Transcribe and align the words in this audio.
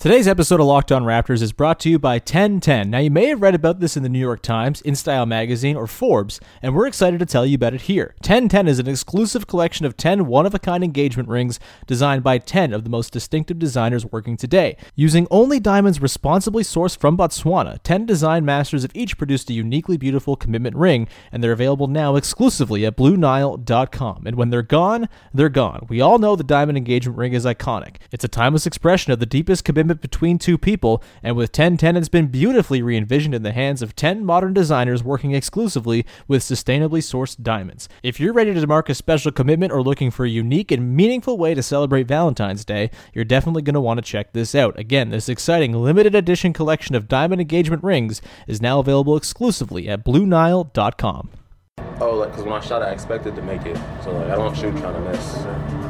Today's 0.00 0.26
episode 0.26 0.60
of 0.60 0.66
Locked 0.66 0.92
On 0.92 1.04
Raptors 1.04 1.42
is 1.42 1.52
brought 1.52 1.78
to 1.80 1.90
you 1.90 1.98
by 1.98 2.14
1010. 2.14 2.88
Now, 2.88 3.00
you 3.00 3.10
may 3.10 3.26
have 3.26 3.42
read 3.42 3.54
about 3.54 3.80
this 3.80 3.98
in 3.98 4.02
the 4.02 4.08
New 4.08 4.18
York 4.18 4.40
Times, 4.40 4.80
InStyle 4.80 5.28
Magazine, 5.28 5.76
or 5.76 5.86
Forbes, 5.86 6.40
and 6.62 6.74
we're 6.74 6.86
excited 6.86 7.20
to 7.20 7.26
tell 7.26 7.44
you 7.44 7.56
about 7.56 7.74
it 7.74 7.82
here. 7.82 8.14
1010 8.22 8.66
is 8.66 8.78
an 8.78 8.88
exclusive 8.88 9.46
collection 9.46 9.84
of 9.84 9.98
10 9.98 10.24
one 10.24 10.46
of 10.46 10.54
a 10.54 10.58
kind 10.58 10.82
engagement 10.82 11.28
rings 11.28 11.60
designed 11.86 12.22
by 12.22 12.38
10 12.38 12.72
of 12.72 12.84
the 12.84 12.88
most 12.88 13.12
distinctive 13.12 13.58
designers 13.58 14.06
working 14.06 14.38
today. 14.38 14.74
Using 14.94 15.26
only 15.30 15.60
diamonds 15.60 16.00
responsibly 16.00 16.62
sourced 16.62 16.96
from 16.96 17.18
Botswana, 17.18 17.78
10 17.82 18.06
design 18.06 18.42
masters 18.42 18.80
have 18.80 18.96
each 18.96 19.18
produced 19.18 19.50
a 19.50 19.52
uniquely 19.52 19.98
beautiful 19.98 20.34
commitment 20.34 20.76
ring, 20.76 21.08
and 21.30 21.44
they're 21.44 21.52
available 21.52 21.88
now 21.88 22.16
exclusively 22.16 22.86
at 22.86 22.96
BlueNile.com. 22.96 24.22
And 24.24 24.36
when 24.36 24.48
they're 24.48 24.62
gone, 24.62 25.10
they're 25.34 25.50
gone. 25.50 25.84
We 25.90 26.00
all 26.00 26.18
know 26.18 26.36
the 26.36 26.42
diamond 26.42 26.78
engagement 26.78 27.18
ring 27.18 27.34
is 27.34 27.44
iconic, 27.44 27.96
it's 28.10 28.24
a 28.24 28.28
timeless 28.28 28.64
expression 28.64 29.12
of 29.12 29.20
the 29.20 29.26
deepest 29.26 29.62
commitment 29.62 29.89
between 29.94 30.38
two 30.38 30.58
people, 30.58 31.02
and 31.22 31.36
with 31.36 31.50
1010 31.50 31.96
it's 31.96 32.08
been 32.08 32.26
beautifully 32.28 32.82
re 32.82 32.96
envisioned 32.96 33.34
in 33.34 33.42
the 33.42 33.52
hands 33.52 33.82
of 33.82 33.96
10 33.96 34.24
modern 34.24 34.52
designers 34.52 35.02
working 35.02 35.32
exclusively 35.32 36.04
with 36.28 36.42
sustainably 36.42 37.00
sourced 37.00 37.42
diamonds. 37.42 37.88
If 38.02 38.20
you're 38.20 38.32
ready 38.32 38.54
to 38.54 38.66
mark 38.66 38.88
a 38.88 38.94
special 38.94 39.32
commitment 39.32 39.72
or 39.72 39.82
looking 39.82 40.10
for 40.10 40.24
a 40.24 40.30
unique 40.30 40.70
and 40.70 40.94
meaningful 40.94 41.38
way 41.38 41.54
to 41.54 41.62
celebrate 41.62 42.06
Valentine's 42.06 42.64
Day, 42.64 42.90
you're 43.14 43.24
definitely 43.24 43.62
going 43.62 43.74
to 43.74 43.80
want 43.80 43.98
to 43.98 44.02
check 44.02 44.32
this 44.32 44.54
out. 44.54 44.78
Again, 44.78 45.10
this 45.10 45.28
exciting 45.28 45.72
limited 45.72 46.14
edition 46.14 46.52
collection 46.52 46.94
of 46.94 47.08
diamond 47.08 47.40
engagement 47.40 47.82
rings 47.82 48.20
is 48.46 48.60
now 48.60 48.78
available 48.78 49.16
exclusively 49.16 49.88
at 49.88 50.04
BlueNile.com. 50.04 51.30
Oh, 52.00 52.14
like, 52.14 52.30
because 52.30 52.44
when 52.44 52.54
I 52.54 52.60
shot, 52.60 52.82
I 52.82 52.90
expected 52.90 53.36
to 53.36 53.42
make 53.42 53.64
it. 53.66 53.76
So, 54.02 54.12
like, 54.12 54.30
I 54.30 54.36
don't 54.36 54.56
shoot 54.56 54.76
trying 54.76 54.94
to 54.94 55.00
miss. 55.10 55.89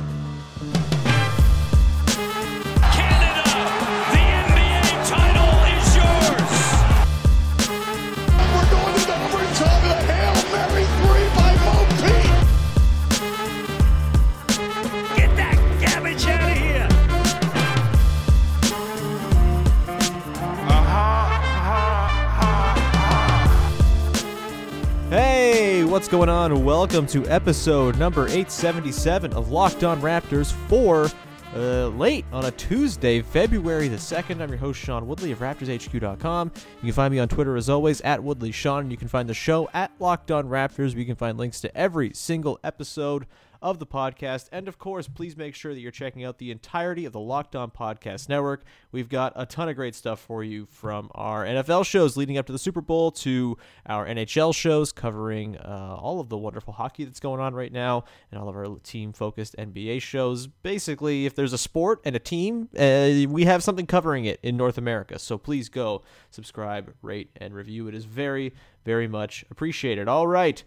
On? 26.41 26.65
Welcome 26.65 27.05
to 27.07 27.23
episode 27.27 27.99
number 27.99 28.23
877 28.23 29.31
of 29.33 29.51
Locked 29.51 29.83
On 29.83 30.01
Raptors 30.01 30.51
for 30.67 31.07
uh, 31.55 31.89
late 31.89 32.25
on 32.31 32.45
a 32.45 32.51
Tuesday, 32.51 33.21
February 33.21 33.87
the 33.87 33.97
2nd. 33.97 34.41
I'm 34.41 34.49
your 34.49 34.57
host, 34.57 34.79
Sean 34.79 35.05
Woodley 35.05 35.31
of 35.31 35.37
RaptorsHQ.com. 35.37 36.51
You 36.55 36.81
can 36.81 36.93
find 36.93 37.13
me 37.13 37.19
on 37.19 37.27
Twitter 37.27 37.55
as 37.57 37.69
always 37.69 38.01
at 38.01 38.23
Woodley 38.23 38.51
Sean, 38.51 38.81
and 38.81 38.91
you 38.91 38.97
can 38.97 39.07
find 39.07 39.29
the 39.29 39.35
show 39.35 39.69
at 39.71 39.91
Locked 39.99 40.31
On 40.31 40.49
Raptors, 40.49 40.93
where 40.93 40.99
you 40.99 41.05
can 41.05 41.15
find 41.15 41.37
links 41.37 41.61
to 41.61 41.77
every 41.77 42.11
single 42.15 42.59
episode 42.63 43.27
of 43.61 43.79
the 43.79 43.85
podcast. 43.85 44.47
And 44.51 44.67
of 44.67 44.79
course, 44.79 45.07
please 45.07 45.37
make 45.37 45.53
sure 45.53 45.73
that 45.73 45.79
you're 45.79 45.91
checking 45.91 46.23
out 46.23 46.39
the 46.39 46.51
entirety 46.51 47.05
of 47.05 47.13
the 47.13 47.19
Locked 47.19 47.55
On 47.55 47.69
Podcast 47.69 48.27
Network. 48.27 48.63
We've 48.91 49.09
got 49.09 49.33
a 49.35 49.45
ton 49.45 49.69
of 49.69 49.75
great 49.75 49.93
stuff 49.93 50.19
for 50.19 50.43
you 50.43 50.65
from 50.65 51.11
our 51.13 51.45
NFL 51.45 51.85
shows 51.85 52.17
leading 52.17 52.37
up 52.37 52.47
to 52.47 52.51
the 52.51 52.59
Super 52.59 52.81
Bowl 52.81 53.11
to 53.11 53.57
our 53.85 54.05
NHL 54.07 54.55
shows 54.55 54.91
covering 54.91 55.57
uh, 55.57 55.97
all 55.99 56.19
of 56.19 56.29
the 56.29 56.37
wonderful 56.37 56.73
hockey 56.73 57.05
that's 57.05 57.19
going 57.19 57.39
on 57.39 57.53
right 57.53 57.71
now 57.71 58.03
and 58.31 58.41
all 58.41 58.49
of 58.49 58.55
our 58.55 58.79
team 58.83 59.13
focused 59.13 59.55
NBA 59.57 60.01
shows. 60.01 60.47
Basically, 60.47 61.25
if 61.25 61.35
there's 61.35 61.53
a 61.53 61.57
sport 61.57 62.01
and 62.03 62.15
a 62.15 62.19
team, 62.19 62.69
uh, 62.77 63.29
we 63.29 63.45
have 63.45 63.63
something 63.63 63.85
covering 63.85 64.25
it 64.25 64.39
in 64.41 64.57
North 64.57 64.77
America. 64.77 65.19
So 65.19 65.37
please 65.37 65.69
go 65.69 66.01
subscribe, 66.31 66.93
rate, 67.01 67.29
and 67.37 67.53
review. 67.53 67.87
It 67.87 67.95
is 67.95 68.05
very, 68.05 68.53
very 68.85 69.07
much 69.07 69.45
appreciated. 69.51 70.07
All 70.07 70.27
right. 70.27 70.63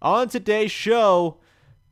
On 0.00 0.28
today's 0.28 0.70
show, 0.70 1.38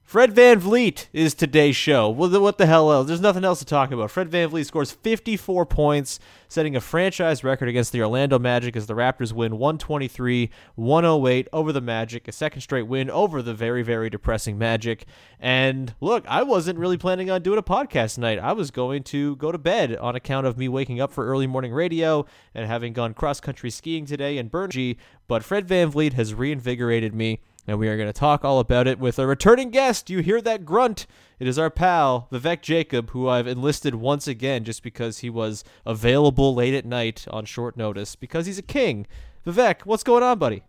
Fred 0.07 0.33
VanVleet 0.33 1.09
is 1.13 1.35
today's 1.35 1.75
show. 1.75 2.15
The, 2.29 2.41
what 2.41 2.59
the 2.59 2.67
hell 2.67 2.93
else? 2.93 3.09
There's 3.09 3.21
nothing 3.21 3.45
else 3.45 3.59
to 3.59 3.65
talk 3.65 3.91
about. 3.91 4.09
Fred 4.09 4.31
VanVleet 4.31 4.65
scores 4.65 4.93
54 4.93 5.67
points, 5.67 6.21
setting 6.47 6.77
a 6.77 6.81
franchise 6.81 7.43
record 7.43 7.69
against 7.69 7.91
the 7.91 8.03
Orlando 8.03 8.39
Magic 8.39 8.77
as 8.77 8.87
the 8.87 8.95
Raptors 8.95 9.33
win 9.33 9.59
123 9.59 10.49
108 10.77 11.49
over 11.53 11.73
the 11.73 11.81
Magic, 11.81 12.29
a 12.29 12.33
second 12.33 12.61
straight 12.61 12.87
win 12.87 13.11
over 13.11 13.43
the 13.43 13.53
very, 13.53 13.83
very 13.83 14.09
depressing 14.09 14.57
Magic. 14.57 15.07
And 15.41 15.93
look, 16.01 16.25
I 16.29 16.45
wasn't 16.45 16.79
really 16.79 16.99
planning 16.99 17.29
on 17.29 17.43
doing 17.43 17.59
a 17.59 17.63
podcast 17.65 18.15
tonight. 18.15 18.39
I 18.39 18.53
was 18.53 18.71
going 18.71 19.03
to 19.05 19.35
go 19.35 19.51
to 19.51 19.59
bed 19.59 19.97
on 19.97 20.15
account 20.15 20.47
of 20.47 20.57
me 20.57 20.69
waking 20.69 21.01
up 21.01 21.11
for 21.11 21.27
early 21.27 21.49
morning 21.49 21.73
radio 21.73 22.27
and 22.55 22.69
having 22.69 22.93
gone 22.93 23.13
cross 23.13 23.41
country 23.41 23.71
skiing 23.71 24.07
today 24.07 24.39
in 24.39 24.51
Berngy, 24.51 24.99
but 25.27 25.43
Fred 25.43 25.67
VanVleet 25.67 26.13
has 26.13 26.33
reinvigorated 26.33 27.13
me 27.13 27.41
and 27.67 27.79
we 27.79 27.89
are 27.89 27.97
going 27.97 28.09
to 28.09 28.13
talk 28.13 28.45
all 28.45 28.59
about 28.59 28.87
it 28.87 28.99
with 28.99 29.19
a 29.19 29.27
returning 29.27 29.71
guest. 29.71 30.09
You 30.11 30.21
hear 30.21 30.41
that 30.43 30.65
grunt? 30.65 31.07
It 31.39 31.47
is 31.47 31.59
our 31.59 31.71
pal, 31.71 32.29
Vivek 32.33 32.63
Jacob, 32.63 33.11
who 33.11 33.29
I've 33.29 33.47
enlisted 33.47 33.97
once 33.97 34.27
again 34.29 34.65
just 34.65 34.83
because 34.83 35.19
he 35.19 35.31
was 35.31 35.65
available 35.85 36.55
late 36.55 36.75
at 36.75 36.87
night 36.87 37.27
on 37.31 37.45
short 37.45 37.77
notice 37.77 38.17
because 38.17 38.47
he's 38.47 38.59
a 38.59 38.63
king. 38.63 39.07
Vivek, 39.47 39.83
what's 39.85 40.03
going 40.05 40.23
on, 40.23 40.39
buddy? 40.39 40.63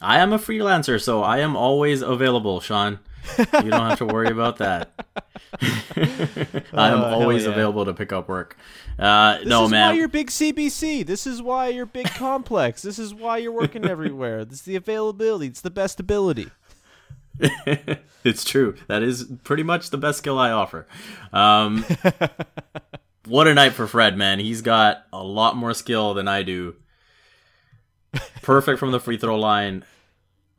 I 0.00 0.18
am 0.18 0.32
a 0.32 0.38
freelancer, 0.38 1.00
so 1.00 1.22
I 1.22 1.38
am 1.38 1.56
always 1.56 2.02
available, 2.02 2.60
Sean. 2.60 2.98
You 3.38 3.70
don't 3.70 3.88
have 3.88 3.98
to 3.98 4.06
worry 4.06 4.28
about 4.28 4.58
that. 4.58 4.92
I 5.60 6.88
am 6.88 7.00
Oh, 7.00 7.08
hell 7.08 7.14
always 7.22 7.44
yeah. 7.44 7.50
available 7.50 7.84
to 7.84 7.94
pick 7.94 8.12
up 8.12 8.28
work. 8.28 8.56
Uh, 8.98 9.38
This 9.38 9.46
no, 9.46 9.64
is 9.64 9.70
man. 9.70 9.90
why 9.90 9.94
you're 9.94 10.08
big 10.08 10.28
CBC. 10.30 11.06
This 11.06 11.26
is 11.26 11.40
why 11.42 11.68
you're 11.68 11.86
big 11.86 12.06
complex. 12.10 12.82
This 12.82 12.98
is 12.98 13.14
why 13.14 13.38
you're 13.38 13.52
working 13.52 13.84
everywhere. 13.88 14.44
This 14.44 14.58
is 14.60 14.64
the 14.64 14.76
availability. 14.76 15.46
It's 15.46 15.60
the 15.60 15.70
best 15.70 15.98
ability. 16.00 16.50
it's 18.24 18.44
true. 18.44 18.76
That 18.88 19.02
is 19.02 19.24
pretty 19.42 19.62
much 19.64 19.90
the 19.90 19.98
best 19.98 20.18
skill 20.18 20.38
I 20.38 20.50
offer. 20.52 20.86
Um, 21.32 21.84
what 23.26 23.48
a 23.48 23.54
night 23.54 23.72
for 23.72 23.86
Fred, 23.86 24.16
man. 24.16 24.38
He's 24.38 24.62
got 24.62 25.04
a 25.12 25.22
lot 25.22 25.56
more 25.56 25.74
skill 25.74 26.14
than 26.14 26.28
I 26.28 26.42
do. 26.42 26.76
Perfect 28.42 28.78
from 28.78 28.92
the 28.92 29.00
free 29.00 29.16
throw 29.16 29.36
line. 29.38 29.84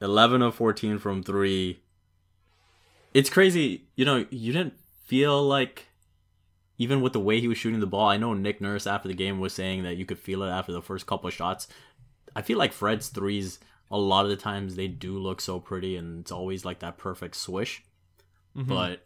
11 0.02 0.42
of 0.42 0.56
14 0.56 0.98
from 1.00 1.24
three. 1.24 1.80
It's 3.16 3.30
crazy. 3.30 3.86
You 3.96 4.04
know, 4.04 4.26
you 4.30 4.52
didn't 4.52 4.74
feel 5.06 5.42
like, 5.42 5.88
even 6.78 7.00
with 7.02 7.14
the 7.14 7.20
way 7.22 7.40
he 7.40 7.48
was 7.48 7.58
shooting 7.58 7.80
the 7.80 7.88
ball, 7.88 8.10
I 8.10 8.18
know 8.18 8.34
Nick 8.34 8.60
Nurse 8.60 8.86
after 8.86 9.08
the 9.08 9.14
game 9.14 9.40
was 9.40 9.54
saying 9.54 9.84
that 9.84 9.96
you 9.96 10.06
could 10.06 10.20
feel 10.20 10.44
it 10.44 10.50
after 10.50 10.74
the 10.74 10.82
first 10.82 11.08
couple 11.08 11.30
of 11.30 11.34
shots. 11.34 11.70
I 12.36 12.42
feel 12.42 12.58
like 12.58 12.74
Fred's 12.74 13.08
threes, 13.08 13.60
a 13.90 13.98
lot 13.98 14.26
of 14.26 14.32
the 14.32 14.36
times, 14.36 14.76
they 14.76 14.90
do 14.90 15.18
look 15.18 15.40
so 15.40 15.62
pretty 15.62 15.96
and 15.96 16.20
it's 16.20 16.32
always 16.32 16.66
like 16.66 16.80
that 16.80 16.98
perfect 16.98 17.38
swish. 17.38 17.82
Mm-hmm. 18.54 18.68
But 18.68 19.06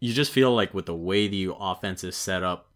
you 0.00 0.12
just 0.12 0.30
feel 0.30 0.54
like 0.54 0.74
with 0.74 0.84
the 0.84 0.94
way 0.94 1.28
the 1.28 1.50
offense 1.58 2.04
is 2.04 2.14
set 2.14 2.42
up, 2.42 2.68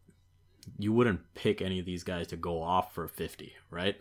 you 0.79 0.95
wouldn't 0.95 1.21
pick 1.35 1.61
any 1.61 1.79
of 1.79 1.85
these 1.85 2.05
guys 2.05 2.29
to 2.29 2.37
go 2.37 2.63
off 2.63 2.95
for 2.95 3.07
50, 3.07 3.53
right? 3.71 3.97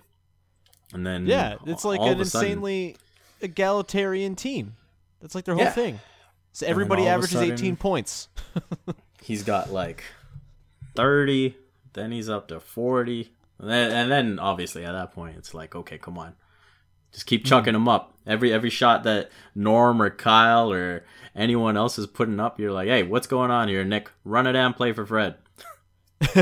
And 0.93 1.05
then 1.05 1.25
Yeah, 1.25 1.55
it's 1.65 1.83
like 1.83 1.99
an 1.99 2.21
a 2.21 2.25
sudden- 2.25 2.51
insanely 2.51 2.95
egalitarian 3.41 4.35
team. 4.37 4.75
That's 5.21 5.35
like 5.35 5.45
their 5.45 5.55
whole 5.55 5.63
Yeah. 5.63 5.71
thing. 5.71 5.99
So 6.51 6.65
everybody 6.65 7.03
all 7.03 7.07
of 7.07 7.11
a 7.11 7.15
averages 7.15 7.39
sudden- 7.39 7.53
18 7.53 7.75
points. 7.75 8.29
he's 9.27 9.43
got 9.43 9.71
like 9.71 10.03
30 10.95 11.55
then 11.93 12.11
he's 12.11 12.29
up 12.29 12.47
to 12.47 12.59
40 12.59 13.31
and 13.59 13.69
then, 13.69 13.91
and 13.91 14.11
then 14.11 14.39
obviously 14.39 14.85
at 14.85 14.93
that 14.93 15.13
point 15.13 15.35
it's 15.37 15.53
like 15.53 15.75
okay 15.75 15.97
come 15.97 16.17
on 16.17 16.33
just 17.11 17.25
keep 17.25 17.41
hmm. 17.41 17.49
chucking 17.49 17.73
them 17.73 17.89
up 17.89 18.13
every 18.25 18.53
every 18.53 18.69
shot 18.69 19.03
that 19.03 19.29
norm 19.53 20.01
or 20.01 20.09
kyle 20.09 20.71
or 20.71 21.03
anyone 21.35 21.75
else 21.75 21.99
is 21.99 22.07
putting 22.07 22.39
up 22.39 22.59
you're 22.59 22.71
like 22.71 22.87
hey 22.87 23.03
what's 23.03 23.27
going 23.27 23.51
on 23.51 23.67
here 23.67 23.83
nick 23.83 24.09
run 24.23 24.47
it 24.47 24.53
down 24.53 24.73
play 24.73 24.93
for 24.93 25.05
fred 25.05 25.35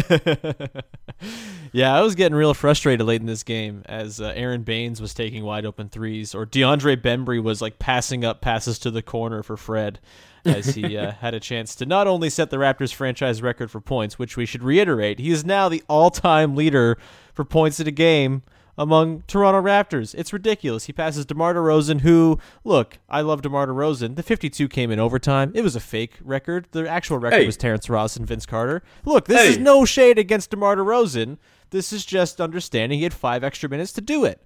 yeah, 1.74 1.94
I 1.94 2.02
was 2.02 2.16
getting 2.16 2.36
real 2.36 2.54
frustrated 2.54 3.06
late 3.06 3.22
in 3.22 3.28
this 3.28 3.44
game 3.44 3.84
as 3.86 4.22
uh, 4.22 4.34
Aron 4.36 4.64
Baynes 4.64 5.02
was 5.02 5.14
taking 5.14 5.44
wide 5.44 5.66
open 5.66 5.90
threes, 5.90 6.34
or 6.34 6.46
DeAndre 6.46 6.96
Bembry 6.98 7.42
was 7.42 7.62
like 7.62 7.80
passing 7.80 8.24
up 8.24 8.42
passes 8.42 8.80
to 8.80 8.92
the 8.92 9.02
corner 9.02 9.44
for 9.44 9.58
Fred 9.58 10.00
as 10.46 10.76
he 10.76 10.98
uh, 10.98 11.12
had 11.20 11.34
a 11.34 11.40
chance 11.40 11.76
to 11.76 11.86
not 11.86 12.08
only 12.08 12.30
set 12.30 12.50
the 12.52 12.58
Raptors 12.58 12.94
franchise 12.94 13.42
record 13.42 13.70
for 13.70 13.82
points, 13.82 14.18
which 14.18 14.38
we 14.38 14.46
should 14.46 14.64
reiterate, 14.64 15.20
he 15.20 15.32
is 15.32 15.44
now 15.44 15.68
the 15.68 15.84
all 15.90 16.10
time 16.10 16.56
leader 16.56 16.98
for 17.34 17.44
points 17.44 17.80
in 17.80 17.88
a 17.88 17.92
game 17.92 18.44
among 18.78 19.24
Toronto 19.28 19.62
Raptors. 19.62 20.14
It's 20.16 20.34
ridiculous. 20.34 20.86
He 20.86 20.94
passes 20.94 21.26
DeMar 21.26 21.54
DeRozan, 21.54 22.02
who, 22.02 22.40
look, 22.64 22.98
I 23.10 23.22
love 23.22 23.42
DeMar 23.42 23.68
DeRozan. 23.68 24.16
The 24.16 24.24
52 24.24 24.68
came 24.68 24.92
in 24.92 25.00
overtime. 25.00 25.52
It 25.56 25.62
was 25.62 25.76
a 25.76 25.80
fake 25.80 26.14
record. 26.22 26.68
The 26.72 26.88
actual 26.90 27.18
record 27.18 27.40
Hey. 27.40 27.46
was 27.46 27.58
Terrence 27.58 27.90
Ross 27.90 28.16
and 28.18 28.28
Vince 28.28 28.46
Carter. 28.46 28.84
Look, 29.06 29.28
this 29.28 29.50
is 29.52 29.58
no 29.58 29.86
shade 29.86 30.18
against 30.20 30.50
DeMar 30.52 30.76
DeRozan. 30.76 31.38
This 31.72 31.92
is 31.94 32.06
just 32.06 32.40
understanding 32.42 33.00
he 33.00 33.04
had 33.04 33.14
five 33.14 33.44
extra 33.44 33.70
minutes 33.70 33.92
to 33.94 34.02
do 34.02 34.26
it. 34.26 34.42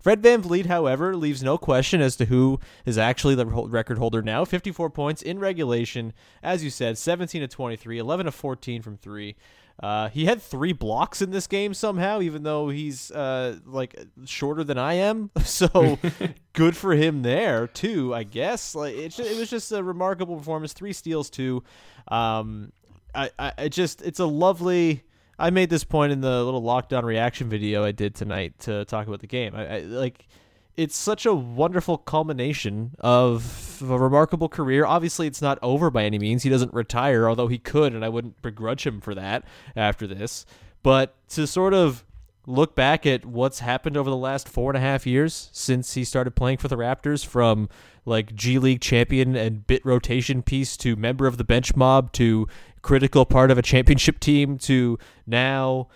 Fred 0.00 0.20
VanVleet, 0.20 0.66
however, 0.66 1.16
leaves 1.16 1.42
no 1.42 1.56
question 1.56 2.02
as 2.02 2.14
to 2.16 2.26
who 2.26 2.60
is 2.84 2.98
actually 2.98 3.34
the 3.34 3.46
record 3.46 3.96
holder 3.96 4.20
now. 4.20 4.44
54 4.44 4.90
points 4.90 5.22
in 5.22 5.38
regulation. 5.38 6.12
As 6.42 6.62
you 6.62 6.68
said, 6.68 6.98
17 6.98 7.40
to 7.40 7.48
23, 7.48 7.98
11 7.98 8.26
to 8.26 8.32
14 8.32 8.82
from 8.82 8.98
three. 8.98 9.34
Uh, 9.82 10.08
he 10.08 10.24
had 10.24 10.40
three 10.40 10.72
blocks 10.72 11.20
in 11.20 11.30
this 11.30 11.46
game 11.46 11.74
somehow, 11.74 12.20
even 12.20 12.44
though 12.44 12.68
he's 12.68 13.10
uh, 13.10 13.56
like 13.66 13.96
shorter 14.24 14.62
than 14.64 14.78
I 14.78 14.94
am. 14.94 15.30
So 15.44 15.98
good 16.52 16.76
for 16.76 16.94
him 16.94 17.22
there 17.22 17.66
too, 17.68 18.14
I 18.14 18.24
guess. 18.24 18.74
Like 18.74 18.94
it, 18.96 19.18
it 19.18 19.38
was 19.38 19.50
just 19.50 19.70
a 19.72 19.82
remarkable 19.82 20.36
performance. 20.36 20.72
Three 20.72 20.92
steals 20.92 21.30
too. 21.30 21.62
Um, 22.08 22.72
I, 23.14 23.30
I, 23.38 23.52
I 23.58 23.68
just 23.68 24.02
it's 24.02 24.18
a 24.20 24.26
lovely. 24.26 25.04
I 25.38 25.50
made 25.50 25.70
this 25.70 25.84
point 25.84 26.12
in 26.12 26.20
the 26.20 26.42
little 26.44 26.62
lockdown 26.62 27.02
reaction 27.02 27.48
video 27.48 27.84
I 27.84 27.92
did 27.92 28.14
tonight 28.14 28.58
to 28.60 28.84
talk 28.84 29.06
about 29.06 29.20
the 29.20 29.26
game. 29.26 29.54
I, 29.54 29.76
I 29.76 29.78
like 29.80 30.26
it's 30.76 30.96
such 30.96 31.24
a 31.24 31.34
wonderful 31.34 31.98
culmination 31.98 32.94
of 33.00 33.80
a 33.82 33.98
remarkable 33.98 34.48
career. 34.48 34.84
Obviously, 34.84 35.26
it's 35.26 35.42
not 35.42 35.58
over 35.62 35.90
by 35.90 36.04
any 36.04 36.18
means. 36.18 36.42
He 36.42 36.50
doesn't 36.50 36.74
retire, 36.74 37.28
although 37.28 37.48
he 37.48 37.58
could, 37.58 37.94
and 37.94 38.04
I 38.04 38.08
wouldn't 38.08 38.42
begrudge 38.42 38.86
him 38.86 39.00
for 39.00 39.14
that 39.14 39.44
after 39.76 40.06
this. 40.06 40.44
But 40.82 41.14
to 41.30 41.46
sort 41.46 41.74
of 41.74 42.04
look 42.46 42.74
back 42.74 43.06
at 43.06 43.24
what's 43.24 43.60
happened 43.60 43.96
over 43.96 44.10
the 44.10 44.16
last 44.16 44.48
four 44.48 44.70
and 44.70 44.76
a 44.76 44.80
half 44.80 45.06
years 45.06 45.48
since 45.52 45.94
he 45.94 46.04
started 46.04 46.32
playing 46.32 46.58
for 46.58 46.68
the 46.68 46.76
Raptors, 46.76 47.24
from 47.24 47.68
like 48.04 48.34
G 48.34 48.58
League 48.58 48.80
champion 48.80 49.34
and 49.34 49.66
bit 49.66 49.84
rotation 49.84 50.42
piece 50.42 50.76
to 50.78 50.96
member 50.96 51.26
of 51.26 51.38
the 51.38 51.44
bench 51.44 51.74
mob 51.74 52.12
to 52.12 52.46
critical 52.82 53.24
part 53.24 53.50
of 53.50 53.56
a 53.56 53.62
championship 53.62 54.20
team 54.20 54.58
to 54.58 54.98
now 55.26 55.88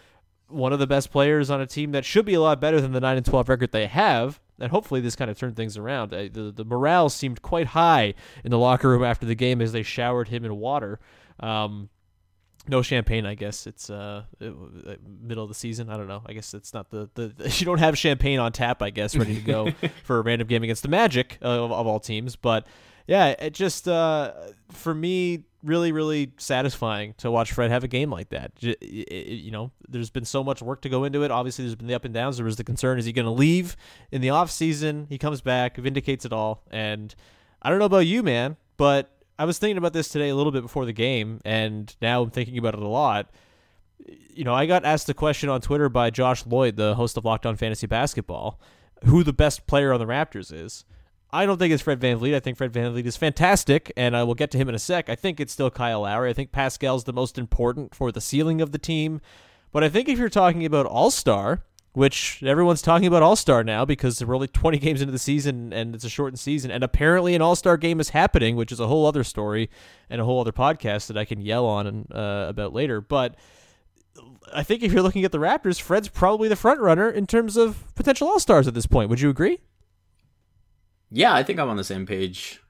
one 0.48 0.72
of 0.72 0.78
the 0.78 0.86
best 0.86 1.10
players 1.10 1.50
on 1.50 1.60
a 1.60 1.66
team 1.66 1.92
that 1.92 2.04
should 2.04 2.24
be 2.24 2.34
a 2.34 2.40
lot 2.40 2.60
better 2.60 2.80
than 2.80 2.92
the 2.92 3.00
9 3.00 3.16
and 3.16 3.26
12 3.26 3.48
record 3.48 3.72
they 3.72 3.86
have 3.86 4.40
and 4.60 4.70
hopefully 4.70 5.00
this 5.00 5.16
kind 5.16 5.30
of 5.30 5.38
turned 5.38 5.56
things 5.56 5.76
around. 5.76 6.12
Uh, 6.12 6.28
the 6.30 6.52
the 6.54 6.64
morale 6.64 7.08
seemed 7.08 7.42
quite 7.42 7.68
high 7.68 8.14
in 8.44 8.50
the 8.50 8.58
locker 8.58 8.88
room 8.88 9.04
after 9.04 9.26
the 9.26 9.34
game 9.34 9.60
as 9.60 9.72
they 9.72 9.82
showered 9.82 10.28
him 10.28 10.44
in 10.44 10.56
water. 10.56 10.98
Um, 11.40 11.88
no 12.66 12.82
champagne, 12.82 13.24
I 13.24 13.34
guess. 13.34 13.66
It's 13.66 13.88
uh, 13.88 14.24
middle 14.40 15.44
of 15.44 15.48
the 15.48 15.54
season. 15.54 15.88
I 15.88 15.96
don't 15.96 16.08
know. 16.08 16.22
I 16.26 16.32
guess 16.34 16.52
it's 16.52 16.74
not 16.74 16.90
the, 16.90 17.08
the, 17.14 17.28
the 17.28 17.48
you 17.58 17.66
don't 17.66 17.78
have 17.78 17.96
champagne 17.96 18.38
on 18.38 18.52
tap. 18.52 18.82
I 18.82 18.90
guess 18.90 19.16
ready 19.16 19.34
to 19.36 19.40
go 19.40 19.70
for 20.04 20.18
a 20.18 20.22
random 20.22 20.48
game 20.48 20.62
against 20.62 20.82
the 20.82 20.88
Magic 20.88 21.38
of, 21.40 21.70
of 21.70 21.86
all 21.86 22.00
teams. 22.00 22.36
But 22.36 22.66
yeah, 23.06 23.28
it 23.28 23.54
just 23.54 23.88
uh, 23.88 24.32
for 24.70 24.94
me 24.94 25.44
really 25.62 25.92
really 25.92 26.32
satisfying 26.36 27.14
to 27.18 27.30
watch 27.30 27.52
Fred 27.52 27.70
have 27.70 27.84
a 27.84 27.88
game 27.88 28.10
like 28.10 28.28
that. 28.30 28.52
You 28.60 29.50
know, 29.50 29.72
there's 29.88 30.10
been 30.10 30.24
so 30.24 30.44
much 30.44 30.62
work 30.62 30.82
to 30.82 30.88
go 30.88 31.04
into 31.04 31.22
it. 31.22 31.30
Obviously, 31.30 31.64
there's 31.64 31.74
been 31.74 31.88
the 31.88 31.94
up 31.94 32.04
and 32.04 32.14
downs. 32.14 32.36
There 32.36 32.46
was 32.46 32.56
the 32.56 32.64
concern: 32.64 32.98
is 32.98 33.04
he 33.04 33.12
going 33.12 33.26
to 33.26 33.32
leave 33.32 33.76
in 34.12 34.20
the 34.20 34.30
off 34.30 34.50
season? 34.50 35.06
He 35.08 35.18
comes 35.18 35.40
back, 35.40 35.76
vindicates 35.76 36.24
it 36.24 36.32
all, 36.32 36.62
and 36.70 37.14
I 37.60 37.70
don't 37.70 37.78
know 37.78 37.86
about 37.86 38.06
you, 38.06 38.22
man, 38.22 38.56
but 38.76 39.10
I 39.38 39.44
was 39.44 39.58
thinking 39.58 39.78
about 39.78 39.92
this 39.92 40.08
today 40.08 40.28
a 40.28 40.34
little 40.34 40.52
bit 40.52 40.62
before 40.62 40.84
the 40.84 40.92
game, 40.92 41.40
and 41.44 41.94
now 42.02 42.22
I'm 42.22 42.30
thinking 42.30 42.58
about 42.58 42.74
it 42.74 42.80
a 42.80 42.88
lot. 42.88 43.30
You 44.06 44.44
know, 44.44 44.54
I 44.54 44.66
got 44.66 44.84
asked 44.84 45.06
the 45.06 45.14
question 45.14 45.48
on 45.48 45.60
Twitter 45.60 45.88
by 45.88 46.10
Josh 46.10 46.46
Lloyd, 46.46 46.76
the 46.76 46.94
host 46.94 47.16
of 47.16 47.24
Locked 47.24 47.46
On 47.46 47.56
Fantasy 47.56 47.86
Basketball, 47.86 48.60
who 49.04 49.24
the 49.24 49.32
best 49.32 49.66
player 49.66 49.92
on 49.92 50.00
the 50.00 50.06
Raptors 50.06 50.52
is. 50.52 50.84
I 51.30 51.44
don't 51.44 51.58
think 51.58 51.74
it's 51.74 51.82
Fred 51.82 52.00
VanVleet. 52.00 52.34
I 52.34 52.40
think 52.40 52.56
Fred 52.56 52.72
VanVleet 52.72 53.04
is 53.04 53.16
fantastic, 53.16 53.92
and 53.96 54.16
I 54.16 54.22
will 54.22 54.34
get 54.34 54.50
to 54.52 54.58
him 54.58 54.68
in 54.68 54.74
a 54.74 54.78
sec. 54.78 55.10
I 55.10 55.14
think 55.14 55.40
it's 55.40 55.52
still 55.52 55.70
Kyle 55.70 56.00
Lowry. 56.00 56.30
I 56.30 56.32
think 56.32 56.52
Pascal's 56.52 57.04
the 57.04 57.12
most 57.12 57.36
important 57.36 57.94
for 57.94 58.10
the 58.10 58.20
ceiling 58.20 58.60
of 58.62 58.72
the 58.72 58.78
team. 58.78 59.20
But 59.70 59.84
I 59.84 59.90
think 59.90 60.08
if 60.08 60.18
you're 60.18 60.30
talking 60.30 60.64
about 60.64 60.86
All 60.86 61.10
Star, 61.10 61.62
which 61.92 62.42
everyone's 62.42 62.80
talking 62.80 63.06
about 63.06 63.22
All 63.22 63.36
Star 63.36 63.62
now 63.62 63.84
because 63.84 64.24
we're 64.24 64.34
only 64.34 64.48
20 64.48 64.78
games 64.78 65.02
into 65.02 65.12
the 65.12 65.18
season 65.18 65.72
and 65.72 65.94
it's 65.94 66.04
a 66.04 66.08
shortened 66.08 66.40
season, 66.40 66.70
and 66.70 66.82
apparently 66.82 67.34
an 67.34 67.42
All 67.42 67.56
Star 67.56 67.76
game 67.76 68.00
is 68.00 68.10
happening, 68.10 68.56
which 68.56 68.72
is 68.72 68.80
a 68.80 68.86
whole 68.86 69.04
other 69.04 69.22
story 69.22 69.68
and 70.08 70.22
a 70.22 70.24
whole 70.24 70.40
other 70.40 70.52
podcast 70.52 71.08
that 71.08 71.18
I 71.18 71.26
can 71.26 71.42
yell 71.42 71.66
on 71.66 71.86
and, 71.86 72.12
uh, 72.12 72.46
about 72.48 72.72
later. 72.72 73.02
But 73.02 73.36
I 74.54 74.62
think 74.62 74.82
if 74.82 74.92
you're 74.92 75.02
looking 75.02 75.24
at 75.26 75.32
the 75.32 75.38
Raptors, 75.38 75.78
Fred's 75.78 76.08
probably 76.08 76.48
the 76.48 76.56
front 76.56 76.80
runner 76.80 77.10
in 77.10 77.26
terms 77.26 77.58
of 77.58 77.94
potential 77.94 78.28
All 78.28 78.40
Stars 78.40 78.66
at 78.66 78.72
this 78.72 78.86
point. 78.86 79.10
Would 79.10 79.20
you 79.20 79.28
agree? 79.28 79.58
Yeah, 81.10 81.34
I 81.34 81.42
think 81.42 81.58
I'm 81.58 81.68
on 81.68 81.76
the 81.76 81.84
same 81.84 82.06
page 82.06 82.60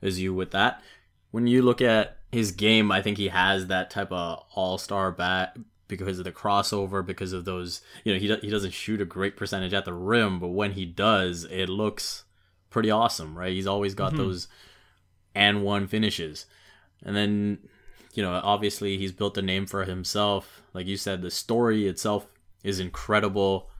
as 0.00 0.20
you 0.20 0.34
with 0.34 0.52
that. 0.52 0.82
When 1.30 1.46
you 1.46 1.62
look 1.62 1.82
at 1.82 2.18
his 2.32 2.52
game, 2.52 2.90
I 2.90 3.02
think 3.02 3.18
he 3.18 3.28
has 3.28 3.66
that 3.66 3.90
type 3.90 4.10
of 4.12 4.44
all-star 4.54 5.12
bat 5.12 5.56
because 5.86 6.18
of 6.18 6.24
the 6.24 6.32
crossover, 6.32 7.04
because 7.04 7.32
of 7.32 7.44
those, 7.44 7.80
you 8.04 8.12
know, 8.12 8.18
he 8.18 8.34
he 8.46 8.50
doesn't 8.50 8.72
shoot 8.74 9.00
a 9.00 9.06
great 9.06 9.36
percentage 9.36 9.72
at 9.72 9.84
the 9.84 9.94
rim, 9.94 10.38
but 10.38 10.48
when 10.48 10.72
he 10.72 10.84
does, 10.84 11.44
it 11.44 11.68
looks 11.68 12.24
pretty 12.70 12.90
awesome, 12.90 13.36
right? 13.36 13.52
He's 13.52 13.66
always 13.66 13.94
got 13.94 14.12
mm-hmm. 14.12 14.22
those 14.22 14.48
and 15.34 15.62
one 15.62 15.86
finishes. 15.86 16.46
And 17.04 17.16
then, 17.16 17.58
you 18.12 18.22
know, 18.22 18.40
obviously 18.42 18.98
he's 18.98 19.12
built 19.12 19.38
a 19.38 19.42
name 19.42 19.66
for 19.66 19.84
himself. 19.84 20.62
Like 20.74 20.86
you 20.86 20.96
said, 20.96 21.22
the 21.22 21.30
story 21.30 21.86
itself 21.86 22.26
is 22.62 22.80
incredible. 22.80 23.70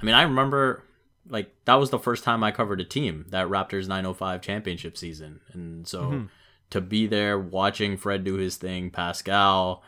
I 0.00 0.04
mean, 0.04 0.14
I 0.14 0.22
remember 0.22 0.84
like 1.30 1.52
that 1.64 1.74
was 1.74 1.90
the 1.90 1.98
first 1.98 2.24
time 2.24 2.42
I 2.42 2.50
covered 2.50 2.80
a 2.80 2.84
team 2.84 3.26
that 3.30 3.48
Raptors 3.48 3.88
905 3.88 4.42
championship 4.42 4.96
season, 4.96 5.40
and 5.52 5.86
so 5.86 6.02
mm-hmm. 6.02 6.26
to 6.70 6.80
be 6.80 7.06
there 7.06 7.38
watching 7.38 7.96
Fred 7.96 8.24
do 8.24 8.34
his 8.34 8.56
thing, 8.56 8.90
Pascal, 8.90 9.82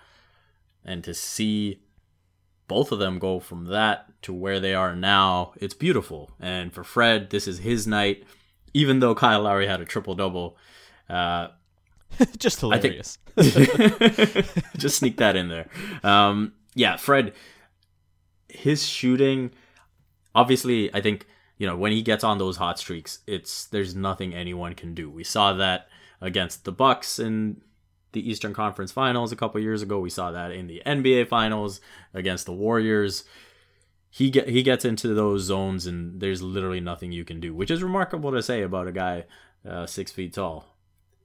and 0.85 1.03
to 1.05 1.15
see 1.15 1.83
both 2.69 2.93
of 2.93 2.99
them 2.99 3.19
go 3.19 3.41
from 3.41 3.67
that 3.67 4.07
to 4.23 4.33
where 4.33 4.61
they 4.61 4.75
are 4.75 4.95
now, 4.95 5.53
it's 5.57 5.75
beautiful. 5.75 6.31
And 6.41 6.73
for 6.73 6.85
Fred, 6.85 7.31
this 7.31 7.47
is 7.47 7.59
his 7.59 7.87
night. 7.87 8.25
Even 8.75 9.01
though 9.01 9.15
Kyle 9.15 9.43
Lowry 9.43 9.67
had 9.67 9.83
a 9.83 9.85
triple 9.85 10.15
double, 10.15 10.57
uh, 11.11 11.49
just 12.39 12.61
hilarious. 12.61 13.19
Think, 13.37 14.47
just 14.79 14.97
sneak 14.97 15.19
that 15.19 15.37
in 15.37 15.49
there. 15.49 15.69
Um, 16.03 16.55
yeah, 16.75 16.97
Fred, 16.97 17.35
his 18.49 18.87
shooting 18.87 19.51
obviously, 20.35 20.93
I 20.95 21.01
think 21.01 21.27
you 21.63 21.69
know 21.69 21.77
when 21.77 21.93
he 21.93 22.03
gets 22.03 22.25
on 22.25 22.39
those 22.39 22.57
hot 22.57 22.77
streaks, 22.77 23.21
it's 23.25 23.67
there's 23.67 23.95
nothing 23.95 24.35
anyone 24.35 24.75
can 24.75 24.95
do. 24.95 25.09
We 25.09 25.23
saw 25.23 25.53
that 25.53 25.87
against 26.21 26.65
the 26.65 26.73
Bucks 26.73 27.21
in 27.21 27.61
the 28.11 28.29
Eastern 28.29 28.53
Conference 28.53 28.91
Finals 28.91 29.31
a 29.31 29.37
couple 29.37 29.61
years 29.61 29.81
ago. 29.81 30.01
We 30.01 30.11
saw 30.11 30.33
that 30.33 30.51
in 30.51 30.67
the 30.67 30.83
NBA 30.85 31.29
Finals 31.29 31.81
against 32.13 32.47
the 32.47 32.53
Warriors. 32.53 33.23
He 34.11 34.29
get 34.29 34.49
he 34.49 34.65
gets 34.65 34.85
into 34.85 35.15
those 35.15 35.43
zones 35.43 35.87
and 35.87 36.21
there's 36.21 36.43
literally 36.43 36.81
nothing 36.81 37.13
you 37.13 37.25
can 37.25 37.39
do, 37.39 37.55
which 37.55 37.71
is 37.71 37.81
remarkable 37.81 38.33
to 38.33 38.43
say 38.43 38.63
about 38.63 38.89
a 38.89 38.93
guy 38.93 39.27
uh, 39.65 39.87
six 39.87 40.11
feet 40.11 40.35
tall, 40.35 40.75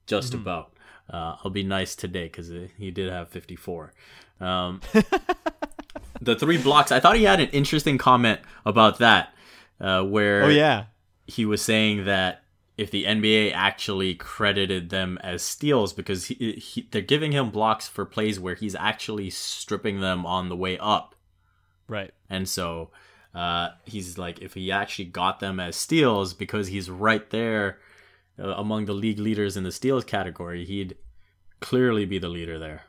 just 0.05 0.33
mm-hmm. 0.33 0.43
about. 0.43 0.71
Uh, 1.09 1.37
I'll 1.43 1.49
be 1.49 1.63
nice 1.63 1.95
today 1.95 2.25
because 2.25 2.51
he 2.77 2.91
did 2.91 3.09
have 3.09 3.29
54. 3.29 3.91
Um, 4.39 4.81
the 6.21 6.35
three 6.35 6.61
blocks. 6.61 6.91
I 6.91 6.99
thought 6.99 7.15
he 7.15 7.23
had 7.23 7.39
an 7.39 7.49
interesting 7.49 7.97
comment 7.97 8.41
about 8.65 8.99
that, 8.99 9.33
uh, 9.79 10.03
where 10.03 10.43
oh 10.43 10.49
yeah, 10.49 10.85
he 11.25 11.45
was 11.45 11.61
saying 11.61 12.05
that 12.05 12.43
if 12.77 12.91
the 12.91 13.05
NBA 13.05 13.53
actually 13.53 14.13
credited 14.13 14.89
them 14.89 15.17
as 15.23 15.41
steals 15.41 15.93
because 15.93 16.25
he, 16.25 16.53
he, 16.53 16.87
they're 16.91 17.01
giving 17.01 17.31
him 17.31 17.49
blocks 17.49 17.87
for 17.87 18.05
plays 18.05 18.39
where 18.39 18.53
he's 18.53 18.75
actually 18.75 19.31
stripping 19.31 19.99
them 19.99 20.25
on 20.25 20.49
the 20.49 20.55
way 20.55 20.77
up, 20.77 21.15
right? 21.87 22.11
And 22.29 22.47
so 22.47 22.91
uh, 23.33 23.69
he's 23.83 24.17
like, 24.17 24.41
if 24.41 24.53
he 24.53 24.71
actually 24.71 25.05
got 25.05 25.39
them 25.39 25.59
as 25.59 25.75
steals 25.75 26.35
because 26.35 26.67
he's 26.67 26.89
right 26.89 27.27
there 27.31 27.79
uh, 28.39 28.49
among 28.49 28.85
the 28.85 28.93
league 28.93 29.19
leaders 29.19 29.57
in 29.57 29.63
the 29.63 29.71
steals 29.71 30.03
category, 30.03 30.63
he'd 30.63 30.95
clearly 31.59 32.05
be 32.05 32.19
the 32.19 32.29
leader 32.29 32.59
there. 32.59 32.83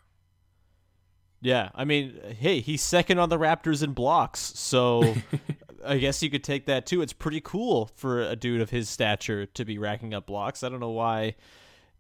Yeah, 1.40 1.71
I 1.75 1.85
mean, 1.85 2.18
hey, 2.38 2.61
he's 2.61 2.83
second 2.83 3.18
on 3.18 3.28
the 3.28 3.38
Raptors 3.38 3.83
in 3.83 3.92
blocks, 3.92 4.40
so 4.40 5.14
I 5.85 5.99
guess 5.99 6.23
you 6.23 6.30
could 6.30 6.44
take 6.44 6.66
that 6.66 6.87
too. 6.87 7.02
It's 7.02 7.12
pretty 7.12 7.40
cool 7.40 7.90
for 7.94 8.23
a 8.23 8.37
dude 8.37 8.61
of 8.61 8.70
his 8.70 8.88
stature 8.88 9.47
to 9.47 9.64
be 9.64 9.78
racking 9.78 10.14
up 10.14 10.26
blocks. 10.26 10.62
I 10.62 10.68
don't 10.68 10.80
know 10.80 10.90
why. 10.90 11.35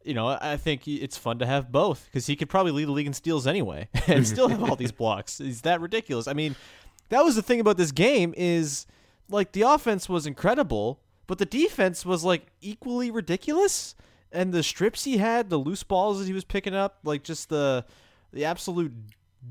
You 0.04 0.14
know, 0.14 0.38
I 0.40 0.56
think 0.56 0.88
it's 0.88 1.18
fun 1.18 1.38
to 1.40 1.46
have 1.46 1.70
both 1.70 2.06
because 2.06 2.26
he 2.26 2.36
could 2.36 2.48
probably 2.48 2.72
lead 2.72 2.86
the 2.86 2.92
league 2.92 3.06
in 3.06 3.12
steals 3.12 3.46
anyway 3.46 3.88
and 4.06 4.26
still 4.26 4.48
have 4.48 4.62
all 4.62 4.76
these 4.76 4.92
blocks. 4.92 5.40
Is 5.40 5.62
that 5.62 5.80
ridiculous? 5.80 6.26
I 6.28 6.32
mean, 6.32 6.56
that 7.08 7.24
was 7.24 7.36
the 7.36 7.42
thing 7.42 7.60
about 7.60 7.76
this 7.76 7.92
game 7.92 8.32
is 8.36 8.86
like 9.28 9.52
the 9.52 9.62
offense 9.62 10.08
was 10.08 10.26
incredible, 10.26 11.00
but 11.26 11.38
the 11.38 11.46
defense 11.46 12.06
was 12.06 12.24
like 12.24 12.46
equally 12.60 13.10
ridiculous. 13.10 13.94
And 14.30 14.52
the 14.52 14.62
strips 14.62 15.04
he 15.04 15.18
had, 15.18 15.48
the 15.48 15.56
loose 15.56 15.82
balls 15.82 16.18
that 16.18 16.26
he 16.26 16.32
was 16.32 16.44
picking 16.44 16.74
up, 16.74 16.98
like 17.04 17.22
just 17.22 17.48
the 17.48 17.84
the 18.32 18.44
absolute 18.44 18.92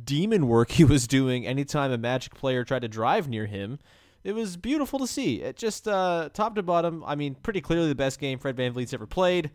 demon 0.04 0.48
work 0.48 0.72
he 0.72 0.84
was 0.84 1.08
doing 1.08 1.46
anytime 1.46 1.92
a 1.92 1.98
Magic 1.98 2.36
player 2.36 2.64
tried 2.64 2.82
to 2.82 2.88
drive 2.88 3.28
near 3.28 3.46
him. 3.46 3.80
It 4.28 4.36
was 4.36 4.58
beautiful 4.58 5.00
to 5.00 5.08
see. 5.08 5.42
It 5.42 5.56
just 5.56 5.88
uh, 5.88 6.28
top 6.34 6.56
to 6.56 6.62
bottom. 6.62 7.02
I 7.08 7.16
mean, 7.16 7.36
pretty 7.36 7.62
clearly 7.62 7.88
the 7.88 7.96
best 7.96 8.20
game 8.20 8.40
Fred 8.40 8.58
VanVleet's 8.58 8.94
ever 8.94 9.06
played, 9.06 9.52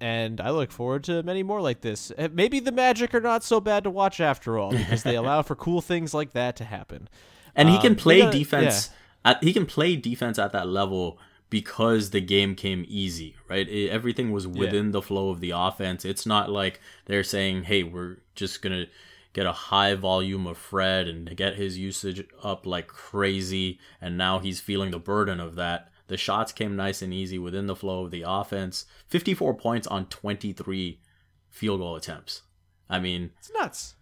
and 0.00 0.40
I 0.40 0.50
look 0.50 0.72
forward 0.72 1.04
to 1.04 1.22
many 1.22 1.44
more 1.44 1.60
like 1.60 1.82
this. 1.82 2.10
Uh, 2.18 2.26
maybe 2.32 2.58
the 2.58 2.72
Magic 2.72 3.14
are 3.14 3.20
not 3.20 3.44
so 3.44 3.60
bad 3.60 3.84
to 3.84 3.90
watch 3.90 4.18
after 4.18 4.58
all 4.58 4.72
because 4.72 5.04
they 5.04 5.14
allow 5.22 5.42
for 5.42 5.54
cool 5.54 5.80
things 5.80 6.12
like 6.12 6.32
that 6.32 6.56
to 6.56 6.64
happen. 6.64 7.08
And 7.54 7.68
um, 7.68 7.74
he 7.76 7.80
can 7.80 7.92
um, 7.92 7.96
play 7.96 8.22
gotta, 8.22 8.36
defense 8.36 8.90
at, 9.24 9.44
he 9.44 9.52
can 9.52 9.64
play 9.64 9.94
defense 9.94 10.40
at 10.40 10.50
that 10.50 10.66
level 10.66 11.20
because 11.48 12.10
the 12.10 12.20
game 12.20 12.56
came 12.56 12.84
easy, 12.88 13.36
right? 13.48 13.68
It, 13.68 13.90
everything 13.90 14.32
was 14.32 14.44
within 14.44 14.90
the 14.90 15.02
flow 15.02 15.30
of 15.30 15.38
the 15.38 15.52
offense. 15.54 16.04
It's 16.04 16.26
not 16.26 16.50
like 16.50 16.80
they're 17.04 17.22
saying, 17.22 17.62
"Hey, 17.62 17.84
we're 17.84 18.16
just 18.34 18.60
gonna 18.60 18.86
get 19.32 19.46
a 19.46 19.52
high 19.52 19.94
volume 19.94 20.46
of 20.46 20.58
Fred 20.58 21.08
and 21.08 21.36
get 21.36 21.56
his 21.56 21.78
usage 21.78 22.26
up 22.42 22.66
like 22.66 22.86
crazy," 22.88 23.78
and 24.00 24.16
now 24.16 24.38
he's 24.38 24.60
feeling 24.60 24.90
the 24.90 24.98
burden 24.98 25.40
of 25.40 25.54
that. 25.56 25.88
The 26.08 26.16
shots 26.16 26.50
came 26.52 26.74
nice 26.74 27.02
and 27.02 27.14
easy 27.14 27.38
within 27.38 27.66
the 27.66 27.76
flow 27.76 28.04
of 28.04 28.10
the 28.10 28.24
offense. 28.26 28.84
Fifty-four 29.06 29.54
points 29.54 29.86
on 29.86 30.06
twenty-three 30.06 31.00
field 31.48 31.80
goal 31.80 31.96
attempts. 31.96 32.42
I 32.88 32.98
mean, 32.98 33.30
It's 33.38 33.52
nuts. 33.52 33.94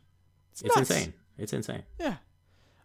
It's, 0.52 0.62
it's 0.62 0.76
nuts. 0.76 0.90
insane. 0.90 1.14
It's 1.36 1.52
insane. 1.52 1.82
Yeah. 2.00 2.16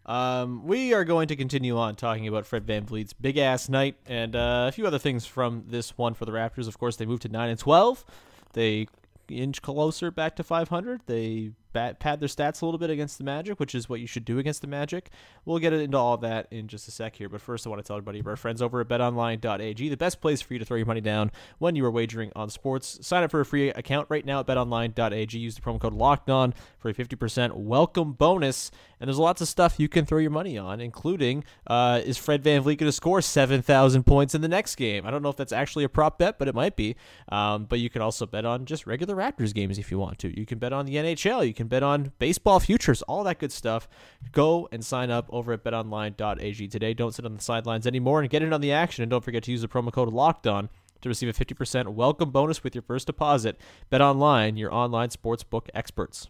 Um, 0.06 0.68
we 0.68 0.94
are 0.94 1.06
going 1.06 1.30
to 1.30 1.36
continue 1.38 1.78
on 1.78 1.96
talking 1.96 2.28
about 2.28 2.46
Fred 2.46 2.66
VanVleet's 2.66 3.14
big 3.14 3.38
ass 3.38 3.70
night 3.70 3.96
and 4.06 4.36
uh, 4.36 4.66
a 4.68 4.72
few 4.74 4.86
other 4.86 5.00
things 5.00 5.26
from 5.26 5.64
this 5.68 5.98
one 5.98 6.14
for 6.14 6.26
the 6.26 6.34
Raptors. 6.34 6.68
Of 6.68 6.78
course, 6.78 6.98
they 6.98 7.06
moved 7.06 7.22
to 7.22 7.30
nine 7.30 7.50
and 7.50 7.58
twelve. 7.58 8.04
They 8.52 8.88
inch 9.30 9.62
closer 9.62 10.12
back 10.12 10.36
to 10.36 10.44
500. 10.44 11.02
They 11.06 11.52
bat, 11.74 12.00
pad 12.00 12.20
their 12.20 12.30
stats 12.30 12.62
a 12.62 12.66
little 12.66 12.78
bit 12.78 12.90
against 12.90 13.18
the 13.18 13.24
Magic, 13.24 13.60
which 13.60 13.76
is 13.76 13.90
what 13.90 14.00
you 14.00 14.08
should 14.08 14.26
do 14.26 14.40
against 14.40 14.62
the 14.62 14.68
Magic. 14.68 15.10
We'll 15.46 15.60
get 15.60 15.74
into 15.74 15.98
all 15.98 16.18
that 16.18 16.48
in 16.52 16.68
just 16.68 16.88
a 16.88 16.92
sec 16.92 17.16
here, 17.16 17.30
but 17.30 17.42
first 17.42 17.66
I 17.66 17.70
want 17.70 17.82
to 17.84 17.88
tell 17.88 17.98
everybody 17.98 18.22
our 18.26 18.36
friends 18.36 18.62
over 18.62 18.82
at 18.82 18.88
betonline.ag, 18.88 19.90
the 19.90 19.98
best 19.98 20.22
place 20.22 20.42
for 20.42 20.54
you 20.54 20.60
to 20.60 20.66
throw 20.66 20.78
your 20.78 20.86
money 20.86 21.02
down 21.02 21.32
when 21.58 21.76
you 21.76 21.86
are 21.86 21.92
wagering 21.92 22.32
on 22.36 22.50
sports. 22.50 23.00
Sign 23.02 23.24
up 23.24 23.32
for 23.32 23.42
a 23.42 23.46
free 23.46 23.70
account 23.70 24.08
right 24.10 24.26
now 24.26 24.40
at 24.40 24.48
betonline.ag. 24.48 25.38
Use 25.38 25.56
the 25.56 25.62
promo 25.62 25.80
code 25.80 25.94
locked 25.94 26.30
on 26.30 26.54
for 26.78 26.90
a 26.90 26.94
50% 26.94 27.56
welcome 27.56 28.14
bonus. 28.14 28.72
And 29.00 29.10
there's 29.10 29.20
lots 29.20 29.42
of 29.42 29.50
stuff 29.50 29.80
you 29.80 29.90
can 29.90 30.06
throw 30.06 30.20
your 30.20 30.32
money 30.32 30.58
on, 30.58 30.80
including 30.80 31.44
uh, 31.68 32.02
is 32.06 32.18
Fred 32.18 32.42
VanVleet 32.42 32.78
going 32.78 32.78
to 32.78 32.92
score 32.92 33.22
7,000 33.22 34.04
points 34.06 34.34
in 34.34 34.40
the 34.40 34.48
next 34.48 34.76
game? 34.76 35.06
I 35.06 35.12
don't 35.12 35.22
know 35.22 35.30
if 35.30 35.36
that's 35.36 35.52
actually 35.52 35.84
a 35.84 35.90
prop 35.90 36.18
bet, 36.18 36.40
but 36.40 36.48
it 36.48 36.56
might 36.56 36.78
be. 36.78 36.96
Um, 37.28 37.66
but 37.66 37.80
you 37.80 37.90
can 37.90 38.02
also 38.02 38.26
bet 38.26 38.46
on 38.46 38.66
just 38.66 38.88
regular 38.88 39.16
Raptors 39.16 39.54
games 39.54 39.78
if 39.78 39.92
you 39.92 40.00
want 40.00 40.20
to. 40.20 40.40
You 40.40 40.46
can 40.46 40.58
bet 40.58 40.72
on 40.72 40.86
the 40.86 40.96
NHL. 40.96 41.46
You 41.46 41.54
can 41.54 41.63
bet 41.70 41.84
on 41.84 42.12
baseball 42.20 42.60
futures, 42.60 43.02
all 43.04 43.24
that 43.24 43.40
good 43.40 43.52
stuff. 43.52 43.88
Go 44.32 44.68
and 44.72 44.84
sign 44.84 45.10
up 45.10 45.28
over 45.30 45.54
at 45.54 45.64
betonline.ag 45.64 46.68
today. 46.68 46.94
Don't 46.94 47.14
sit 47.14 47.26
on 47.26 47.36
the 47.36 47.42
sidelines 47.42 47.88
anymore 47.88 48.22
and 48.22 48.30
get 48.30 48.44
in 48.44 48.54
on 48.54 48.62
the 48.62 48.72
action. 48.72 49.04
And 49.04 49.10
don't 49.10 49.24
forget 49.24 49.44
to 49.44 49.52
use 49.52 49.62
the 49.62 49.68
promo 49.68 49.92
code 49.92 50.10
locked 50.10 50.48
on 50.48 50.70
to 51.02 51.10
receive 51.10 51.30
a 51.30 51.34
50% 51.34 51.90
welcome 51.90 52.32
bonus 52.32 52.64
with 52.64 52.74
your 52.74 52.82
first 52.82 53.08
deposit. 53.08 53.60
Bet 53.90 54.02
online, 54.02 54.58
your 54.58 54.74
online 54.74 55.10
sportsbook 55.10 55.68
experts. 55.74 56.30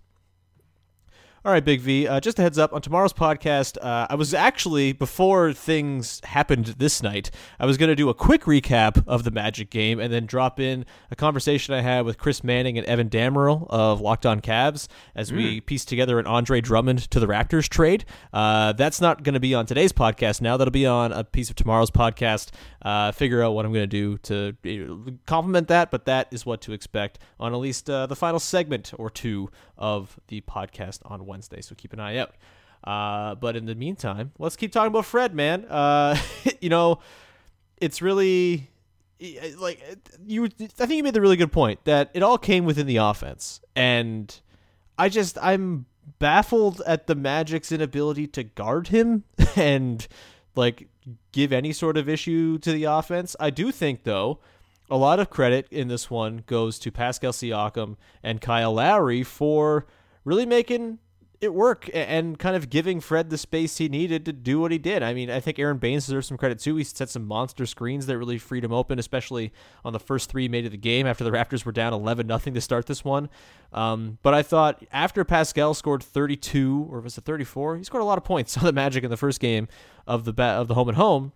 All 1.45 1.51
right, 1.51 1.65
Big 1.65 1.81
V. 1.81 2.07
Uh, 2.07 2.21
just 2.21 2.39
a 2.39 2.41
heads 2.41 2.57
up 2.57 2.71
on 2.71 2.81
tomorrow's 2.81 3.11
podcast. 3.11 3.77
Uh, 3.81 4.07
I 4.09 4.15
was 4.15 4.33
actually 4.33 4.93
before 4.93 5.51
things 5.51 6.21
happened 6.23 6.67
this 6.77 7.03
night. 7.03 7.31
I 7.59 7.65
was 7.65 7.75
going 7.75 7.89
to 7.89 7.97
do 7.97 8.07
a 8.07 8.13
quick 8.13 8.43
recap 8.43 9.03
of 9.07 9.25
the 9.25 9.31
Magic 9.31 9.69
game 9.69 9.99
and 9.99 10.13
then 10.13 10.25
drop 10.25 10.61
in 10.61 10.85
a 11.11 11.17
conversation 11.17 11.73
I 11.73 11.81
had 11.81 12.05
with 12.05 12.17
Chris 12.17 12.45
Manning 12.45 12.77
and 12.77 12.87
Evan 12.87 13.09
Dammarell 13.09 13.67
of 13.69 13.99
Locked 13.99 14.25
On 14.25 14.39
Cavs 14.39 14.87
as 15.15 15.33
we 15.33 15.59
pieced 15.59 15.89
together 15.89 16.17
an 16.17 16.27
Andre 16.27 16.61
Drummond 16.61 17.11
to 17.11 17.19
the 17.19 17.27
Raptors 17.27 17.67
trade. 17.67 18.05
Uh, 18.31 18.71
that's 18.71 19.01
not 19.01 19.23
going 19.23 19.33
to 19.33 19.41
be 19.41 19.53
on 19.53 19.65
today's 19.65 19.91
podcast. 19.91 20.39
Now 20.39 20.55
that'll 20.55 20.71
be 20.71 20.85
on 20.85 21.11
a 21.11 21.25
piece 21.25 21.49
of 21.49 21.57
tomorrow's 21.57 21.91
podcast. 21.91 22.51
Uh, 22.81 23.11
figure 23.11 23.43
out 23.43 23.51
what 23.51 23.65
I'm 23.65 23.73
going 23.73 23.89
to 23.89 24.17
do 24.17 24.17
to 24.19 25.17
complement 25.25 25.67
that, 25.67 25.91
but 25.91 26.05
that 26.05 26.29
is 26.31 26.45
what 26.45 26.61
to 26.61 26.71
expect 26.71 27.19
on 27.37 27.53
at 27.53 27.57
least 27.57 27.89
uh, 27.89 28.07
the 28.07 28.15
final 28.15 28.39
segment 28.39 28.93
or 28.97 29.09
two 29.09 29.49
of 29.77 30.19
the 30.27 30.41
podcast 30.41 30.99
on 31.05 31.25
Wednesday. 31.25 31.61
So 31.61 31.75
keep 31.75 31.93
an 31.93 31.99
eye 31.99 32.17
out. 32.17 32.33
Uh, 32.83 33.35
but 33.35 33.55
in 33.55 33.65
the 33.65 33.75
meantime, 33.75 34.31
let's 34.39 34.55
keep 34.55 34.71
talking 34.71 34.87
about 34.87 35.05
Fred, 35.05 35.33
man. 35.33 35.65
Uh, 35.65 36.17
you 36.61 36.69
know, 36.69 36.99
it's 37.77 38.01
really 38.01 38.69
like 39.57 39.81
you. 40.25 40.45
I 40.45 40.47
think 40.47 40.91
you 40.91 41.03
made 41.03 41.13
the 41.13 41.21
really 41.21 41.37
good 41.37 41.51
point 41.51 41.83
that 41.85 42.11
it 42.13 42.23
all 42.23 42.37
came 42.37 42.65
within 42.65 42.87
the 42.87 42.97
offense, 42.97 43.61
and 43.75 44.37
I 44.97 45.09
just 45.09 45.37
I'm 45.41 45.85
baffled 46.19 46.81
at 46.85 47.07
the 47.07 47.15
Magic's 47.15 47.71
inability 47.71 48.27
to 48.27 48.43
guard 48.43 48.89
him 48.89 49.23
and 49.55 50.05
like 50.55 50.87
give 51.31 51.51
any 51.53 51.73
sort 51.73 51.97
of 51.97 52.09
issue 52.09 52.57
to 52.59 52.71
the 52.71 52.83
offense. 52.83 53.35
I 53.39 53.49
do 53.49 53.71
think 53.71 54.03
though 54.03 54.39
a 54.89 54.97
lot 54.97 55.19
of 55.19 55.29
credit 55.29 55.67
in 55.71 55.87
this 55.87 56.09
one 56.09 56.43
goes 56.45 56.77
to 56.79 56.91
Pascal 56.91 57.31
Siakam 57.31 57.95
and 58.21 58.41
Kyle 58.41 58.73
Lowry 58.73 59.23
for 59.23 59.85
really 60.25 60.45
making 60.45 60.99
it 61.43 61.53
work 61.53 61.89
and 61.93 62.39
kind 62.39 62.55
of 62.55 62.69
giving 62.69 63.01
Fred 63.01 63.29
the 63.29 63.37
space 63.37 63.77
he 63.77 63.89
needed 63.89 64.23
to 64.25 64.31
do 64.31 64.61
what 64.61 64.71
he 64.71 64.77
did. 64.77 65.03
I 65.03 65.13
mean, 65.13 65.29
I 65.29 65.41
think 65.41 65.59
Aron 65.59 65.77
Baynes 65.77 66.05
deserves 66.05 66.27
some 66.27 66.37
credit 66.37 66.59
too. 66.59 66.77
He 66.77 66.85
set 66.85 67.09
some 67.09 67.25
monster 67.25 67.65
screens 67.65 68.05
that 68.05 68.17
really 68.17 68.37
freed 68.37 68.63
him 68.63 68.71
open, 68.71 68.97
especially 68.97 69.51
on 69.83 69.91
the 69.91 69.99
first 69.99 70.29
three 70.29 70.47
made 70.47 70.65
of 70.65 70.71
the 70.71 70.77
game 70.77 71.05
after 71.05 71.23
the 71.23 71.31
Raptors 71.31 71.65
were 71.65 71.73
down 71.73 71.93
11 71.93 72.27
nothing 72.27 72.53
to 72.53 72.61
start 72.61 72.85
this 72.85 73.03
one. 73.03 73.29
Um, 73.73 74.19
but 74.23 74.33
I 74.33 74.41
thought 74.41 74.85
after 74.91 75.25
Pascal 75.25 75.73
scored 75.73 76.01
32 76.01 76.87
or 76.89 77.01
was 77.01 77.17
it 77.17 77.25
34, 77.25 77.77
he 77.77 77.83
scored 77.83 78.03
a 78.03 78.05
lot 78.05 78.17
of 78.17 78.23
points 78.23 78.57
on 78.57 78.63
the 78.63 78.71
Magic 78.73 79.03
in 79.03 79.09
the 79.09 79.17
first 79.17 79.41
game 79.41 79.67
of 80.07 80.23
the 80.23 80.41
of 80.41 80.69
the 80.69 80.75
home 80.75 80.87
and 80.87 80.97
home 80.97 81.33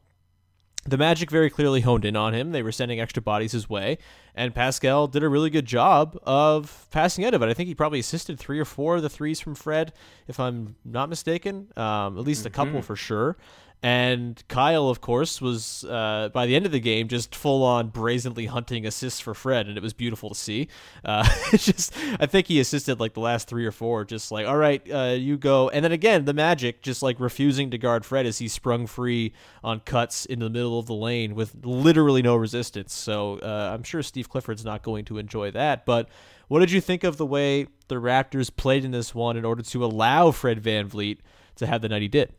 the 0.87 0.97
Magic 0.97 1.29
very 1.29 1.49
clearly 1.49 1.81
honed 1.81 2.05
in 2.05 2.15
on 2.15 2.33
him. 2.33 2.51
They 2.51 2.63
were 2.63 2.71
sending 2.71 2.99
extra 2.99 3.21
bodies 3.21 3.51
his 3.51 3.69
way, 3.69 3.97
and 4.33 4.55
Pascal 4.55 5.07
did 5.07 5.21
a 5.21 5.29
really 5.29 5.49
good 5.49 5.65
job 5.65 6.17
of 6.23 6.87
passing 6.91 7.25
out 7.25 7.33
of 7.33 7.41
it. 7.41 7.49
I 7.49 7.53
think 7.53 7.67
he 7.67 7.75
probably 7.75 7.99
assisted 7.99 8.39
three 8.39 8.59
or 8.59 8.65
four 8.65 8.95
of 8.95 9.01
the 9.01 9.09
threes 9.09 9.39
from 9.39 9.53
Fred, 9.53 9.93
if 10.27 10.39
I'm 10.39 10.75
not 10.85 11.09
mistaken. 11.09 11.67
Um, 11.75 12.17
at 12.17 12.23
least 12.23 12.45
a 12.45 12.49
couple 12.49 12.81
for 12.81 12.95
sure. 12.95 13.37
And 13.83 14.41
Kyle, 14.47 14.89
of 14.89 15.01
course, 15.01 15.39
was 15.39 15.83
uh, 15.83 16.29
by 16.33 16.47
the 16.47 16.55
end 16.55 16.65
of 16.65 16.71
the 16.71 16.79
game 16.79 17.07
just 17.07 17.35
full 17.35 17.63
on 17.63 17.89
brazenly 17.89 18.47
hunting 18.47 18.87
assists 18.87 19.19
for 19.19 19.35
Fred, 19.35 19.67
and 19.67 19.77
it 19.77 19.83
was 19.83 19.93
beautiful 19.93 20.29
to 20.29 20.35
see. 20.35 20.67
Uh, 21.05 21.23
just, 21.51 21.93
I 22.19 22.25
think 22.25 22.47
he 22.47 22.59
assisted 22.59 22.99
like 22.99 23.13
the 23.13 23.19
last 23.19 23.47
three 23.47 23.67
or 23.67 23.71
four, 23.71 24.03
just 24.03 24.31
like, 24.31 24.47
all 24.47 24.57
right, 24.57 24.81
uh, 24.91 25.15
you 25.17 25.37
go. 25.37 25.69
And 25.69 25.85
then 25.85 25.91
again, 25.91 26.25
the 26.25 26.33
Magic 26.33 26.81
just 26.81 27.03
like 27.03 27.19
refusing 27.19 27.69
to 27.69 27.77
guard 27.77 28.03
Fred 28.03 28.25
as 28.25 28.39
he 28.39 28.47
sprung 28.47 28.87
free 28.87 29.33
on 29.63 29.79
cuts 29.81 30.25
in 30.25 30.39
the 30.39 30.49
middle 30.49 30.79
of 30.79 30.87
the 30.87 30.95
lane 30.95 31.35
with 31.35 31.55
literally 31.63 32.23
no 32.23 32.35
resistance. 32.35 32.95
So 32.95 33.37
uh, 33.43 33.71
I'm 33.73 33.83
sure 33.83 34.01
Steve 34.01 34.27
Clifford's 34.27 34.65
not 34.65 34.81
going 34.81 35.05
to 35.05 35.19
enjoy 35.19 35.51
that. 35.51 35.85
But 35.85 36.09
what 36.47 36.61
did 36.61 36.71
you 36.71 36.81
think 36.81 37.03
of 37.03 37.17
the 37.17 37.27
way 37.27 37.67
the 37.89 37.95
Raptors 37.95 38.53
played 38.53 38.83
in 38.83 38.89
this 38.91 39.13
one 39.13 39.37
in 39.37 39.45
order 39.45 39.61
to 39.61 39.85
allow 39.85 40.31
Fred 40.31 40.63
VanVleet 40.63 41.19
to 41.57 41.67
have 41.67 41.81
the 41.83 41.89
night 41.89 42.01
he 42.01 42.07
did? 42.07 42.33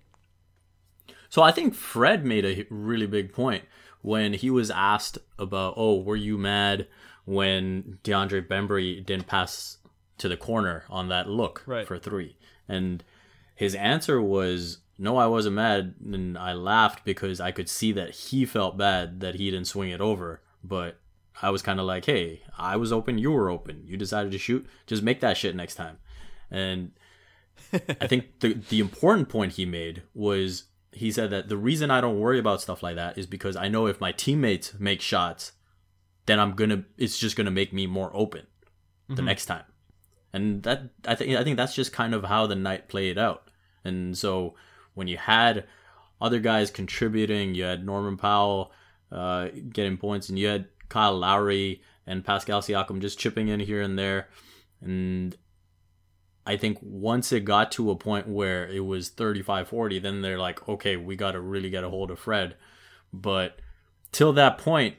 So 1.29 1.43
I 1.43 1.53
think 1.53 1.75
Fred 1.75 2.25
made 2.25 2.45
a 2.45 2.67
really 2.71 3.07
big 3.07 3.33
point 3.33 3.65
when 4.01 4.33
he 4.33 4.51
was 4.51 4.71
asked 4.71 5.19
about, 5.39 5.75
"Oh, 5.77 6.01
were 6.01 6.17
you 6.17 6.39
mad 6.39 6.87
when 7.25 7.99
DeAndre 8.05 8.47
Bembry 8.47 9.05
didn't 9.05 9.27
pass 9.27 9.79
to 10.19 10.29
the 10.29 10.37
corner 10.37 10.85
on 10.89 11.09
that 11.09 11.29
look 11.29 11.63
Right. 11.67 11.87
for 11.87 11.99
three? 11.99 12.37
And 12.67 13.05
his 13.55 13.75
answer 13.75 14.23
was, 14.23 14.79
"No, 14.99 15.17
I 15.17 15.27
wasn't 15.27 15.57
mad, 15.57 15.95
and 16.05 16.39
I 16.39 16.53
laughed 16.55 17.05
because 17.05 17.41
I 17.41 17.53
could 17.53 17.69
see 17.69 17.93
that 17.93 18.11
he 18.15 18.45
felt 18.47 18.79
bad 18.79 19.21
that 19.21 19.35
he 19.37 19.51
didn't 19.51 19.67
swing 19.67 19.91
it 19.91 20.01
over, 20.01 20.43
but." 20.63 21.01
I 21.41 21.51
was 21.51 21.63
kind 21.63 21.79
of 21.79 21.87
like, 21.87 22.05
hey, 22.07 22.43
I 22.59 22.75
was 22.75 22.91
open, 22.93 23.17
you 23.17 23.31
were 23.31 23.49
open. 23.49 23.85
You 23.87 23.97
decided 23.97 24.33
to 24.33 24.39
shoot. 24.39 24.67
Just 24.89 25.05
make 25.05 25.21
that 25.21 25.37
shit 25.37 25.55
next 25.55 25.77
time. 25.77 25.99
And 26.51 26.91
I 27.73 28.09
think 28.09 28.41
the 28.41 28.55
the 28.55 28.81
important 28.81 29.29
point 29.29 29.53
he 29.53 29.65
made 29.65 30.03
was 30.15 30.65
he 30.93 31.11
said 31.11 31.31
that 31.31 31.49
the 31.49 31.57
reason 31.57 31.91
I 31.91 32.01
don't 32.01 32.21
worry 32.21 32.39
about 32.39 32.61
stuff 32.61 32.83
like 32.83 32.97
that 32.97 33.19
is 33.19 33.27
because 33.27 33.57
I 33.57 33.69
know 33.69 33.87
if 33.87 34.01
my 34.01 34.13
teammates 34.13 34.75
make 34.79 35.01
shots, 35.01 35.53
then 36.27 36.41
I'm 36.41 36.53
gonna 36.53 36.85
it's 36.97 37.19
just 37.19 37.37
gonna 37.37 37.51
make 37.51 37.73
me 37.73 37.87
more 37.87 38.11
open 38.15 38.47
the 39.09 39.23
next 39.23 39.47
time. 39.47 39.65
And 40.33 40.63
that 40.65 40.91
I 41.07 41.15
think 41.15 41.37
I 41.37 41.45
think 41.45 41.57
that's 41.57 41.75
just 41.75 41.93
kind 41.93 42.15
of 42.15 42.25
how 42.25 42.47
the 42.47 42.55
night 42.55 42.89
played 42.89 43.19
out. 43.19 43.51
And 43.85 44.17
so 44.17 44.55
when 44.95 45.09
you 45.09 45.17
had 45.17 45.65
other 46.21 46.41
guys 46.41 46.71
contributing, 46.71 47.55
you 47.55 47.65
had 47.65 47.87
Norman 47.87 48.17
Powell 48.17 48.73
uh, 49.11 49.49
getting 49.73 49.97
points, 49.97 50.29
and 50.29 50.39
you 50.39 50.49
had 50.49 50.69
Kyle 50.89 51.17
Lowry 51.17 51.83
and 52.07 52.25
Pascal 52.25 52.61
Siakam 52.61 53.01
just 53.01 53.19
chipping 53.19 53.49
in 53.49 53.61
here 53.61 53.81
and 53.81 53.99
there, 53.99 54.29
and 54.81 55.37
I 56.49 56.57
think 56.57 56.79
once 56.81 57.31
it 57.31 57.45
got 57.45 57.71
to 57.73 57.91
a 57.91 57.97
point 57.97 58.27
where 58.27 58.67
it 58.67 58.81
was 58.81 59.11
35-40, 59.11 60.01
then 60.01 60.23
they're 60.23 60.39
like, 60.39 60.67
okay, 60.67 60.97
we 60.97 61.15
got 61.15 61.33
to 61.33 61.41
really 61.41 61.69
get 61.69 61.85
a 61.85 61.91
hold 61.91 62.11
of 62.11 62.19
Fred. 62.19 62.57
But 63.13 63.61
till 64.13 64.33
that 64.33 64.57
point, 64.57 64.97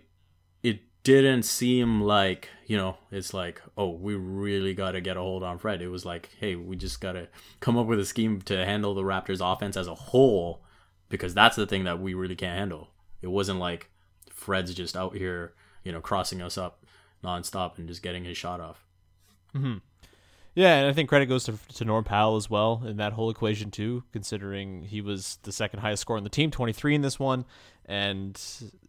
it 0.62 0.82
didn't 1.02 1.44
seem 1.44 2.02
like, 2.02 2.50
you 2.68 2.78
know, 2.78 3.00
it's 3.12 3.34
like, 3.34 3.64
oh, 3.76 3.90
we 3.90 4.14
really 4.14 4.76
got 4.76 4.92
to 4.92 5.02
get 5.02 5.18
a 5.18 5.22
hold 5.22 5.42
on 5.42 5.58
Fred. 5.58 5.82
It 5.82 5.88
was 5.88 6.06
like, 6.06 6.30
hey, 6.40 6.54
we 6.56 6.76
just 6.76 7.02
got 7.02 7.14
to 7.14 7.28
come 7.62 7.80
up 7.80 7.88
with 7.88 8.00
a 8.00 8.06
scheme 8.06 8.42
to 8.42 8.64
handle 8.64 8.94
the 8.94 9.02
Raptors 9.02 9.42
offense 9.42 9.76
as 9.76 9.88
a 9.88 9.96
whole 9.96 10.64
because 11.10 11.34
that's 11.34 11.56
the 11.56 11.66
thing 11.66 11.84
that 11.86 12.00
we 12.00 12.14
really 12.14 12.36
can't 12.36 12.60
handle. 12.60 12.92
It 13.24 13.28
wasn't 13.28 13.58
like 13.58 13.90
Fred's 14.30 14.76
just 14.76 14.96
out 14.96 15.16
here, 15.16 15.56
you 15.84 15.92
know, 15.92 16.00
crossing 16.00 16.44
us 16.44 16.60
up 16.60 16.86
nonstop 17.24 17.80
and 17.80 17.88
just 17.88 18.04
getting 18.04 18.24
his 18.24 18.38
shot 18.38 18.62
off. 18.62 18.86
Mm-hmm. 19.56 19.78
Yeah, 20.56 20.76
and 20.78 20.88
I 20.88 20.94
think 20.94 21.10
credit 21.10 21.28
goes 21.28 21.44
to, 21.46 21.58
to 21.76 21.86
Norm 21.86 22.04
Powell 22.04 22.36
as 22.36 22.50
well 22.50 22.84
in 22.86 22.98
that 22.98 23.14
whole 23.14 23.30
equation 23.30 23.72
too, 23.72 24.04
considering 24.12 24.84
he 24.84 25.02
was 25.02 25.38
the 25.44 25.52
second 25.52 25.80
highest 25.80 26.02
score 26.02 26.18
on 26.18 26.24
the 26.24 26.30
team, 26.30 26.52
23 26.52 26.96
in 26.96 27.02
this 27.02 27.20
one, 27.20 27.46
and 27.86 28.42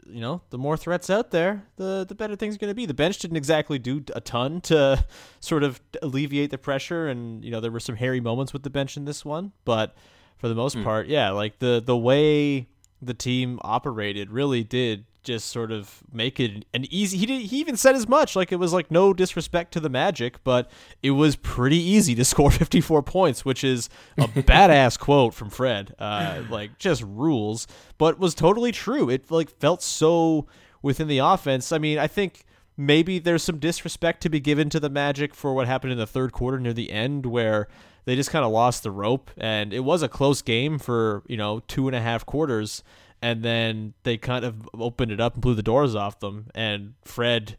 you 0.07 0.21
know 0.21 0.43
the 0.51 0.59
more 0.59 0.77
threats 0.77 1.11
out 1.11 1.31
there, 1.31 1.65
the 1.77 2.05
the 2.09 2.15
better 2.15 2.37
things 2.37 2.55
are 2.55 2.59
going 2.59 2.71
to 2.71 2.75
be. 2.75 2.87
The 2.87 2.95
bench 2.95 3.19
didn't 3.19 3.37
exactly 3.37 3.79
do 3.79 4.05
a 4.15 4.21
ton 4.21 4.61
to 4.63 5.05
sort 5.41 5.63
of 5.63 5.81
alleviate 6.03 6.51
the 6.51 6.59
pressure, 6.59 7.09
and 7.09 7.45
you 7.45 7.51
know 7.51 7.61
there 7.61 7.71
were 7.71 7.81
some 7.81 7.97
hairy 7.97 8.21
moments 8.21 8.53
with 8.53 8.63
the 8.63 8.71
bench 8.71 8.97
in 8.97 9.05
this 9.05 9.25
one, 9.25 9.53
but 9.65 9.95
for 10.39 10.49
the 10.49 10.55
most 10.55 10.75
hmm. 10.75 10.85
part, 10.85 11.07
yeah, 11.07 11.31
like 11.31 11.59
the 11.59 11.83
the 11.85 11.97
way 11.97 12.69
the 13.03 13.15
team 13.15 13.59
operated 13.63 14.31
really 14.31 14.63
did 14.63 15.05
just 15.23 15.49
sort 15.49 15.71
of 15.73 16.03
make 16.13 16.41
it 16.41 16.65
an 16.73 16.87
easy. 16.91 17.19
He 17.19 17.27
did, 17.27 17.43
he 17.43 17.59
even 17.59 17.77
said 17.77 17.95
as 17.95 18.09
much. 18.09 18.35
Like 18.37 18.53
it 18.53 18.57
was 18.57 18.73
like 18.73 18.91
no 18.91 19.13
disrespect 19.13 19.73
to 19.73 19.81
the 19.81 19.89
Magic, 19.89 20.43
but 20.45 20.71
it 21.03 21.13
was 21.13 21.37
pretty 21.37 21.79
easy 21.79 22.15
to 22.15 22.25
score 22.25 22.51
54 22.51 23.03
points, 23.03 23.45
which 23.45 23.65
is 23.65 23.89
a 24.19 24.23
badass 24.29 24.99
quote 24.99 25.35
from 25.35 25.51
Fred. 25.51 25.95
Uh, 25.99 26.43
like 26.51 26.79
just 26.79 27.03
rules, 27.03 27.67
but 27.99 28.19
was 28.19 28.35
totally 28.35 28.73
true. 28.73 29.11
It 29.11 29.31
like 29.31 29.51
felt 29.59 29.83
so 29.83 30.47
within 30.83 31.09
the 31.09 31.19
offense. 31.19 31.73
I 31.73 31.79
mean, 31.79 31.99
I 31.99 32.07
think 32.07 32.45
maybe 32.77 33.19
there's 33.19 33.43
some 33.43 33.59
disrespect 33.59 34.23
to 34.23 34.29
be 34.29 34.41
given 34.41 34.71
to 34.71 34.81
the 34.81 34.91
Magic 34.91 35.35
for 35.35 35.55
what 35.55 35.67
happened 35.67 35.93
in 35.93 35.99
the 35.99 36.07
third 36.07 36.33
quarter 36.33 36.59
near 36.59 36.73
the 36.73 36.91
end, 36.91 37.27
where 37.27 37.69
they 38.07 38.17
just 38.17 38.31
kind 38.31 38.45
of 38.45 38.51
lost 38.51 38.83
the 38.83 38.91
rope, 38.91 39.31
and 39.37 39.73
it 39.73 39.81
was 39.81 40.03
a 40.03 40.09
close 40.09 40.43
game 40.43 40.79
for 40.79 41.23
you 41.27 41.37
know 41.37 41.61
two 41.69 41.87
and 41.87 41.95
a 41.95 42.01
half 42.01 42.25
quarters 42.25 42.83
and 43.23 43.43
then 43.43 43.95
they 44.03 44.17
kind 44.17 44.45
of 44.45 44.69
opened 44.75 45.13
it 45.13 45.21
up 45.21 45.35
and 45.35 45.43
blew 45.43 45.55
the 45.55 45.63
doors 45.63 45.95
off 45.95 46.21
them. 46.21 46.47
And 46.55 46.95
Fred, 47.05 47.57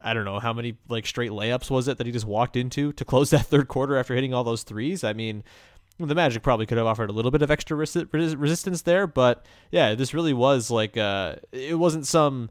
I 0.00 0.12
don't 0.14 0.24
know 0.24 0.40
how 0.40 0.52
many 0.52 0.76
like 0.88 1.06
straight 1.06 1.30
layups 1.30 1.70
was 1.70 1.88
it 1.88 1.98
that 1.98 2.06
he 2.06 2.12
just 2.12 2.26
walked 2.26 2.56
into 2.56 2.92
to 2.92 3.04
close 3.04 3.30
that 3.30 3.46
third 3.46 3.68
quarter 3.68 3.96
after 3.96 4.14
hitting 4.14 4.34
all 4.34 4.44
those 4.44 4.62
threes. 4.62 5.04
I 5.04 5.12
mean, 5.12 5.44
the 5.98 6.14
Magic 6.14 6.42
probably 6.42 6.66
could 6.66 6.78
have 6.78 6.86
offered 6.86 7.10
a 7.10 7.12
little 7.12 7.30
bit 7.30 7.42
of 7.42 7.50
extra 7.50 7.76
resi- 7.76 8.08
res- 8.12 8.34
resistance 8.34 8.82
there, 8.82 9.06
but 9.06 9.46
yeah, 9.70 9.94
this 9.94 10.12
really 10.12 10.32
was 10.32 10.70
like 10.70 10.96
uh, 10.96 11.36
it 11.52 11.78
wasn't 11.78 12.06
some 12.06 12.50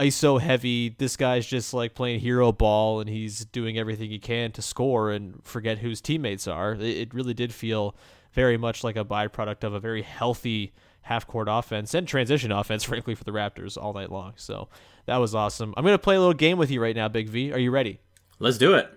ISO 0.00 0.40
heavy. 0.40 0.88
This 0.98 1.16
guy's 1.16 1.46
just 1.46 1.72
like 1.72 1.94
playing 1.94 2.20
hero 2.20 2.50
ball 2.50 3.00
and 3.00 3.08
he's 3.08 3.44
doing 3.44 3.78
everything 3.78 4.10
he 4.10 4.18
can 4.18 4.50
to 4.52 4.62
score 4.62 5.10
and 5.10 5.44
forget 5.44 5.78
whose 5.78 6.00
teammates 6.00 6.48
are. 6.48 6.72
It 6.72 7.14
really 7.14 7.34
did 7.34 7.54
feel 7.54 7.94
very 8.32 8.56
much 8.56 8.82
like 8.82 8.96
a 8.96 9.04
byproduct 9.04 9.62
of 9.62 9.74
a 9.74 9.80
very 9.80 10.02
healthy 10.02 10.72
half 11.02 11.26
court 11.26 11.48
offense 11.50 11.94
and 11.94 12.06
transition 12.06 12.52
offense, 12.52 12.84
frankly, 12.84 13.14
for 13.14 13.24
the 13.24 13.30
Raptors 13.32 13.76
all 13.76 13.92
night 13.92 14.10
long. 14.10 14.34
So 14.36 14.68
that 15.06 15.16
was 15.16 15.34
awesome. 15.34 15.74
I'm 15.76 15.84
going 15.84 15.94
to 15.94 15.98
play 16.02 16.16
a 16.16 16.18
little 16.20 16.34
game 16.34 16.58
with 16.58 16.70
you 16.70 16.80
right 16.80 16.94
now, 16.96 17.08
Big 17.08 17.28
V. 17.28 17.52
Are 17.52 17.58
you 17.58 17.70
ready? 17.70 18.00
Let's 18.38 18.58
do 18.58 18.74
it. 18.74 18.90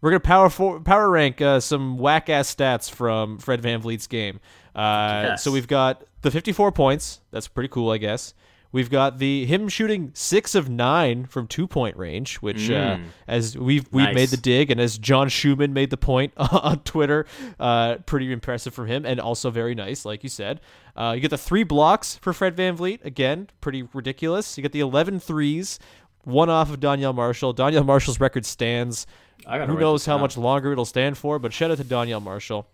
We're 0.00 0.10
going 0.10 0.20
to 0.20 0.26
power 0.26 0.50
for, 0.50 0.80
power 0.80 1.08
rank 1.08 1.40
uh, 1.40 1.60
some 1.60 1.96
whack 1.96 2.28
ass 2.28 2.54
stats 2.54 2.90
from 2.90 3.38
Fred 3.38 3.62
VanVleet's 3.62 4.06
game. 4.06 4.38
Uh, 4.74 5.22
Yes. 5.28 5.42
So 5.42 5.50
we've 5.50 5.68
got 5.68 6.04
the 6.20 6.30
54 6.30 6.72
points. 6.72 7.20
That's 7.30 7.48
pretty 7.48 7.68
cool, 7.68 7.90
I 7.90 7.98
guess. 7.98 8.34
We've 8.74 8.90
got 8.90 9.18
the 9.18 9.46
him 9.46 9.68
shooting 9.68 10.10
six 10.14 10.56
of 10.56 10.68
nine 10.68 11.26
from 11.26 11.46
two 11.46 11.68
point 11.68 11.96
range, 11.96 12.38
which 12.38 12.68
uh, 12.68 12.98
as 13.28 13.56
we've 13.56 13.86
we've 13.92 14.06
Nice. 14.06 14.14
made 14.16 14.28
the 14.30 14.36
dig, 14.36 14.68
and 14.72 14.80
as 14.80 14.98
John 14.98 15.28
Schumann 15.28 15.72
made 15.72 15.90
the 15.90 15.96
point 15.96 16.32
on 16.36 16.80
Twitter, 16.80 17.24
uh, 17.60 17.98
pretty 18.04 18.32
impressive 18.32 18.74
from 18.74 18.88
him, 18.88 19.06
and 19.06 19.20
also 19.20 19.48
very 19.52 19.76
nice, 19.76 20.04
like 20.04 20.24
you 20.24 20.28
said. 20.28 20.60
Uh, 20.96 21.12
you 21.14 21.20
get 21.20 21.30
the 21.30 21.38
three 21.38 21.62
blocks 21.62 22.16
for 22.16 22.32
Fred 22.32 22.56
VanVleet, 22.56 23.04
again, 23.04 23.48
pretty 23.60 23.82
ridiculous. 23.94 24.58
You 24.58 24.62
get 24.62 24.72
the 24.72 24.80
11 24.80 25.20
threes, 25.20 25.78
one 26.24 26.50
off 26.50 26.68
of 26.72 26.80
Donyell 26.80 27.14
Marshall. 27.14 27.54
Donyell 27.54 27.86
Marshall's 27.86 28.18
record 28.18 28.44
stands. 28.44 29.06
Who 29.48 29.78
knows 29.78 30.04
how 30.04 30.14
down. 30.14 30.20
much 30.22 30.36
longer 30.36 30.72
it'll 30.72 30.84
stand 30.84 31.16
for, 31.16 31.38
but 31.38 31.52
shout 31.52 31.70
out 31.70 31.78
to 31.78 31.84
Donyell 31.84 32.20
Marshall. 32.22 32.66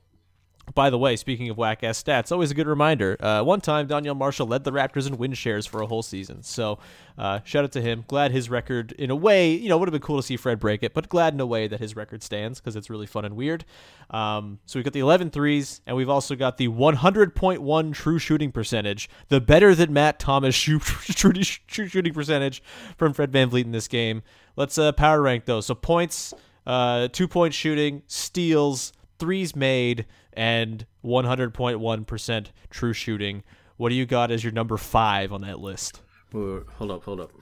By 0.75 0.91
the 0.91 0.99
way, 0.99 1.17
speaking 1.17 1.49
of 1.49 1.57
whack 1.57 1.83
ass 1.83 2.03
stats, 2.03 2.31
always 2.31 2.50
a 2.50 2.55
good 2.55 2.69
reminder. 2.69 3.17
Uh, 3.19 3.43
one 3.43 3.61
time, 3.61 3.89
Donyell 3.89 4.17
Marshall 4.17 4.47
led 4.47 4.65
the 4.65 4.71
Raptors 4.71 5.07
in 5.07 5.17
win 5.17 5.33
shares 5.33 5.67
for 5.67 5.81
a 5.81 5.87
whole 5.87 6.03
season. 6.03 6.43
So, 6.43 6.79
uh, 7.19 7.41
shout 7.45 7.65
out 7.65 7.73
to 7.73 7.81
him. 7.81 8.05
Glad 8.07 8.31
his 8.31 8.49
record, 8.49 8.93
in 8.93 9.11
a 9.11 9.17
way, 9.17 9.53
you 9.53 9.69
know, 9.69 9.79
would 9.79 9.89
have 9.89 9.93
been 9.93 10.00
cool 10.00 10.19
to 10.19 10.23
see 10.23 10.37
Fred 10.37 10.61
break 10.61 10.83
it, 10.83 10.95
but 10.95 11.09
glad 11.09 11.35
in 11.35 11.41
a 11.41 11.47
way 11.47 11.67
that 11.67 11.81
his 11.81 11.97
record 11.97 12.23
stands 12.23 12.61
because 12.61 12.77
it's 12.77 12.89
really 12.89 13.07
fun 13.07 13.25
and 13.25 13.37
weird. 13.37 13.65
Um, 14.11 14.61
so, 14.67 14.78
we've 14.78 14.85
got 14.85 14.93
the 14.93 15.00
11 15.00 15.30
threes, 15.30 15.80
and 15.87 15.97
we've 15.97 16.09
also 16.09 16.37
got 16.37 16.56
the 16.56 16.69
100.1 16.69 17.95
true 17.95 18.19
shooting 18.19 18.52
percentage, 18.52 19.09
the 19.28 19.41
better 19.41 19.75
than 19.75 19.93
Matt 19.93 20.19
Thomas 20.19 20.59
true 20.61 20.80
shooting 21.43 22.15
percentage 22.15 22.63
from 22.97 23.13
Fred 23.13 23.33
VanVleet 23.33 23.65
in 23.65 23.73
this 23.73 23.89
game. 23.89 24.23
Let's 24.56 24.78
uh, 24.78 24.93
power 24.93 25.21
rank 25.21 25.47
those. 25.47 25.67
So, 25.67 25.75
points, 25.75 26.33
uh, 26.67 27.09
two 27.09 27.26
point 27.26 27.54
shooting, 27.54 28.02
steals, 28.06 28.93
threes 29.19 29.54
made, 29.56 30.06
and 30.32 30.86
100.1% 31.04 32.47
true 32.71 32.93
shooting. 32.93 33.43
What 33.76 33.88
do 33.88 33.95
you 33.95 34.06
got 34.06 34.30
as 34.30 34.45
your 34.45 34.52
number 34.52 34.76
five 34.76 35.32
on 35.32 35.40
that 35.43 35.58
list? 35.60 36.02
Wait, 36.32 36.62
hold 36.76 36.90
up, 36.90 37.04
hold 37.04 37.21
up. 37.21 37.32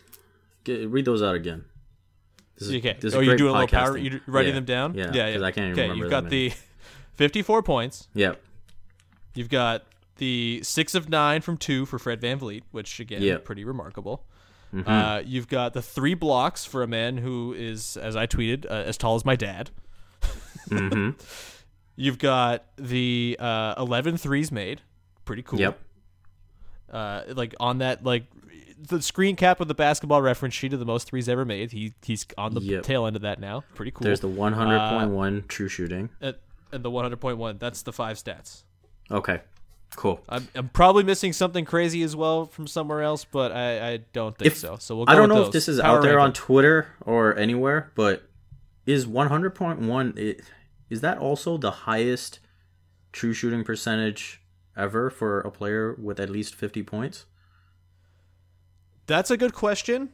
Get, 0.65 0.89
read 0.89 1.05
those 1.05 1.23
out 1.23 1.35
again. 1.35 1.65
This 2.59 2.69
is, 2.69 2.75
Okay. 2.77 2.95
this 3.01 3.13
is 3.13 3.15
oh, 3.15 3.21
you're 3.21 3.37
doing 3.37 3.55
a 3.55 3.59
little 3.59 3.69
power? 3.69 3.93
podcasting. 3.99 4.03
You 4.13 4.21
writing 4.27 4.51
Yeah, 4.51 4.55
them 4.57 4.65
down? 4.65 4.95
Yeah, 4.95 5.11
yeah. 5.13 5.27
because 5.29 5.43
I 5.43 5.51
can't 5.53 5.67
even 5.69 5.73
okay, 5.73 5.83
remember 5.83 6.05
you've 6.05 6.11
got 6.11 6.25
many. 6.25 6.49
the 6.51 6.55
54 7.15 7.63
points. 7.63 8.09
Yep. 8.15 8.41
You've 9.35 9.49
got 9.49 9.85
the 10.17 10.61
six 10.65 10.95
of 10.95 11.09
nine 11.09 11.41
from 11.43 11.57
two 11.57 11.87
for 11.87 11.99
Fred 11.99 12.21
VanVleet, 12.21 12.63
which 12.73 12.99
again, 12.99 13.23
Yep. 13.23 13.45
pretty 13.45 13.65
remarkable. 13.65 14.25
Mm-hmm. 14.75 14.89
Uh, 14.91 15.21
you've 15.25 15.49
got 15.49 15.73
the 15.73 15.81
three 15.83 16.15
blocks 16.15 16.65
for 16.65 16.83
a 16.83 16.87
man 16.89 17.19
who 17.19 17.55
is, 17.57 17.97
as 17.97 18.17
I 18.17 18.27
tweeted, 18.27 18.67
uh, 18.67 18.75
as 18.75 18.97
tall 18.99 19.15
as 19.15 19.25
my 19.25 19.37
dad. 19.37 19.71
Mm-hmm. 20.69 21.11
You've 22.01 22.19
got 22.19 22.65
the 22.77 23.37
uh, 23.41 23.75
11 23.77 24.19
threes 24.19 24.53
made. 24.53 24.81
Pretty 25.25 25.43
cool. 25.43 25.59
Yep. 25.59 25.79
Uh, 26.93 27.23
like 27.35 27.55
on 27.61 27.79
that, 27.79 28.05
like 28.05 28.25
the 28.81 29.03
screen 29.03 29.35
cap 29.37 29.61
of 29.61 29.69
the 29.69 29.75
basketball 29.75 30.23
reference 30.23 30.55
sheet 30.55 30.73
of 30.73 30.79
the 30.79 30.87
most 30.87 31.09
threes 31.09 31.29
ever 31.29 31.45
made. 31.45 31.73
He 31.73 31.95
he's 32.03 32.25
on 32.39 32.55
the 32.55 32.61
Yep. 32.61 32.83
tail 32.85 33.07
end 33.07 33.17
of 33.17 33.23
that 33.23 33.41
now. 33.41 33.65
Pretty 33.75 33.91
cool. 33.91 34.05
There's 34.05 34.21
the 34.21 34.29
100.1 34.29 35.49
true 35.49 35.69
shooting. 35.69 36.09
and, 36.21 36.37
and 36.73 36.85
the 36.85 36.91
100.1. 36.91 37.59
That's 37.59 37.83
the 37.83 37.93
five 37.93 38.17
stats. 38.17 38.63
Okay. 39.11 39.41
Cool. 39.97 40.21
I'm, 40.29 40.47
I'm 40.55 40.69
probably 40.69 41.03
missing 41.03 41.33
something 41.33 41.65
crazy 41.65 42.03
as 42.03 42.15
well 42.15 42.45
from 42.47 42.67
somewhere 42.67 43.03
else, 43.03 43.25
but 43.25 43.53
I, 43.53 43.93
I 43.93 43.97
don't 44.13 44.37
think 44.39 44.53
If- 44.53 44.59
so. 44.59 44.77
So 44.79 44.95
we'll 44.97 45.07
go 45.07 45.13
I 45.13 45.17
don't 45.17 45.29
know 45.31 45.37
those. 45.37 45.47
if 45.49 45.53
this 45.53 45.69
is 45.69 45.81
Power 45.81 45.97
out 45.97 46.03
there 46.03 46.17
rank 46.19 46.27
on. 46.27 46.33
Twitter 46.35 46.89
or 47.05 47.37
anywhere, 47.37 47.91
but 47.97 48.23
is 48.87 49.07
100.1 49.07 50.19
i- 50.19 50.43
is 50.91 51.01
that 51.01 51.19
also 51.19 51.57
the 51.57 51.71
highest 51.71 52.41
true 53.13 53.33
shooting 53.33 53.65
percentage 53.65 54.43
ever 54.77 55.11
for 55.11 55.41
a 55.41 55.51
player 55.51 55.95
with 56.01 56.21
at 56.21 56.31
least 56.31 56.55
50 56.55 56.83
points? 56.83 57.27
That's 59.07 59.31
a 59.31 59.37
good 59.37 59.55
question. 59.55 60.11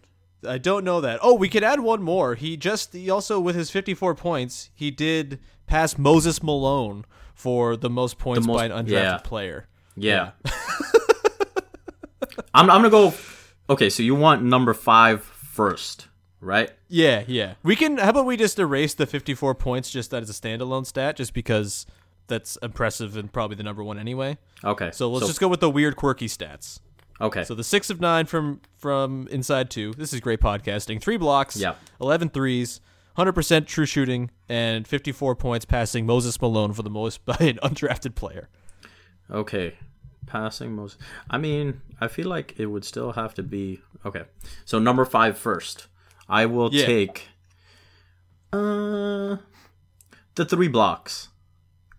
I 0.47 0.59
don't 0.59 0.85
know 0.85 1.01
that. 1.01 1.19
Oh, 1.23 1.35
we 1.35 1.49
could 1.49 1.65
add 1.65 1.81
one 1.81 2.03
more. 2.03 2.35
He 2.35 2.57
just 2.57 2.93
he 2.93 3.09
also 3.11 3.41
with 3.41 3.57
his 3.57 3.71
54 3.71 4.15
points, 4.15 4.71
he 4.75 4.91
did 4.91 5.41
pass 5.67 5.97
Moses 5.97 6.43
Malone 6.43 7.05
for 7.35 7.77
the 7.77 7.91
most 7.91 8.19
points 8.19 8.47
most- 8.47 8.57
by 8.57 8.67
an 8.67 8.73
undrafted 8.73 8.91
yeah. 8.91 9.19
player. 9.19 9.69
Yeah. 9.97 10.33
I'm 12.55 12.71
I'm 12.71 12.83
going 12.83 12.85
to 12.85 12.91
go 12.91 13.15
Okay, 13.69 13.89
so 13.89 14.03
you 14.03 14.15
want 14.15 14.43
number 14.43 14.75
5 14.75 15.23
first, 15.23 16.09
right? 16.45 16.71
Yeah, 16.89 17.25
yeah. 17.27 17.55
We 17.63 17.77
can. 17.77 17.99
How 17.99 18.11
about 18.11 18.27
we 18.27 18.37
just 18.37 18.59
erase 18.59 18.95
the 18.95 19.07
54 19.07 19.55
points 19.55 19.91
just 19.91 20.13
as 20.15 20.31
a 20.31 20.33
standalone 20.33 20.87
stat, 20.87 21.17
just 21.17 21.35
because 21.35 21.87
that's 22.27 22.57
impressive 22.63 23.17
and 23.17 23.33
probably 23.33 23.57
the 23.57 23.63
number 23.63 23.83
one 23.83 23.99
anyway. 23.99 24.39
Okay. 24.63 24.91
So 24.93 25.11
let's 25.11 25.27
just 25.27 25.41
go 25.41 25.49
with 25.49 25.61
the 25.61 25.71
weird, 25.71 25.97
quirky 25.97 26.27
stats. 26.27 26.81
Okay. 27.21 27.45
So 27.45 27.55
the 27.55 27.65
six 27.65 27.91
of 27.91 28.01
nine 28.01 28.27
from 28.27 28.61
from 28.77 29.29
inside 29.31 29.71
two. 29.71 29.93
This 29.95 30.13
is 30.13 30.21
great 30.21 30.41
podcasting. 30.41 31.01
Three 31.01 31.17
blocks. 31.17 31.57
Yeah. 31.57 31.75
11 32.01 32.31
threes. 32.31 32.81
100% 33.17 33.67
true 33.67 33.87
shooting 33.87 34.29
and 34.49 34.89
54 34.89 35.37
points 35.37 35.65
passing 35.65 36.05
Moses 36.05 36.41
Malone 36.43 36.73
for 36.73 36.83
the 36.83 36.91
most 36.91 37.25
by 37.25 37.37
an 37.41 37.61
undrafted 37.63 38.17
player. 38.17 38.49
Okay. 39.31 39.75
Passing 40.27 40.73
most. 40.73 40.99
I 41.31 41.39
mean, 41.39 41.81
I 42.01 42.09
feel 42.09 42.29
like 42.29 42.55
it 42.59 42.67
would 42.67 42.85
still 42.85 43.13
have 43.13 43.35
to 43.35 43.43
be. 43.45 43.81
Okay. 44.05 44.25
So 44.65 44.81
number 44.81 45.05
five 45.05 45.39
first. 45.39 45.87
I 46.29 46.47
will 46.47 46.73
Yeah. 46.73 46.87
take. 46.87 47.29
Uh. 48.53 49.37
The 50.37 50.45
three 50.45 50.69
blocks. 50.69 51.29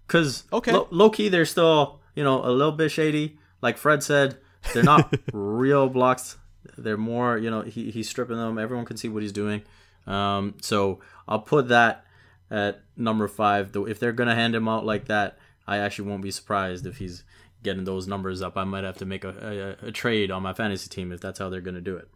Because 0.07 0.43
Okay. 0.51 0.71
lo- 0.73 0.87
low 0.91 1.09
key, 1.09 1.29
they're 1.29 1.45
still, 1.45 1.99
you 2.15 2.23
know, 2.23 2.43
a 2.45 2.51
little 2.51 2.71
bit 2.73 2.89
shady. 2.91 3.37
Like 3.61 3.77
Fred 3.77 4.03
said, 4.03 4.37
they're 4.73 4.83
not 4.83 5.13
real 5.33 5.89
blocks. 5.89 6.37
They're 6.77 6.97
more, 6.97 7.37
you 7.37 7.49
know, 7.49 7.61
he, 7.61 7.91
he's 7.91 8.09
stripping 8.09 8.37
them. 8.37 8.57
Everyone 8.59 8.85
can 8.85 8.97
see 8.97 9.07
what 9.09 9.23
he's 9.23 9.31
doing. 9.31 9.61
Um, 10.05 10.55
so 10.61 10.99
I'll 11.27 11.39
put 11.39 11.69
that 11.69 12.05
at 12.51 12.81
number 12.97 13.27
five. 13.27 13.71
Though 13.71 13.87
if 13.87 13.99
they're 13.99 14.11
gonna 14.11 14.35
hand 14.35 14.53
him 14.53 14.67
out 14.67 14.85
like 14.85 15.05
that, 15.05 15.37
I 15.65 15.77
actually 15.77 16.09
won't 16.09 16.21
be 16.21 16.31
surprised 16.31 16.85
if 16.85 16.97
he's 16.97 17.23
getting 17.63 17.85
those 17.85 18.05
numbers 18.07 18.41
up. 18.43 18.57
I 18.57 18.63
might 18.65 18.83
have 18.83 18.97
to 18.97 19.05
make 19.05 19.23
a, 19.23 19.75
a, 19.81 19.87
a 19.87 19.91
trade 19.91 20.29
on 20.29 20.43
my 20.43 20.53
fantasy 20.53 20.89
team 20.89 21.11
if 21.11 21.21
that's 21.21 21.39
how 21.39 21.49
they're 21.49 21.61
gonna 21.61 21.81
do 21.81 21.95
it. 21.95 22.07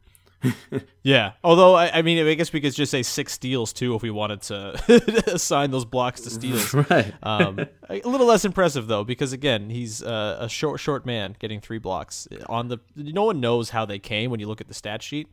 Yeah. 1.02 1.32
Although 1.43 1.75
I, 1.75 1.99
I 1.99 2.02
mean, 2.02 2.25
I 2.28 2.34
guess 2.34 2.52
we 2.52 2.60
could 2.60 2.73
just 2.73 2.91
say 2.91 3.04
six 3.04 3.34
steals 3.34 3.73
too 3.73 3.95
if 3.95 4.02
we 4.02 4.12
wanted 4.12 4.41
to 4.43 5.23
assign 5.34 5.71
those 5.71 5.86
blocks 5.86 6.21
to 6.21 6.30
steals. 6.30 6.73
right. 6.89 7.13
Um, 7.23 7.60
a 7.89 8.02
little 8.04 8.28
less 8.28 8.45
impressive 8.45 8.88
though, 8.88 9.04
because 9.04 9.34
again, 9.34 9.69
he's 9.69 10.04
uh, 10.04 10.38
a 10.39 10.49
short, 10.49 10.80
short 10.80 11.06
man 11.06 11.36
getting 11.39 11.62
three 11.62 11.80
blocks 11.80 12.28
on 12.47 12.67
the. 12.67 12.80
No 12.95 13.23
one 13.23 13.39
knows 13.39 13.69
how 13.69 13.86
they 13.86 13.97
came 13.97 14.30
when 14.30 14.39
you 14.39 14.47
look 14.47 14.62
at 14.62 14.67
the 14.67 14.73
stat 14.73 15.02
sheet. 15.02 15.30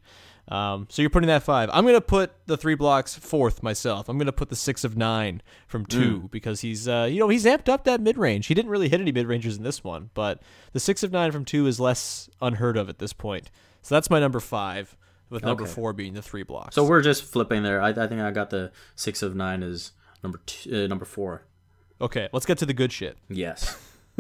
Um, 0.49 0.87
so 0.91 1.03
you're 1.03 1.11
putting 1.11 1.27
that 1.27 1.43
five. 1.43 1.69
I'm 1.73 1.85
gonna 1.85 2.01
put 2.01 2.31
the 2.47 2.57
three 2.57 2.77
blocks 2.77 3.15
fourth 3.17 3.63
myself. 3.65 4.09
I'm 4.09 4.17
gonna 4.17 4.31
put 4.33 4.49
the 4.49 4.55
six 4.57 4.85
of 4.85 4.97
nine 4.97 5.43
from 5.67 5.85
two 5.85 6.29
because 6.31 6.61
he's, 6.61 6.87
uh, 6.87 7.09
you 7.11 7.19
know, 7.19 7.29
he's 7.29 7.45
amped 7.45 7.69
up 7.69 7.83
that 7.85 8.01
mid 8.01 8.17
range. 8.17 8.47
He 8.47 8.55
didn't 8.55 8.71
really 8.71 8.89
hit 8.89 9.01
any 9.01 9.11
mid 9.11 9.27
rangers 9.27 9.57
in 9.57 9.65
this 9.65 9.83
one, 9.83 10.11
but 10.15 10.41
the 10.73 10.79
six 10.81 11.03
of 11.03 11.11
nine 11.11 11.33
from 11.33 11.45
two 11.45 11.67
is 11.67 11.81
less 11.81 12.31
unheard 12.41 12.77
of 12.77 12.89
at 12.89 12.99
this 13.01 13.13
point. 13.13 13.51
So 13.83 13.95
that's 13.97 14.09
my 14.09 14.21
number 14.21 14.39
five, 14.39 14.97
with 15.31 15.43
number 15.45 15.65
Okay. 15.65 15.73
four 15.73 15.93
being 15.93 16.15
the 16.15 16.23
three 16.23 16.45
blocks. 16.45 16.77
So 16.77 16.85
we're 16.85 17.03
just 17.03 17.25
flipping 17.25 17.65
there. 17.65 17.83
I, 17.83 17.89
I 17.89 18.07
think 18.07 18.21
I 18.21 18.31
got 18.31 18.51
the 18.51 18.71
six 18.95 19.23
of 19.23 19.35
nine 19.35 19.65
as 19.65 19.93
number 20.23 20.41
two, 20.47 20.85
uh, 20.85 20.87
number 20.87 21.05
four. 21.05 21.43
okay. 22.01 22.29
Let's 22.33 22.47
get 22.47 22.59
to 22.59 22.67
the 22.67 22.73
good 22.75 22.93
shit. 22.93 23.17
Yes. 23.29 23.77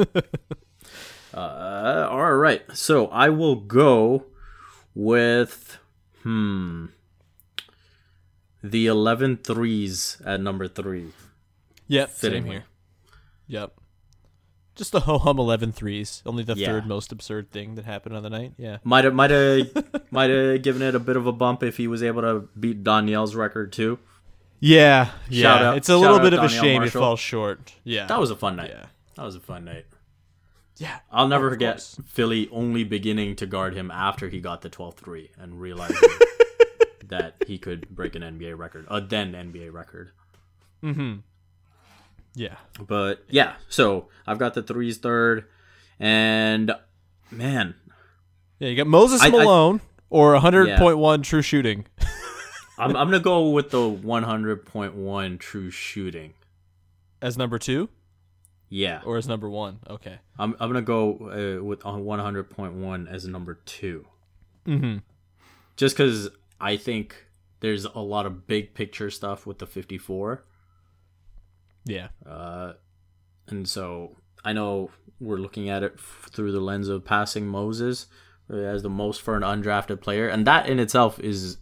uh, 1.35 2.09
all 2.11 2.35
right. 2.35 2.63
So 2.75 3.07
I 3.09 3.29
will 3.29 3.57
go 3.57 4.25
with 4.95 5.79
hmm 6.27 6.87
the 8.63 8.87
11 8.89 9.37
threes 9.45 10.21
at 10.25 10.41
number 10.41 10.67
three. 10.67 11.13
Yep, 11.87 12.11
same 12.11 12.45
here. 12.47 12.65
Yep. 13.47 13.75
Just 14.75 14.91
the 14.91 15.01
ho 15.01 15.19
hum 15.19 15.39
11 15.39 15.71
threes. 15.73 16.23
Only 16.27 16.43
the 16.43 16.57
Yeah. 16.57 16.67
third 16.67 16.87
most 16.87 17.13
absurd 17.13 17.53
thing 17.53 17.77
that 17.77 17.85
happened 17.85 18.17
on 18.17 18.25
the 18.25 18.31
night. 18.31 18.55
Yeah. 18.59 18.79
Might 18.83 19.05
have 19.05 19.15
might 19.15 19.31
have 19.31 19.69
might 20.11 20.31
have 20.31 20.63
given 20.63 20.83
it 20.83 20.95
a 20.97 20.99
bit 20.99 21.17
of 21.17 21.27
a 21.29 21.33
bump 21.33 21.63
if 21.63 21.77
he 21.77 21.87
was 21.87 22.03
able 22.03 22.23
to 22.23 22.49
beat 22.59 22.83
Donyell's 22.83 23.37
record 23.37 23.73
too. 23.73 23.99
Yeah. 24.59 25.11
Yeah. 25.31 25.43
Shout 25.43 25.63
out- 25.63 25.77
it's 25.77 25.89
a 25.89 25.97
little 25.97 26.19
bit 26.19 26.35
of 26.35 26.43
a 26.43 26.49
shame 26.49 26.81
Marshall. 26.81 26.99
it 26.99 27.03
falls 27.03 27.21
short. 27.21 27.75
Yeah. 27.85 28.07
That 28.07 28.19
was 28.19 28.31
a 28.33 28.37
fun 28.37 28.57
night. 28.57 28.71
Yeah. 28.71 28.87
That 29.15 29.25
was 29.25 29.37
a 29.37 29.41
fun 29.41 29.65
night. 29.65 29.87
Yeah. 30.79 30.99
I'll 31.11 31.29
never 31.29 31.51
forget 31.51 31.77
course. 31.77 31.99
Philly 32.07 32.49
only 32.53 32.85
beginning 32.85 33.37
to 33.37 33.47
guard 33.47 33.75
him 33.75 33.91
after 33.91 34.29
he 34.29 34.41
got 34.41 34.61
the 34.63 34.69
12-3 34.71 35.31
and 35.39 35.61
realizing 35.61 35.97
that 37.09 37.37
he 37.47 37.59
could 37.59 37.89
break 37.89 38.15
an 38.15 38.23
NBA 38.23 38.57
record, 38.59 38.87
a 38.89 39.01
then 39.01 39.33
NBA 39.33 39.73
record. 39.73 40.11
Hmm. 40.83 41.17
Yeah. 42.35 42.57
But 42.87 43.25
yeah, 43.31 43.55
so 43.69 44.09
I've 44.27 44.39
got 44.39 44.55
the 44.55 44.63
threes 44.63 44.99
third, 44.99 45.47
and 45.99 46.73
man, 47.31 47.75
Yeah. 48.59 48.69
You 48.69 48.77
got 48.77 48.87
Moses 48.87 49.23
I- 49.23 49.29
I- 49.29 49.31
Malone 49.31 49.81
or 50.11 50.35
100.1 50.39 51.23
true 51.23 51.43
shooting. 51.43 51.87
I'm 52.79 52.95
I'm 52.95 53.07
gonna 53.09 53.21
go 53.21 53.49
with 53.51 53.71
the 53.71 53.79
100.1 53.79 55.39
true 55.41 55.71
shooting. 55.71 56.35
As 57.23 57.39
number 57.39 57.59
two 57.59 57.89
Yeah, 58.69 59.01
or 59.05 59.17
as 59.17 59.29
number 59.29 59.49
one? 59.49 59.79
Okay. 59.89 60.19
I'm 60.39 60.55
I'm 60.59 60.69
gonna 60.71 60.83
go 60.83 61.13
uh, 61.61 61.65
with 61.65 61.81
100.1 61.81 63.11
as 63.13 63.27
number 63.27 63.61
2 63.65 64.05
Mm-hmm. 64.67 64.97
just 65.77 65.97
because 65.97 66.29
I 66.61 66.77
think 66.77 67.27
there's 67.61 67.85
a 67.85 68.01
lot 68.01 68.27
of 68.27 68.47
big 68.49 68.75
picture 68.75 69.11
stuff 69.11 69.47
with 69.47 69.59
the 69.61 69.67
54. 69.67 70.45
Yeah. 71.85 72.09
Uh, 72.29 72.73
and 73.47 73.69
so 73.69 74.17
I 74.45 74.53
know 74.53 74.91
we're 75.21 75.37
looking 75.37 75.69
at 75.69 75.83
it 75.85 75.95
f- 75.97 76.29
through 76.33 76.51
the 76.53 76.61
lens 76.61 76.89
of 76.89 77.05
passing 77.05 77.47
Moses 77.47 78.07
uh, 78.51 78.57
as 78.57 78.83
the 78.83 78.91
most 78.91 79.23
for 79.23 79.37
an 79.37 79.43
undrafted 79.43 80.01
player, 80.01 80.29
and 80.29 80.47
that 80.47 80.69
in 80.69 80.81
itself 80.81 81.21
is 81.21 81.59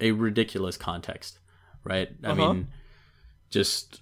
a 0.00 0.12
ridiculous 0.12 0.76
context, 0.78 1.38
right? 1.84 2.08
Uh-huh. 2.24 2.32
I 2.32 2.34
mean, 2.34 2.68
just 3.50 4.00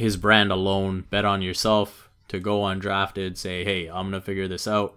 his 0.00 0.16
brand 0.16 0.50
alone, 0.50 1.04
bet 1.10 1.24
on 1.24 1.42
yourself 1.42 2.10
to 2.28 2.38
go 2.40 2.60
undrafted, 2.60 3.36
say, 3.36 3.64
hey, 3.64 3.86
I'm 3.86 4.06
gonna 4.10 4.20
figure 4.20 4.48
this 4.48 4.66
out, 4.66 4.96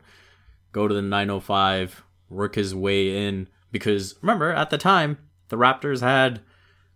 go 0.72 0.88
to 0.88 0.94
the 0.94 1.02
905, 1.02 2.04
work 2.30 2.56
his 2.56 2.74
way 2.74 3.28
in, 3.28 3.48
because 3.72 4.16
remember 4.22 4.52
at 4.52 4.70
the 4.70 4.78
time 4.78 5.18
the 5.50 5.58
Raptors 5.58 6.02
had 6.02 6.42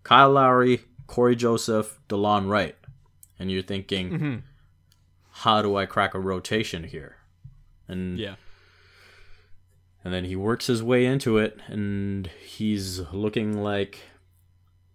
Kyle 0.04 0.32
Lowry, 0.32 0.82
Cory 1.06 1.36
Joseph, 1.36 2.00
Delon 2.10 2.50
Wright. 2.50 2.76
And 3.40 3.52
you're 3.52 3.62
thinking, 3.62 4.10
mm-hmm. 4.10 4.36
how 5.30 5.62
do 5.62 5.76
I 5.76 5.86
crack 5.86 6.14
a 6.16 6.20
rotation 6.20 6.86
here? 6.86 7.18
And 7.88 8.18
Yeah. 8.18 8.36
and 10.04 10.14
then 10.14 10.26
he 10.26 10.36
works 10.36 10.68
his 10.68 10.82
way 10.82 11.06
into 11.06 11.38
it, 11.38 11.60
and 11.68 12.28
he's 12.44 13.00
looking 13.12 13.62
like 13.62 14.00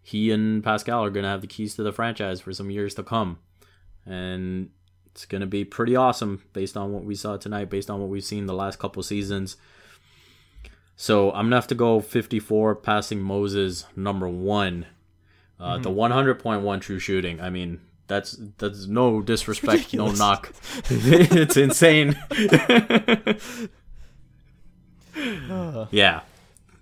he 0.02 0.30
and 0.30 0.62
Pascal 0.62 1.04
are 1.04 1.10
going 1.10 1.22
to 1.22 1.28
have 1.28 1.40
the 1.40 1.46
keys 1.46 1.74
to 1.76 1.82
the 1.82 1.92
franchise 1.92 2.40
for 2.40 2.52
some 2.52 2.70
years 2.70 2.94
to 2.94 3.02
come. 3.02 3.38
And 4.04 4.70
it's 5.06 5.24
going 5.24 5.40
to 5.42 5.46
be 5.46 5.64
pretty 5.64 5.94
awesome 5.94 6.42
based 6.52 6.76
on 6.76 6.92
what 6.92 7.04
we 7.04 7.14
saw 7.14 7.36
tonight, 7.36 7.70
based 7.70 7.88
on 7.88 8.00
what 8.00 8.08
we've 8.08 8.24
seen 8.24 8.46
the 8.46 8.54
last 8.54 8.78
couple 8.78 9.02
seasons. 9.02 9.56
So 10.96 11.30
I'm 11.30 11.44
going 11.44 11.50
to 11.50 11.56
have 11.56 11.66
to 11.68 11.74
go 11.74 12.00
54 12.00 12.76
passing 12.76 13.20
Moses 13.20 13.86
number 13.96 14.28
one. 14.28 14.86
Uh, 15.60 15.78
The 15.78 15.90
100.1 15.90 16.80
true 16.80 16.98
shooting. 16.98 17.40
I 17.40 17.50
mean, 17.50 17.80
that's 18.08 18.36
that's 18.58 18.86
no 18.86 19.22
disrespect, 19.22 19.94
no 19.94 20.10
knock. 20.10 20.52
it's 20.90 21.56
insane. 21.56 22.16
yeah, 25.92 26.20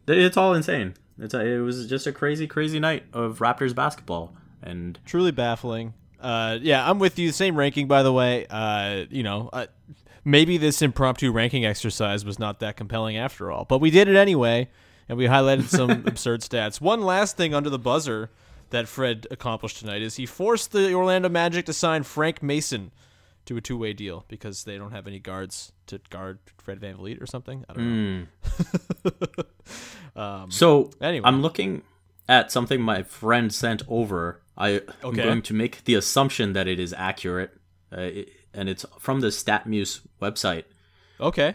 it's 0.06 0.36
all 0.36 0.54
insane. 0.54 0.94
It's 1.20 1.34
a, 1.34 1.40
it 1.40 1.60
was 1.60 1.86
just 1.86 2.06
a 2.06 2.12
crazy, 2.12 2.46
crazy 2.46 2.80
night 2.80 3.04
of 3.12 3.38
Raptors 3.38 3.74
basketball, 3.74 4.34
and 4.62 4.98
truly 5.04 5.30
baffling. 5.30 5.94
Uh, 6.20 6.58
yeah, 6.60 6.88
I'm 6.88 6.98
with 6.98 7.18
you. 7.18 7.32
Same 7.32 7.56
ranking, 7.56 7.88
by 7.88 8.02
the 8.02 8.12
way. 8.12 8.46
Uh, 8.48 9.04
you 9.10 9.22
know, 9.22 9.48
uh, 9.52 9.66
maybe 10.24 10.58
this 10.58 10.82
impromptu 10.82 11.32
ranking 11.32 11.64
exercise 11.64 12.24
was 12.24 12.38
not 12.38 12.60
that 12.60 12.76
compelling 12.76 13.16
after 13.16 13.50
all, 13.50 13.64
but 13.64 13.80
we 13.80 13.90
did 13.90 14.08
it 14.08 14.16
anyway, 14.16 14.68
and 15.08 15.18
we 15.18 15.26
highlighted 15.26 15.64
some 15.64 15.90
absurd 16.06 16.40
stats. 16.40 16.80
One 16.80 17.02
last 17.02 17.36
thing 17.36 17.54
under 17.54 17.70
the 17.70 17.78
buzzer 17.78 18.30
that 18.70 18.88
Fred 18.88 19.26
accomplished 19.30 19.78
tonight 19.78 20.02
is 20.02 20.16
he 20.16 20.26
forced 20.26 20.72
the 20.72 20.92
Orlando 20.94 21.28
Magic 21.28 21.66
to 21.66 21.72
sign 21.72 22.02
Frank 22.02 22.42
Mason 22.42 22.92
to 23.46 23.56
a 23.56 23.60
two-way 23.60 23.92
deal 23.92 24.24
because 24.28 24.64
they 24.64 24.76
don't 24.78 24.92
have 24.92 25.06
any 25.06 25.18
guards 25.18 25.72
to 25.86 26.00
guard 26.10 26.38
Fred 26.58 26.80
VanVleet 26.80 27.20
or 27.20 27.26
something. 27.26 27.64
I 27.68 27.72
don't 27.72 28.28
know. 30.14 30.46
so 30.50 30.90
anyway. 31.00 31.24
I'm 31.26 31.42
looking 31.42 31.82
at 32.28 32.52
something 32.52 32.80
my 32.80 33.02
friend 33.02 33.52
sent 33.52 33.82
over. 33.88 34.40
I 34.56 34.68
am 34.70 34.80
Okay. 35.04 35.22
going 35.22 35.42
to 35.42 35.54
make 35.54 35.84
the 35.84 35.94
assumption 35.94 36.52
that 36.52 36.68
it 36.68 36.78
is 36.78 36.92
accurate, 36.92 37.56
uh, 37.96 38.00
it, 38.02 38.28
and 38.54 38.68
it's 38.68 38.84
from 38.98 39.20
the 39.20 39.28
StatMuse 39.28 40.00
website. 40.20 40.64
Okay. 41.20 41.54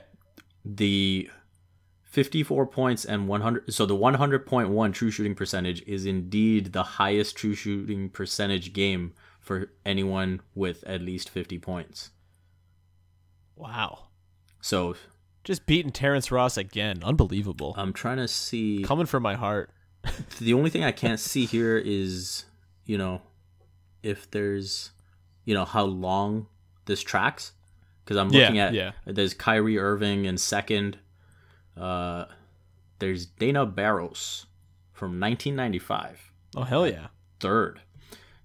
the 0.64 1.30
54 2.04 2.66
points 2.68 3.04
and 3.04 3.28
100 3.28 3.74
so 3.74 3.86
the 3.86 3.96
100.1 3.96 4.94
true 4.94 5.12
shooting 5.12 5.36
percentage 5.36 5.82
is 5.88 6.06
indeed 6.06 6.72
the 6.72 6.84
highest 6.84 7.36
true 7.36 7.54
shooting 7.54 8.10
percentage 8.10 8.72
game 8.74 9.14
for 9.46 9.70
anyone 9.86 10.42
with 10.56 10.84
at 10.86 11.02
least 11.02 11.30
50 11.30 11.60
points 11.60 12.10
Wow. 13.56 14.08
so 14.60 14.96
Just 15.44 15.66
beating 15.66 15.92
Terrence 15.92 16.32
Ross 16.32 16.58
again. 16.58 17.02
Unbelievable. 17.04 17.74
i'm 17.78 17.94
trying 17.94 18.18
to 18.18 18.28
see 18.28 18.84
Coming 18.84 19.06
from 19.06 19.24
my 19.24 19.36
heart. 19.36 19.70
the 20.40 20.54
only 20.54 20.70
thing 20.70 20.84
i 20.84 20.92
can't 20.92 21.20
see 21.20 21.46
here 21.46 21.78
is 21.78 22.46
you 22.86 22.98
know 22.98 23.22
if 24.04 24.30
there's 24.32 24.92
you 25.46 25.54
know 25.56 25.66
how 25.66 25.84
long 25.84 26.46
this 26.86 27.02
tracks 27.02 27.54
because 28.04 28.18
i'm 28.18 28.30
Yeah, 28.32 28.42
looking 28.42 28.60
at 28.60 28.74
yeah. 28.74 28.92
there's 29.08 29.34
Kyrie 29.34 29.80
Irving 29.80 30.26
in 30.26 30.38
second 30.38 30.98
uh 31.78 32.26
there's 33.00 33.26
Dana 33.26 33.66
Barros 33.66 34.46
from 34.94 35.20
1995 35.20 36.32
Oh 36.58 36.64
hell 36.64 36.88
yeah. 36.88 37.08
third. 37.40 37.82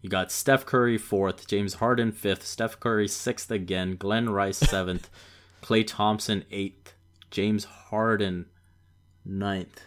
You 0.02 0.08
got 0.08 0.32
Steph 0.32 0.64
Curry 0.64 0.96
fourth, 0.98 1.46
James 1.46 1.74
Harden 1.74 2.10
fifth, 2.12 2.44
Steph 2.46 2.80
Curry 2.80 3.06
sixth 3.08 3.50
again, 3.50 3.96
Glenn 3.96 4.30
Rice 4.30 4.56
seventh, 4.58 5.10
Klay 5.62 5.86
Thompson 5.86 6.44
eighth, 6.50 6.94
James 7.30 7.64
Harden 7.64 8.46
ninth. 9.24 9.80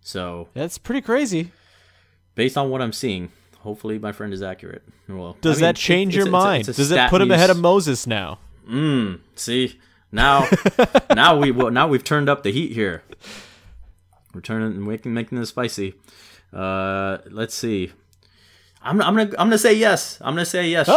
So 0.00 0.48
That's 0.54 0.78
pretty 0.78 1.00
crazy. 1.00 1.50
based 2.34 2.56
on 2.56 2.70
what 2.70 2.80
I'm 2.80 2.92
seeing, 2.92 3.32
hopefully 3.58 3.98
my 3.98 4.12
friend 4.12 4.32
is 4.32 4.42
accurate. 4.42 4.82
Well, 5.08 5.36
Does 5.40 5.56
I 5.56 5.58
mean, 5.58 5.62
that 5.62 5.76
change 5.76 6.14
it's- 6.14 6.16
your 6.18 6.26
it's 6.26 6.32
mind? 6.32 6.60
it's 6.68 6.78
a 6.78 6.82
Does 6.82 6.90
it 6.92 7.10
put 7.10 7.20
him 7.20 7.30
ahead 7.30 7.50
of 7.50 7.58
Moses 7.58 8.06
now? 8.06 8.38
Mm, 8.68 9.20
see, 9.34 9.78
now, 10.12 10.48
now 11.14 11.36
we 11.38 11.50
well, 11.50 11.70
now 11.70 11.88
we've 11.88 12.04
turned 12.04 12.28
up 12.28 12.42
the 12.44 12.52
heat 12.52 12.72
here. 12.72 13.02
We're 14.34 14.40
turning, 14.40 14.84
making 14.86 15.14
making 15.14 15.38
this 15.38 15.48
spicy. 15.48 15.94
Uh, 16.52 17.18
let's 17.30 17.54
see. 17.54 17.92
I'm, 18.86 19.00
I'm 19.02 19.14
gonna 19.16 19.30
I'm 19.38 19.46
gonna 19.48 19.58
say 19.58 19.74
yes. 19.74 20.18
I'm 20.20 20.34
gonna 20.34 20.44
say 20.46 20.68
yes, 20.68 20.86
Sean. 20.86 20.96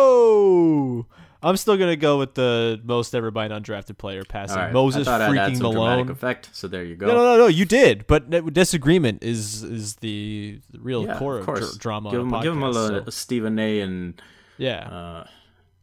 Oh! 0.00 1.06
I'm 1.40 1.56
still 1.56 1.76
gonna 1.76 1.94
go 1.96 2.18
with 2.18 2.34
the 2.34 2.80
most 2.84 3.14
ever 3.14 3.30
by 3.30 3.46
an 3.46 3.52
undrafted 3.52 3.96
player 3.96 4.24
passing 4.24 4.56
right. 4.58 4.72
Moses 4.72 5.06
I 5.06 5.10
thought 5.18 5.20
I'd 5.22 5.38
add 5.38 5.52
freaking 5.52 5.56
some 5.58 5.72
Malone. 5.74 6.10
effect. 6.10 6.50
So 6.52 6.66
there 6.66 6.82
you 6.84 6.96
go. 6.96 7.06
No, 7.06 7.14
no, 7.14 7.24
no, 7.24 7.36
no. 7.38 7.46
You 7.46 7.64
did, 7.64 8.06
but 8.08 8.28
disagreement 8.52 9.22
is 9.22 9.62
is 9.62 9.96
the 9.96 10.58
real 10.76 11.04
Yeah, 11.06 11.18
core 11.18 11.38
of 11.38 11.46
dr- 11.46 11.78
drama. 11.78 12.10
Give 12.10 12.20
him, 12.20 12.32
a 12.34 12.42
give 12.42 12.52
him 12.52 12.62
a, 12.64 12.70
podcast, 12.72 13.04
so- 13.04 13.10
Stephen 13.10 13.58
A. 13.58 13.80
and 13.80 14.20
yeah. 14.56 14.88
uh, 14.88 15.26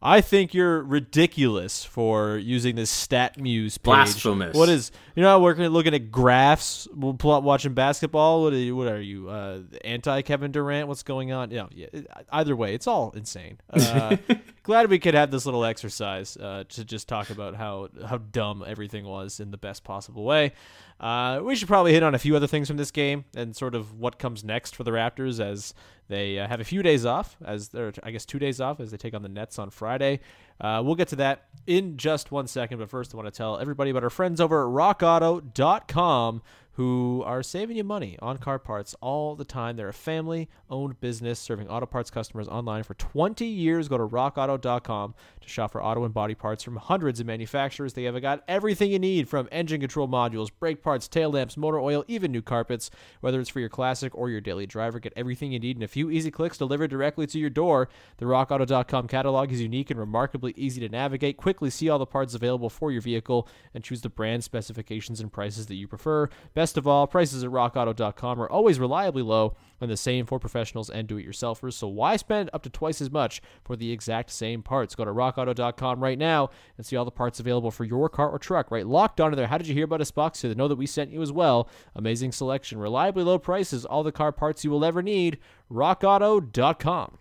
I 0.06 0.22
think 0.22 0.54
you're 0.54 0.84
ridiculous 0.84 1.84
for 1.84 2.38
using 2.38 2.76
this 2.76 2.92
stat 2.92 3.40
muse 3.40 3.80
page. 3.80 3.86
Blasphemous. 3.86 4.56
What 4.56 4.70
is 4.70 4.92
you're 5.16 5.26
not 5.26 5.42
working 5.42 5.66
looking 5.66 5.96
at 5.96 6.12
graphs, 6.12 6.88
watching 6.94 7.74
basketball. 7.74 8.44
What 8.44 8.54
are 8.54 8.58
you? 8.58 8.76
What 8.76 8.88
are 8.88 9.02
you? 9.02 9.28
Uh, 9.28 9.62
anti 9.84 10.22
Kevin 10.22 10.52
Durant? 10.52 10.88
What's 10.88 11.02
going 11.02 11.32
on? 11.32 11.50
You 11.50 11.58
know, 11.58 11.70
yeah, 11.72 11.88
either 12.32 12.56
way, 12.56 12.76
it's 12.76 12.86
all 12.86 13.14
insane. 13.16 13.58
Uh, 13.72 14.18
glad 14.64 14.92
we 14.92 15.00
could 15.00 15.16
have 15.16 15.32
this 15.32 15.44
little 15.48 15.66
exercise 15.66 16.38
uh, 16.38 16.66
to 16.70 16.86
just 16.86 17.08
talk 17.08 17.32
about 17.32 17.56
how 17.56 17.90
how 18.06 18.20
dumb 18.20 18.64
everything 18.66 19.06
was 19.06 19.40
in 19.40 19.50
the 19.50 19.58
best 19.58 19.84
possible 19.84 20.24
way. 20.24 20.54
Uh, 21.00 21.42
we 21.44 21.56
should 21.56 21.68
probably 21.68 21.94
hit 21.94 22.04
on 22.04 22.14
a 22.14 22.20
few 22.20 22.36
other 22.36 22.48
things 22.48 22.68
from 22.68 22.78
this 22.78 22.92
game 22.92 23.26
and 23.36 23.56
sort 23.56 23.74
of 23.74 24.00
what 24.00 24.20
comes 24.20 24.44
next 24.44 24.76
for 24.76 24.84
the 24.84 24.92
Raptors 24.92 25.40
as 25.40 25.74
they 26.08 26.40
uh, 26.40 26.48
have 26.48 26.60
a 26.60 26.64
few 26.64 26.84
days 26.84 27.06
off, 27.06 27.36
as 27.44 27.70
they're 27.70 27.94
I 28.04 28.12
guess 28.12 28.26
two 28.26 28.40
days 28.40 28.62
off 28.62 28.80
as 28.80 28.92
they 28.92 28.98
take 28.98 29.14
on 29.14 29.22
the 29.22 29.30
Nets 29.30 29.58
on 29.58 29.70
Friday. 29.70 30.20
Uh, 30.62 30.82
we'll 30.86 30.96
get 30.96 31.10
to 31.10 31.16
that 31.18 31.46
in 31.68 31.98
just 31.98 32.32
one 32.32 32.48
second, 32.48 32.78
but 32.78 32.90
first 32.90 33.14
I 33.14 33.18
want 33.18 33.28
to 33.28 33.38
tell 33.38 33.58
everybody 33.58 33.90
about 33.90 34.04
our 34.04 34.10
friends 34.10 34.40
over 34.40 34.68
at 34.68 34.74
RockAuto.com 35.00 36.42
who 36.76 37.24
are 37.26 37.42
saving 37.42 37.78
you 37.78 37.84
money 37.84 38.18
on 38.22 38.38
car 38.38 38.60
parts 38.60 38.96
all 39.00 39.36
the 39.36 39.46
time. 39.46 39.78
They're 39.78 39.88
a 39.88 39.94
family 39.94 40.50
owned 40.70 41.00
business 41.00 41.40
serving 41.40 41.70
auto 41.70 41.86
parts 41.86 42.12
customers 42.12 42.50
online 42.50 42.84
for 42.84 42.96
20 42.96 43.46
years. 43.46 43.88
Go 43.88 43.98
to 43.98 44.06
rockauto.com 44.06 45.16
to 45.40 45.50
shop 45.50 45.72
for 45.72 45.82
auto 45.82 46.04
and 46.04 46.14
body 46.14 46.36
parts 46.36 46.64
from 46.64 46.76
hundreds 46.76 47.22
of 47.22 47.28
manufacturers. 47.28 47.94
They 47.94 48.04
have 48.04 48.22
got 48.22 48.44
everything 48.48 48.92
you 48.92 49.00
need 49.00 49.30
from 49.30 49.48
engine 49.54 49.80
control 49.80 50.10
modules, 50.10 50.50
brake 50.60 50.84
parts, 50.84 51.08
tail 51.08 51.32
lamps, 51.32 51.56
motor 51.56 51.80
oil, 51.80 52.04
even 52.10 52.34
new 52.34 52.42
carpets. 52.42 52.90
Whether 53.22 53.40
it's 53.40 53.50
for 53.50 53.62
your 53.62 53.70
classic 53.70 54.14
or 54.14 54.30
your 54.30 54.42
daily 54.42 54.66
driver, 54.66 55.00
get 55.00 55.14
everything 55.16 55.54
you 55.54 55.60
need 55.60 55.78
in 55.78 55.84
a 55.84 55.88
few 55.88 56.10
easy 56.10 56.30
clicks 56.30 56.58
delivered 56.58 56.90
directly 56.90 57.26
to 57.28 57.40
your 57.40 57.50
door. 57.50 57.88
The 58.18 58.26
rockauto.com 58.26 59.08
catalog 59.08 59.52
is 59.54 59.62
unique 59.62 59.92
and 59.92 60.00
remarkably 60.00 60.54
easy 60.58 60.82
to 60.82 60.90
navigate. 60.90 61.38
Quickly 61.38 61.70
see 61.70 61.88
all 61.88 62.00
the 62.00 62.06
parts 62.06 62.34
available 62.34 62.70
for 62.70 62.92
your 62.92 63.02
vehicle 63.02 63.48
and 63.74 63.82
choose 63.82 64.02
the 64.02 64.10
brand 64.10 64.44
specifications 64.44 65.22
and 65.22 65.32
prices 65.32 65.68
that 65.68 65.76
you 65.76 65.88
prefer. 65.88 66.28
Best 66.54 66.65
of 66.74 66.88
all, 66.88 67.08
prices 67.08 67.44
at 67.44 67.50
rockauto.com 67.50 68.42
are 68.42 68.50
always 68.50 68.80
reliably 68.80 69.22
low 69.22 69.56
and 69.80 69.92
the 69.92 69.98
same 69.98 70.26
for 70.26 70.40
professionals 70.40 70.90
and 70.90 71.08
do-it-yourselfers. 71.08 71.74
So 71.74 71.88
why 71.88 72.16
spend 72.16 72.50
up 72.54 72.64
to 72.64 72.70
twice 72.70 73.02
as 73.02 73.12
much 73.12 73.42
for 73.64 73.76
the 73.76 73.92
exact 73.92 74.32
same 74.32 74.64
parts? 74.64 74.96
Go 74.96 75.06
to 75.06 75.12
rockauto.com 75.12 76.02
right 76.02 76.18
now 76.18 76.50
and 76.78 76.86
see 76.86 76.96
all 76.96 77.06
the 77.06 77.12
parts 77.12 77.40
available 77.40 77.72
for 77.72 77.84
your 77.84 78.10
car 78.10 78.30
or 78.30 78.40
truck. 78.40 78.72
Right, 78.72 78.86
locked 78.86 79.22
onto 79.22 79.36
there. 79.36 79.48
How 79.48 79.58
did 79.58 79.68
you 79.68 79.74
hear 79.74 79.86
about 79.86 80.02
us 80.02 80.12
box? 80.12 80.42
They 80.42 80.54
know 80.54 80.68
that 80.68 80.76
we 80.76 80.86
sent 80.86 81.12
you 81.12 81.22
as 81.22 81.32
well. 81.32 81.70
Amazing 81.96 82.32
selection, 82.32 82.78
reliably 82.78 83.24
low 83.24 83.40
prices, 83.40 83.86
all 83.86 84.04
the 84.04 84.12
car 84.12 84.32
parts 84.32 84.64
you 84.64 84.72
will 84.72 84.86
ever 84.86 85.02
need. 85.02 85.40
rockauto.com. 85.72 87.18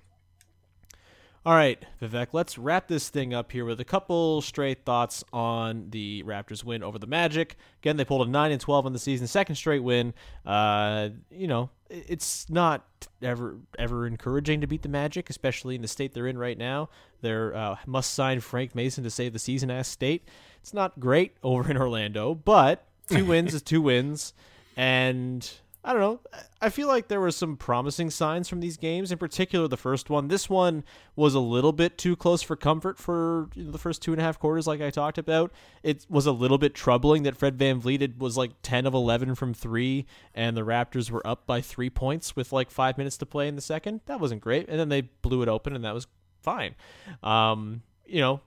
All 1.46 1.54
right, 1.54 1.84
Vivek, 2.00 2.28
let's 2.32 2.56
wrap 2.56 2.88
this 2.88 3.10
thing 3.10 3.34
up 3.34 3.52
here 3.52 3.66
with 3.66 3.78
a 3.78 3.84
couple 3.84 4.40
straight 4.40 4.86
thoughts 4.86 5.22
on 5.30 5.90
the 5.90 6.22
Raptors 6.22 6.64
win 6.64 6.82
over 6.82 6.98
the 6.98 7.06
Magic. 7.06 7.56
Again, 7.82 7.98
they 7.98 8.04
pulled 8.06 8.26
a 8.26 8.30
9 8.30 8.50
and 8.50 8.58
12 8.58 8.86
on 8.86 8.94
the 8.94 8.98
season, 8.98 9.26
second 9.26 9.56
straight 9.56 9.82
win. 9.82 10.14
Uh, 10.46 11.10
you 11.30 11.46
know, 11.46 11.68
it's 11.90 12.48
not 12.48 12.86
ever 13.22 13.58
ever 13.78 14.06
encouraging 14.06 14.62
to 14.62 14.66
beat 14.66 14.80
the 14.80 14.88
Magic, 14.88 15.28
especially 15.28 15.74
in 15.74 15.82
the 15.82 15.88
state 15.88 16.14
they're 16.14 16.26
in 16.26 16.38
right 16.38 16.56
now. 16.56 16.88
They're 17.20 17.54
uh, 17.54 17.76
must 17.84 18.14
sign 18.14 18.40
Frank 18.40 18.74
Mason 18.74 19.04
to 19.04 19.10
save 19.10 19.34
the 19.34 19.38
season 19.38 19.70
ass 19.70 19.88
state. 19.88 20.26
It's 20.62 20.72
not 20.72 20.98
great 20.98 21.36
over 21.42 21.70
in 21.70 21.76
Orlando, 21.76 22.34
but 22.34 22.86
two 23.10 23.26
wins 23.26 23.52
is 23.52 23.60
two 23.60 23.82
wins 23.82 24.32
and 24.78 25.50
I 25.86 25.92
don't 25.92 26.00
know. 26.00 26.20
I 26.62 26.70
feel 26.70 26.88
like 26.88 27.08
there 27.08 27.20
were 27.20 27.30
some 27.30 27.58
promising 27.58 28.08
signs 28.08 28.48
from 28.48 28.60
these 28.60 28.78
games, 28.78 29.12
in 29.12 29.18
particular 29.18 29.68
the 29.68 29.76
first 29.76 30.08
one. 30.08 30.28
This 30.28 30.48
one 30.48 30.82
was 31.14 31.34
a 31.34 31.40
little 31.40 31.72
bit 31.72 31.98
too 31.98 32.16
close 32.16 32.40
for 32.40 32.56
comfort 32.56 32.98
for 32.98 33.50
the 33.54 33.76
first 33.76 34.00
two 34.00 34.12
and 34.12 34.20
a 34.20 34.24
half 34.24 34.38
quarters, 34.38 34.66
like 34.66 34.80
I 34.80 34.88
talked 34.88 35.18
about. 35.18 35.52
It 35.82 36.06
was 36.08 36.24
a 36.24 36.32
little 36.32 36.56
bit 36.56 36.74
troubling 36.74 37.24
that 37.24 37.36
Fred 37.36 37.58
VanVleet 37.58 38.16
was 38.16 38.38
like 38.38 38.52
10 38.62 38.86
of 38.86 38.94
11 38.94 39.34
from 39.34 39.52
three, 39.52 40.06
and 40.34 40.56
the 40.56 40.62
Raptors 40.62 41.10
were 41.10 41.24
up 41.26 41.46
by 41.46 41.60
three 41.60 41.90
points 41.90 42.34
with 42.34 42.50
like 42.50 42.70
five 42.70 42.96
minutes 42.96 43.18
to 43.18 43.26
play 43.26 43.46
in 43.46 43.54
the 43.54 43.62
second. 43.62 44.00
That 44.06 44.20
wasn't 44.20 44.40
great. 44.40 44.66
And 44.70 44.80
then 44.80 44.88
they 44.88 45.02
blew 45.02 45.42
it 45.42 45.48
open, 45.48 45.76
and 45.76 45.84
that 45.84 45.92
was 45.92 46.06
fine. 46.40 46.76
Um, 47.22 47.82
you 48.06 48.22
know, 48.22 48.40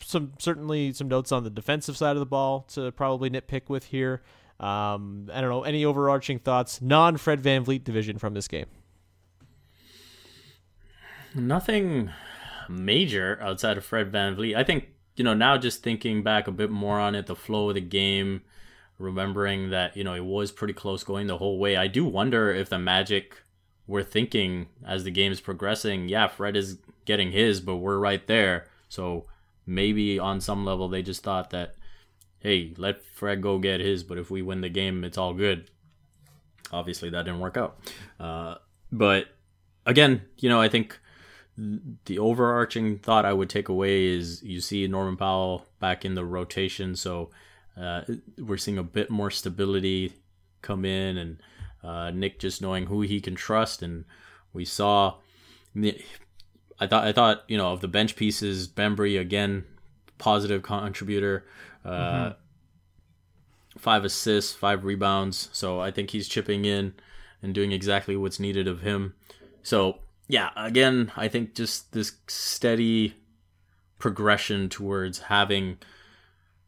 some 0.00 0.32
certainly 0.38 0.92
some 0.92 1.08
notes 1.08 1.32
on 1.32 1.44
the 1.44 1.50
defensive 1.50 1.96
side 1.96 2.16
of 2.16 2.20
the 2.20 2.26
ball 2.26 2.66
to 2.74 2.92
probably 2.92 3.30
nitpick 3.30 3.70
with 3.70 3.84
here. 3.84 4.22
Um, 4.60 5.28
I 5.32 5.40
don't 5.40 5.50
know. 5.50 5.64
Any 5.64 5.84
overarching 5.84 6.38
thoughts, 6.38 6.80
non 6.80 7.16
Fred 7.16 7.42
VanVleet 7.42 7.84
division 7.84 8.18
from 8.18 8.34
this 8.34 8.48
game? 8.48 8.66
Nothing 11.34 12.10
major 12.68 13.38
outside 13.42 13.76
of 13.76 13.84
Fred 13.84 14.12
VanVleet. 14.12 14.56
I 14.56 14.64
think, 14.64 14.88
you 15.16 15.24
know, 15.24 15.34
now 15.34 15.58
just 15.58 15.82
thinking 15.82 16.22
back 16.22 16.46
a 16.46 16.52
bit 16.52 16.70
more 16.70 17.00
on 17.00 17.14
it, 17.14 17.26
the 17.26 17.34
flow 17.34 17.68
of 17.68 17.74
the 17.74 17.80
game, 17.80 18.42
remembering 18.98 19.70
that, 19.70 19.96
you 19.96 20.04
know, 20.04 20.14
it 20.14 20.24
was 20.24 20.52
pretty 20.52 20.74
close 20.74 21.02
going 21.02 21.26
the 21.26 21.38
whole 21.38 21.58
way. 21.58 21.76
I 21.76 21.88
do 21.88 22.04
wonder 22.04 22.50
if 22.50 22.68
the 22.68 22.78
Magic 22.78 23.42
were 23.86 24.02
thinking 24.02 24.68
as 24.86 25.04
the 25.04 25.10
game 25.10 25.32
is 25.32 25.40
progressing, 25.40 26.08
yeah, 26.08 26.28
Fred 26.28 26.56
is 26.56 26.78
getting 27.04 27.32
his, 27.32 27.60
but 27.60 27.76
we're 27.76 27.98
right 27.98 28.26
there. 28.26 28.68
So 28.88 29.26
maybe 29.66 30.18
on 30.18 30.40
some 30.40 30.64
level 30.64 30.88
they 30.88 31.02
just 31.02 31.22
thought 31.22 31.50
that, 31.50 31.74
hey, 32.44 32.74
let 32.76 33.02
Fred 33.02 33.42
go 33.42 33.58
get 33.58 33.80
his, 33.80 34.04
but 34.04 34.18
if 34.18 34.30
we 34.30 34.42
win 34.42 34.60
the 34.60 34.68
game, 34.68 35.02
it's 35.02 35.18
all 35.18 35.32
good. 35.32 35.70
Obviously, 36.70 37.08
that 37.10 37.24
didn't 37.24 37.40
work 37.40 37.56
out. 37.56 37.78
Uh, 38.20 38.56
but 38.92 39.28
again, 39.86 40.22
you 40.38 40.50
know, 40.50 40.60
I 40.60 40.68
think 40.68 41.00
the 42.04 42.18
overarching 42.18 42.98
thought 42.98 43.24
I 43.24 43.32
would 43.32 43.48
take 43.48 43.68
away 43.68 44.04
is 44.04 44.42
you 44.42 44.60
see 44.60 44.86
Norman 44.86 45.16
Powell 45.16 45.66
back 45.80 46.04
in 46.04 46.14
the 46.14 46.24
rotation, 46.24 46.94
so 46.96 47.30
uh, 47.80 48.02
we're 48.38 48.58
seeing 48.58 48.78
a 48.78 48.82
bit 48.82 49.10
more 49.10 49.30
stability 49.30 50.12
come 50.60 50.84
in, 50.84 51.16
and 51.16 51.38
uh, 51.82 52.10
Nick 52.10 52.38
just 52.40 52.60
knowing 52.60 52.86
who 52.86 53.00
he 53.00 53.20
can 53.20 53.34
trust, 53.34 53.82
and 53.82 54.04
we 54.52 54.64
saw. 54.64 55.14
I 55.76 56.86
thought 56.86 57.04
I 57.04 57.12
thought 57.12 57.44
you 57.48 57.56
know 57.56 57.72
of 57.72 57.80
the 57.80 57.88
bench 57.88 58.16
pieces, 58.16 58.68
Bembry 58.68 59.18
again, 59.18 59.64
positive 60.18 60.62
contributor, 60.62 61.46
uh, 61.84 61.90
mm-hmm. 61.90 63.78
five 63.78 64.04
assists, 64.04 64.52
five 64.52 64.84
rebounds. 64.84 65.48
So 65.52 65.80
I 65.80 65.90
think 65.90 66.10
he's 66.10 66.28
chipping 66.28 66.64
in 66.64 66.94
and 67.42 67.54
doing 67.54 67.72
exactly 67.72 68.16
what's 68.16 68.40
needed 68.40 68.66
of 68.66 68.80
him. 68.82 69.14
So 69.62 69.98
yeah, 70.28 70.50
again, 70.56 71.12
I 71.16 71.28
think 71.28 71.54
just 71.54 71.92
this 71.92 72.12
steady 72.26 73.14
progression 73.98 74.68
towards 74.68 75.18
having 75.18 75.78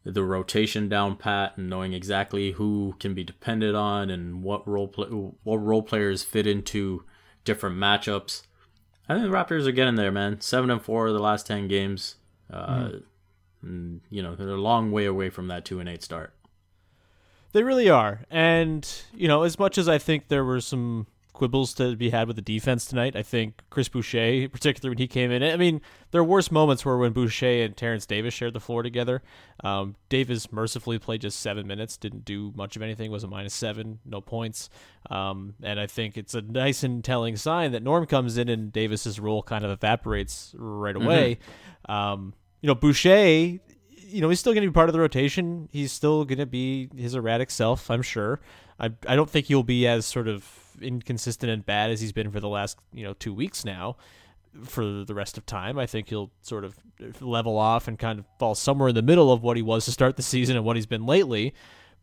the 0.04 0.22
rotation 0.22 0.88
down 0.88 1.16
pat 1.16 1.54
and 1.56 1.68
knowing 1.68 1.92
exactly 1.92 2.52
who 2.52 2.94
can 3.00 3.12
be 3.12 3.24
depended 3.24 3.74
on 3.74 4.08
and 4.08 4.42
what 4.42 4.66
role 4.68 4.86
play, 4.86 5.08
what 5.08 5.56
role 5.56 5.82
players 5.82 6.22
fit 6.22 6.46
into 6.46 7.04
different 7.44 7.76
matchups. 7.76 8.42
I 9.08 9.14
think 9.14 9.26
the 9.26 9.36
Raptors 9.36 9.66
are 9.66 9.72
getting 9.72 9.96
there, 9.96 10.12
man. 10.12 10.40
Seven 10.40 10.70
and 10.70 10.82
four 10.82 11.10
the 11.12 11.18
last 11.18 11.46
ten 11.46 11.66
games. 11.68 12.16
Uh, 12.50 12.66
mm. 12.66 13.02
And, 13.62 14.00
you 14.10 14.22
know 14.22 14.34
they're 14.34 14.50
a 14.50 14.56
long 14.56 14.92
way 14.92 15.06
away 15.06 15.30
from 15.30 15.48
that 15.48 15.64
two 15.64 15.80
and 15.80 15.88
eight 15.88 16.02
start. 16.02 16.34
They 17.52 17.62
really 17.62 17.88
are, 17.88 18.24
and 18.30 18.88
you 19.14 19.28
know 19.28 19.42
as 19.42 19.58
much 19.58 19.78
as 19.78 19.88
I 19.88 19.98
think 19.98 20.28
there 20.28 20.44
were 20.44 20.60
some 20.60 21.06
quibbles 21.36 21.74
to 21.74 21.94
be 21.94 22.10
had 22.10 22.26
with 22.26 22.36
the 22.36 22.42
defense 22.42 22.86
tonight. 22.86 23.14
I 23.14 23.22
think 23.22 23.62
Chris 23.70 23.88
Boucher, 23.88 24.48
particularly 24.52 24.92
when 24.92 24.98
he 24.98 25.06
came 25.06 25.30
in. 25.30 25.42
I 25.42 25.56
mean, 25.56 25.80
there 26.10 26.24
were 26.24 26.28
worse 26.28 26.50
moments 26.50 26.84
where 26.84 26.96
when 26.96 27.12
Boucher 27.12 27.62
and 27.62 27.76
Terence 27.76 28.06
Davis 28.06 28.34
shared 28.34 28.54
the 28.54 28.60
floor 28.60 28.82
together. 28.82 29.22
Um, 29.62 29.96
Davis 30.08 30.50
mercifully 30.50 30.98
played 30.98 31.20
just 31.20 31.40
seven 31.40 31.66
minutes, 31.66 31.96
didn't 31.96 32.24
do 32.24 32.52
much 32.56 32.74
of 32.74 32.82
anything, 32.82 33.10
was 33.10 33.22
a 33.22 33.28
minus 33.28 33.54
seven, 33.54 34.00
no 34.04 34.20
points. 34.20 34.70
Um, 35.10 35.54
and 35.62 35.78
I 35.78 35.86
think 35.86 36.16
it's 36.16 36.34
a 36.34 36.40
nice 36.40 36.82
and 36.82 37.04
telling 37.04 37.36
sign 37.36 37.72
that 37.72 37.82
Norm 37.82 38.06
comes 38.06 38.38
in 38.38 38.48
and 38.48 38.72
Davis's 38.72 39.20
role 39.20 39.42
kind 39.42 39.64
of 39.64 39.70
evaporates 39.70 40.54
right 40.58 40.96
away. 40.96 41.38
Mm-hmm. 41.88 41.92
Um, 41.92 42.34
you 42.60 42.66
know, 42.66 42.74
Boucher 42.74 43.60
you 44.08 44.20
know, 44.20 44.28
he's 44.28 44.40
still 44.40 44.52
going 44.52 44.62
to 44.62 44.70
be 44.70 44.72
part 44.72 44.88
of 44.88 44.92
the 44.92 45.00
rotation. 45.00 45.68
He's 45.72 45.92
still 45.92 46.24
going 46.24 46.38
to 46.38 46.46
be 46.46 46.88
his 46.96 47.14
erratic 47.14 47.50
self, 47.50 47.90
I'm 47.90 48.02
sure. 48.02 48.40
I, 48.78 48.90
I 49.06 49.16
don't 49.16 49.28
think 49.28 49.46
he'll 49.46 49.62
be 49.62 49.86
as 49.86 50.06
sort 50.06 50.28
of 50.28 50.48
inconsistent 50.80 51.50
and 51.50 51.64
bad 51.64 51.90
as 51.90 52.00
he's 52.00 52.12
been 52.12 52.30
for 52.30 52.38
the 52.38 52.48
last 52.48 52.78
you 52.92 53.02
know 53.02 53.14
two 53.14 53.32
weeks 53.32 53.64
now 53.64 53.96
for 54.64 55.04
the 55.04 55.14
rest 55.14 55.36
of 55.36 55.44
time. 55.46 55.78
I 55.78 55.86
think 55.86 56.08
he'll 56.08 56.30
sort 56.42 56.64
of 56.64 56.76
level 57.20 57.58
off 57.58 57.88
and 57.88 57.98
kind 57.98 58.18
of 58.18 58.24
fall 58.38 58.54
somewhere 58.54 58.90
in 58.90 58.94
the 58.94 59.02
middle 59.02 59.32
of 59.32 59.42
what 59.42 59.56
he 59.56 59.62
was 59.62 59.84
to 59.86 59.92
start 59.92 60.16
the 60.16 60.22
season 60.22 60.56
and 60.56 60.64
what 60.64 60.76
he's 60.76 60.86
been 60.86 61.04
lately. 61.04 61.54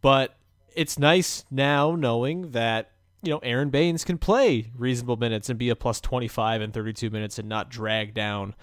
But 0.01 0.35
it's 0.75 0.99
nice 0.99 1.45
now 1.49 1.95
knowing 1.95 2.51
that 2.51 2.91
you 3.21 3.31
know 3.31 3.39
Aron 3.39 3.69
Baynes 3.69 4.03
can 4.03 4.17
play 4.17 4.71
reasonable 4.75 5.17
minutes 5.17 5.49
and 5.49 5.57
be 5.57 5.69
a 5.69 5.75
plus 5.75 6.01
25 6.01 6.61
and 6.61 6.73
32 6.73 7.09
minutes 7.09 7.39
and 7.39 7.47
not 7.47 7.69
drag 7.69 8.13
down 8.13 8.55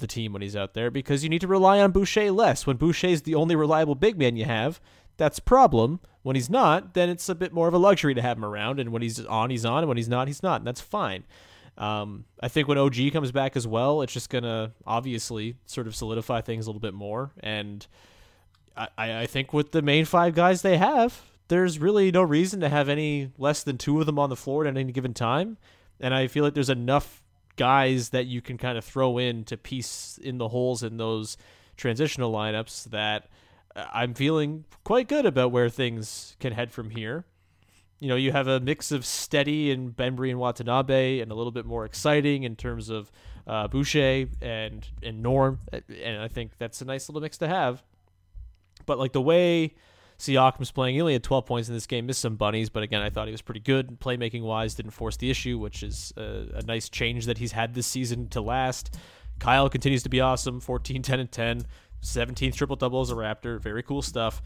the 0.00 0.06
team 0.06 0.32
when 0.32 0.42
he's 0.42 0.56
out 0.56 0.74
there 0.74 0.90
because 0.90 1.22
you 1.22 1.28
need 1.28 1.40
to 1.40 1.46
rely 1.46 1.80
on 1.80 1.92
Boucher 1.92 2.30
less. 2.30 2.66
When 2.66 2.76
Boucher's 2.76 3.22
the 3.22 3.34
only 3.34 3.56
reliable 3.56 3.94
big 3.94 4.18
man 4.18 4.36
you 4.36 4.44
have, 4.44 4.80
that's 5.16 5.38
a 5.38 5.42
problem. 5.42 6.00
When 6.22 6.36
he's 6.36 6.50
not, 6.50 6.94
then 6.94 7.08
it's 7.08 7.28
a 7.28 7.34
bit 7.34 7.52
more 7.52 7.68
of 7.68 7.74
a 7.74 7.78
luxury 7.78 8.14
to 8.14 8.22
have 8.22 8.36
him 8.36 8.44
around. 8.44 8.80
And 8.80 8.90
when 8.90 9.02
he's 9.02 9.24
on, 9.24 9.50
he's 9.50 9.64
on. 9.64 9.78
And 9.78 9.88
when 9.88 9.96
he's 9.96 10.08
not, 10.08 10.26
he's 10.26 10.42
not. 10.42 10.60
And 10.60 10.66
that's 10.66 10.80
fine. 10.80 11.24
Um, 11.78 12.24
I 12.40 12.48
think 12.48 12.68
when 12.68 12.78
OG 12.78 13.12
comes 13.12 13.32
back 13.32 13.56
as 13.56 13.66
well, 13.66 14.02
it's 14.02 14.12
just 14.12 14.30
going 14.30 14.44
to 14.44 14.72
obviously 14.86 15.56
sort 15.66 15.86
of 15.86 15.94
solidify 15.94 16.40
things 16.40 16.66
a 16.66 16.70
little 16.70 16.80
bit 16.80 16.94
more. 16.94 17.32
And 17.40 17.86
I, 18.76 18.88
I 18.96 19.26
think 19.26 19.52
with 19.52 19.72
the 19.72 19.82
main 19.82 20.04
five 20.04 20.34
guys 20.34 20.62
they 20.62 20.78
have, 20.78 21.22
there's 21.48 21.78
really 21.78 22.10
no 22.10 22.22
reason 22.22 22.60
to 22.60 22.68
have 22.68 22.88
any 22.88 23.30
less 23.38 23.62
than 23.62 23.78
two 23.78 24.00
of 24.00 24.06
them 24.06 24.18
on 24.18 24.30
the 24.30 24.36
floor 24.36 24.66
at 24.66 24.76
any 24.76 24.92
given 24.92 25.14
time. 25.14 25.58
And 26.00 26.12
I 26.12 26.26
feel 26.26 26.44
like 26.44 26.54
there's 26.54 26.70
enough 26.70 27.22
guys 27.56 28.10
that 28.10 28.26
you 28.26 28.40
can 28.40 28.58
kind 28.58 28.78
of 28.78 28.84
throw 28.84 29.18
in 29.18 29.44
to 29.44 29.56
piece 29.56 30.18
in 30.22 30.38
the 30.38 30.48
holes 30.48 30.82
in 30.82 30.96
those 30.96 31.36
transitional 31.76 32.32
lineups 32.32 32.84
that 32.90 33.28
I'm 33.74 34.14
feeling 34.14 34.64
quite 34.84 35.08
good 35.08 35.26
about 35.26 35.52
where 35.52 35.68
things 35.68 36.36
can 36.40 36.52
head 36.52 36.72
from 36.72 36.90
here. 36.90 37.24
You 37.98 38.08
know, 38.08 38.16
you 38.16 38.32
have 38.32 38.46
a 38.46 38.60
mix 38.60 38.92
of 38.92 39.06
steady 39.06 39.70
and 39.70 39.94
Bembry 39.94 40.30
and 40.30 40.38
Watanabe, 40.38 41.20
and 41.20 41.32
a 41.32 41.34
little 41.34 41.52
bit 41.52 41.64
more 41.64 41.84
exciting 41.84 42.42
in 42.42 42.56
terms 42.56 42.90
of 42.90 43.10
uh, 43.46 43.68
Boucher 43.68 44.26
and 44.42 44.86
and 45.02 45.22
Norm, 45.22 45.60
and 45.72 46.20
I 46.20 46.28
think 46.28 46.52
that's 46.58 46.80
a 46.82 46.84
nice 46.84 47.08
little 47.08 47.22
mix 47.22 47.38
to 47.38 47.48
have. 47.48 47.82
But 48.84 48.98
like 48.98 49.12
the 49.12 49.22
way 49.22 49.74
Siakam's 50.18 50.70
playing, 50.70 50.94
he 50.94 51.00
only 51.00 51.12
had 51.12 51.22
12 51.22 51.44
points 51.44 51.68
in 51.68 51.74
this 51.74 51.86
game, 51.86 52.06
missed 52.06 52.20
some 52.20 52.36
bunnies, 52.36 52.70
but 52.70 52.82
again, 52.82 53.02
I 53.02 53.10
thought 53.10 53.28
he 53.28 53.32
was 53.32 53.42
pretty 53.42 53.60
good 53.60 54.00
playmaking 54.00 54.42
wise. 54.42 54.74
Didn't 54.74 54.92
force 54.92 55.16
the 55.16 55.30
issue, 55.30 55.58
which 55.58 55.82
is 55.82 56.12
a, 56.16 56.46
a 56.54 56.62
nice 56.62 56.88
change 56.88 57.26
that 57.26 57.38
he's 57.38 57.52
had 57.52 57.74
this 57.74 57.86
season 57.86 58.28
to 58.28 58.40
last. 58.40 58.96
Kyle 59.38 59.68
continues 59.68 60.02
to 60.04 60.08
be 60.08 60.20
awesome, 60.20 60.60
14, 60.60 61.02
10, 61.02 61.20
and 61.20 61.30
10. 61.30 61.66
17th 62.02 62.54
triple 62.54 62.76
double 62.76 63.00
as 63.00 63.10
a 63.10 63.14
Raptor. 63.14 63.60
Very 63.60 63.82
cool 63.82 64.02
stuff. 64.02 64.42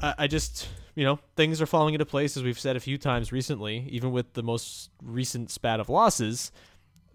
I, 0.00 0.14
I 0.18 0.26
just, 0.26 0.68
you 0.94 1.04
know, 1.04 1.18
things 1.36 1.60
are 1.60 1.66
falling 1.66 1.94
into 1.94 2.06
place 2.06 2.36
as 2.36 2.42
we've 2.42 2.58
said 2.58 2.76
a 2.76 2.80
few 2.80 2.98
times 2.98 3.32
recently. 3.32 3.88
Even 3.90 4.12
with 4.12 4.34
the 4.34 4.42
most 4.42 4.90
recent 5.02 5.50
spat 5.50 5.80
of 5.80 5.88
losses, 5.88 6.52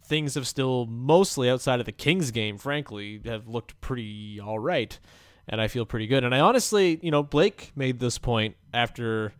things 0.03 0.35
have 0.35 0.47
still 0.47 0.85
mostly 0.85 1.49
outside 1.49 1.79
of 1.79 1.85
the 1.85 1.91
Kings 1.91 2.31
game, 2.31 2.57
frankly, 2.57 3.21
have 3.25 3.47
looked 3.47 3.79
pretty 3.81 4.39
all 4.39 4.59
right. 4.59 4.99
And 5.47 5.61
I 5.61 5.67
feel 5.67 5.85
pretty 5.85 6.07
good. 6.07 6.23
And 6.23 6.33
I 6.33 6.39
honestly, 6.39 6.99
you 7.01 7.11
know, 7.11 7.21
Blake 7.21 7.71
made 7.75 7.99
this 7.99 8.17
point 8.17 8.55
after 8.73 9.33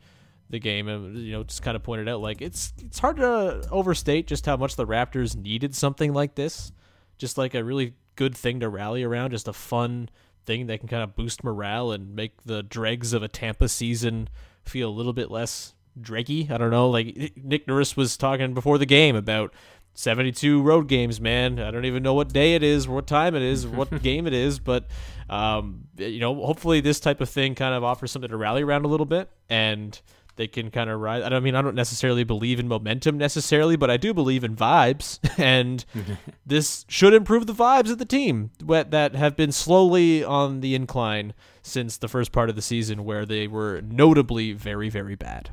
the 0.51 0.59
game 0.59 0.87
and 0.87 1.17
you 1.17 1.31
know 1.31 1.43
just 1.43 1.63
kind 1.63 1.75
of 1.75 1.81
pointed 1.81 2.07
out 2.07 2.21
like 2.21 2.39
it's 2.39 2.71
it's 2.77 2.99
hard 2.99 3.17
to 3.17 3.67
overstate 3.71 4.27
just 4.27 4.45
how 4.45 4.55
much 4.55 4.75
the 4.75 4.85
Raptors 4.85 5.35
needed 5.35 5.73
something 5.73 6.13
like 6.13 6.35
this 6.35 6.71
just 7.17 7.35
like 7.35 7.55
a 7.55 7.63
really 7.63 7.93
good 8.15 8.35
thing 8.37 8.59
to 8.59 8.69
rally 8.69 9.03
around 9.03 9.31
just 9.31 9.47
a 9.47 9.53
fun 9.53 10.07
thing 10.45 10.67
that 10.67 10.79
can 10.79 10.87
kind 10.87 11.03
of 11.03 11.15
boost 11.15 11.43
morale 11.43 11.91
and 11.91 12.15
make 12.15 12.43
the 12.43 12.63
dregs 12.63 13.13
of 13.13 13.23
a 13.23 13.27
Tampa 13.27 13.67
season 13.67 14.29
feel 14.63 14.89
a 14.89 14.91
little 14.91 15.13
bit 15.13 15.31
less 15.31 15.73
dreggy. 15.99 16.49
I 16.51 16.57
don't 16.57 16.71
know. 16.71 16.89
Like 16.89 17.33
Nick 17.41 17.67
Nurse 17.67 17.97
was 17.97 18.17
talking 18.17 18.53
before 18.53 18.77
the 18.77 18.85
game 18.85 19.15
about 19.15 19.53
72 19.93 20.61
road 20.61 20.87
games, 20.87 21.19
man. 21.21 21.59
I 21.59 21.71
don't 21.71 21.85
even 21.85 22.03
know 22.03 22.13
what 22.13 22.33
day 22.33 22.55
it 22.55 22.63
is, 22.63 22.87
what 22.87 23.07
time 23.07 23.35
it 23.35 23.41
is, 23.41 23.65
what 23.65 24.01
game 24.03 24.27
it 24.27 24.33
is, 24.33 24.59
but 24.59 24.87
um, 25.29 25.85
you 25.97 26.19
know, 26.19 26.35
hopefully 26.35 26.81
this 26.81 26.99
type 26.99 27.21
of 27.21 27.29
thing 27.29 27.55
kind 27.55 27.73
of 27.73 27.83
offers 27.83 28.11
something 28.11 28.29
to 28.29 28.37
rally 28.37 28.61
around 28.61 28.85
a 28.85 28.87
little 28.87 29.05
bit 29.05 29.29
and 29.49 29.99
they 30.35 30.47
can 30.47 30.69
kind 30.69 30.89
of 30.89 30.99
ride. 30.99 31.23
I 31.23 31.29
don't 31.29 31.43
mean 31.43 31.55
I 31.55 31.61
don't 31.61 31.75
necessarily 31.75 32.23
believe 32.23 32.59
in 32.59 32.67
momentum 32.67 33.17
necessarily, 33.17 33.75
but 33.75 33.89
I 33.89 33.97
do 33.97 34.13
believe 34.13 34.43
in 34.43 34.55
vibes, 34.55 35.19
and 35.39 35.85
this 36.45 36.85
should 36.87 37.13
improve 37.13 37.47
the 37.47 37.53
vibes 37.53 37.91
of 37.91 37.97
the 37.97 38.05
team 38.05 38.51
that 38.59 39.15
have 39.15 39.35
been 39.35 39.51
slowly 39.51 40.23
on 40.23 40.61
the 40.61 40.75
incline 40.75 41.33
since 41.61 41.97
the 41.97 42.07
first 42.07 42.31
part 42.31 42.49
of 42.49 42.55
the 42.55 42.61
season, 42.61 43.05
where 43.05 43.25
they 43.25 43.47
were 43.47 43.81
notably 43.81 44.53
very 44.53 44.89
very 44.89 45.15
bad. 45.15 45.51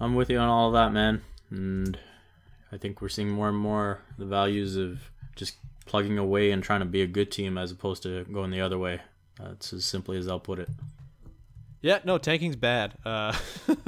I'm 0.00 0.14
with 0.14 0.30
you 0.30 0.38
on 0.38 0.48
all 0.48 0.68
of 0.68 0.74
that, 0.74 0.92
man, 0.92 1.22
and 1.50 1.98
I 2.72 2.78
think 2.78 3.00
we're 3.00 3.08
seeing 3.08 3.30
more 3.30 3.48
and 3.48 3.58
more 3.58 4.00
the 4.18 4.26
values 4.26 4.76
of 4.76 5.10
just 5.34 5.56
plugging 5.84 6.18
away 6.18 6.50
and 6.50 6.62
trying 6.62 6.80
to 6.80 6.86
be 6.86 7.02
a 7.02 7.06
good 7.06 7.30
team 7.30 7.58
as 7.58 7.70
opposed 7.70 8.02
to 8.04 8.24
going 8.24 8.50
the 8.50 8.60
other 8.60 8.78
way. 8.78 9.00
That's 9.38 9.72
as 9.72 9.84
simply 9.84 10.16
as 10.16 10.28
I'll 10.28 10.40
put 10.40 10.58
it. 10.58 10.68
Yeah, 11.80 11.98
no, 12.04 12.16
tanking's 12.16 12.56
bad. 12.56 12.94
Uh, 13.04 13.36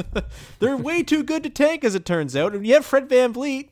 they're 0.59 0.77
way 0.77 1.03
too 1.03 1.23
good 1.23 1.43
to 1.45 1.51
tank, 1.51 1.83
as 1.83 1.95
it 1.95 2.05
turns 2.05 2.37
out. 2.37 2.55
And 2.55 2.67
you 2.67 2.75
have 2.75 2.85
Fred 2.85 3.09
VanVleet, 3.09 3.71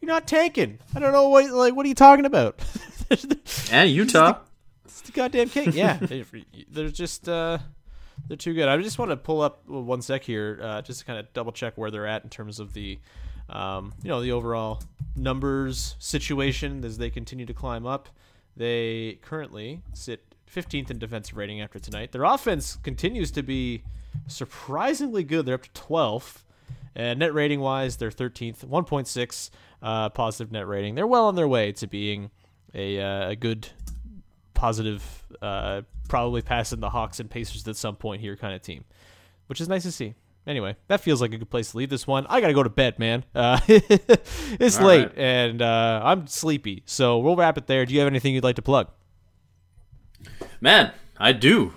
you're 0.00 0.08
not 0.08 0.26
tanking. 0.26 0.78
I 0.94 1.00
don't 1.00 1.12
know 1.12 1.28
what 1.28 1.50
like 1.50 1.74
what 1.74 1.84
are 1.84 1.88
you 1.88 1.94
talking 1.94 2.24
about? 2.24 2.60
and 3.70 3.90
Utah, 3.90 4.38
it's 4.84 5.00
the, 5.02 5.06
the, 5.08 5.12
goddamn 5.12 5.50
king. 5.50 5.72
Yeah, 5.72 5.98
they're 6.70 6.88
just 6.88 7.28
uh, 7.28 7.58
they're 8.26 8.36
too 8.36 8.54
good. 8.54 8.68
I 8.68 8.76
just 8.78 8.98
want 8.98 9.10
to 9.10 9.16
pull 9.16 9.40
up 9.40 9.68
one 9.68 10.02
sec 10.02 10.22
here, 10.22 10.60
uh, 10.62 10.82
just 10.82 11.00
to 11.00 11.04
kind 11.04 11.18
of 11.18 11.32
double 11.32 11.52
check 11.52 11.76
where 11.76 11.90
they're 11.90 12.06
at 12.06 12.24
in 12.24 12.30
terms 12.30 12.60
of 12.60 12.72
the, 12.72 12.98
um, 13.48 13.94
you 14.02 14.08
know, 14.08 14.20
the 14.20 14.32
overall 14.32 14.82
numbers 15.16 15.96
situation 15.98 16.84
as 16.84 16.98
they 16.98 17.10
continue 17.10 17.46
to 17.46 17.54
climb 17.54 17.86
up. 17.86 18.08
They 18.56 19.18
currently 19.22 19.82
sit 19.92 20.34
15th 20.52 20.90
in 20.90 20.98
defensive 20.98 21.36
rating 21.36 21.60
after 21.60 21.78
tonight. 21.78 22.12
Their 22.12 22.24
offense 22.24 22.76
continues 22.82 23.30
to 23.32 23.42
be 23.42 23.82
surprisingly 24.26 25.22
good. 25.22 25.46
They're 25.46 25.54
up 25.54 25.62
to 25.62 25.80
12th. 25.80 26.42
And 26.94 27.20
net 27.20 27.32
rating 27.32 27.60
wise, 27.60 27.96
they're 27.96 28.10
13th, 28.10 28.64
1.6 28.64 29.50
uh, 29.82 30.08
positive 30.08 30.50
net 30.50 30.66
rating. 30.66 30.96
They're 30.96 31.06
well 31.06 31.26
on 31.26 31.36
their 31.36 31.46
way 31.46 31.70
to 31.72 31.86
being 31.86 32.30
a, 32.74 33.00
uh, 33.00 33.30
a 33.30 33.36
good, 33.36 33.68
positive, 34.54 35.24
uh, 35.40 35.82
probably 36.08 36.42
passing 36.42 36.80
the 36.80 36.90
Hawks 36.90 37.20
and 37.20 37.30
Pacers 37.30 37.68
at 37.68 37.76
some 37.76 37.94
point 37.94 38.20
here 38.20 38.36
kind 38.36 38.52
of 38.52 38.62
team, 38.62 38.84
which 39.46 39.60
is 39.60 39.68
nice 39.68 39.84
to 39.84 39.92
see. 39.92 40.14
Anyway, 40.48 40.74
that 40.86 41.02
feels 41.02 41.20
like 41.20 41.34
a 41.34 41.36
good 41.36 41.50
place 41.50 41.72
to 41.72 41.76
leave 41.76 41.90
this 41.90 42.06
one. 42.06 42.26
I 42.30 42.40
gotta 42.40 42.54
go 42.54 42.62
to 42.62 42.70
bed, 42.70 42.98
man. 42.98 43.22
Uh, 43.34 43.60
it's 43.68 44.78
All 44.78 44.86
late 44.86 45.08
right. 45.08 45.18
and 45.18 45.60
uh, 45.60 46.00
I'm 46.02 46.26
sleepy, 46.26 46.82
so 46.86 47.18
we'll 47.18 47.36
wrap 47.36 47.58
it 47.58 47.66
there. 47.66 47.84
Do 47.84 47.92
you 47.92 48.00
have 48.00 48.06
anything 48.06 48.34
you'd 48.34 48.42
like 48.42 48.56
to 48.56 48.62
plug? 48.62 48.88
Man, 50.58 50.92
I 51.18 51.32
do. 51.32 51.74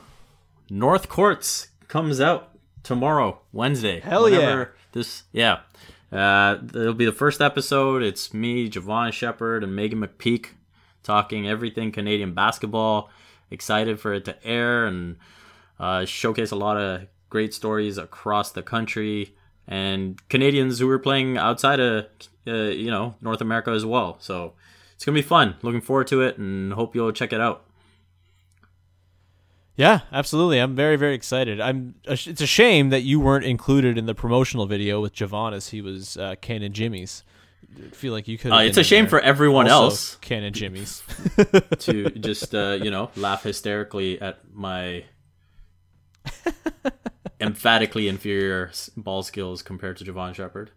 North 0.70 1.10
Courts 1.10 1.68
comes 1.90 2.22
out 2.22 2.58
tomorrow, 2.82 3.42
Wednesday. 3.52 4.00
Hell 4.00 4.30
yeah! 4.30 4.68
This 4.94 5.24
yeah, 5.34 5.60
uh, 6.10 6.60
it'll 6.70 6.94
be 6.94 7.06
the 7.06 7.12
first 7.12 7.42
episode. 7.42 8.02
It's 8.02 8.34
me, 8.34 8.70
Jevohn 8.70 9.12
Shepherd, 9.12 9.66
and 9.66 9.78
Meghan 9.78 10.06
McPeak 10.06 10.52
talking 11.04 11.46
everything 11.46 11.92
Canadian 11.92 12.34
basketball. 12.34 13.10
Excited 13.50 14.00
for 14.00 14.14
it 14.14 14.24
to 14.24 14.48
air 14.48 14.86
and 14.86 15.18
uh, 15.78 16.06
showcase 16.06 16.52
a 16.52 16.56
lot 16.56 16.78
of 16.78 17.08
great 17.32 17.56
stories 17.56 17.98
across 17.98 18.52
the 18.52 18.62
country 18.62 19.34
and 19.68 20.22
Canadians 20.30 20.78
who 20.78 20.86
were 20.86 21.00
playing 21.00 21.38
outside 21.38 21.80
of 21.80 22.06
uh, 22.46 22.52
you 22.52 22.92
know 22.92 23.16
North 23.22 23.42
America 23.42 23.72
as 23.72 23.86
well. 23.86 24.18
So 24.20 24.54
it's 24.94 25.04
gonna 25.04 25.16
be 25.16 25.24
fun. 25.24 25.56
Looking 25.64 25.82
forward 25.82 26.08
to 26.08 26.22
it, 26.22 26.38
and 26.38 26.74
hope 26.74 26.94
you'll 26.94 27.12
check 27.12 27.34
it 27.34 27.42
out. 27.42 27.66
Yeah, 29.78 30.02
absolutely. 30.12 30.60
I'm 30.60 30.76
very, 30.76 30.98
very 30.98 31.16
excited. 31.16 31.60
I'm. 31.60 31.96
It's 32.04 32.42
a 32.42 32.46
shame 32.46 32.90
that 32.90 33.02
you 33.02 33.20
weren't 33.20 33.46
included 33.46 33.98
in 33.98 34.06
the 34.06 34.14
promotional 34.14 34.68
video 34.68 35.02
with 35.02 35.16
Jevohn 35.16 35.54
as 35.54 35.70
he 35.70 35.82
was 35.82 36.18
uh, 36.18 36.36
Canon 36.42 36.74
Jimmy's. 36.74 37.24
I 37.78 37.90
feel 37.96 38.12
like 38.12 38.28
you 38.28 38.38
could. 38.38 38.52
Uh, 38.52 38.58
it's 38.58 38.78
a 38.78 38.84
shame 38.84 39.08
for 39.08 39.22
everyone 39.22 39.68
else. 39.68 40.18
Canon 40.18 40.52
Jimmy's 40.52 41.02
to 41.80 42.10
just 42.10 42.54
uh, 42.54 42.78
you 42.82 42.92
know 42.92 43.10
laugh 43.16 43.44
hysterically 43.44 44.20
at 44.22 44.40
my 44.54 45.06
emphatically 47.42 48.08
inferior 48.08 48.72
ball 48.96 49.24
skills 49.24 49.62
compared 49.62 49.98
to 49.98 50.06
Jevohn 50.06 50.34
Shepherd. 50.34 50.72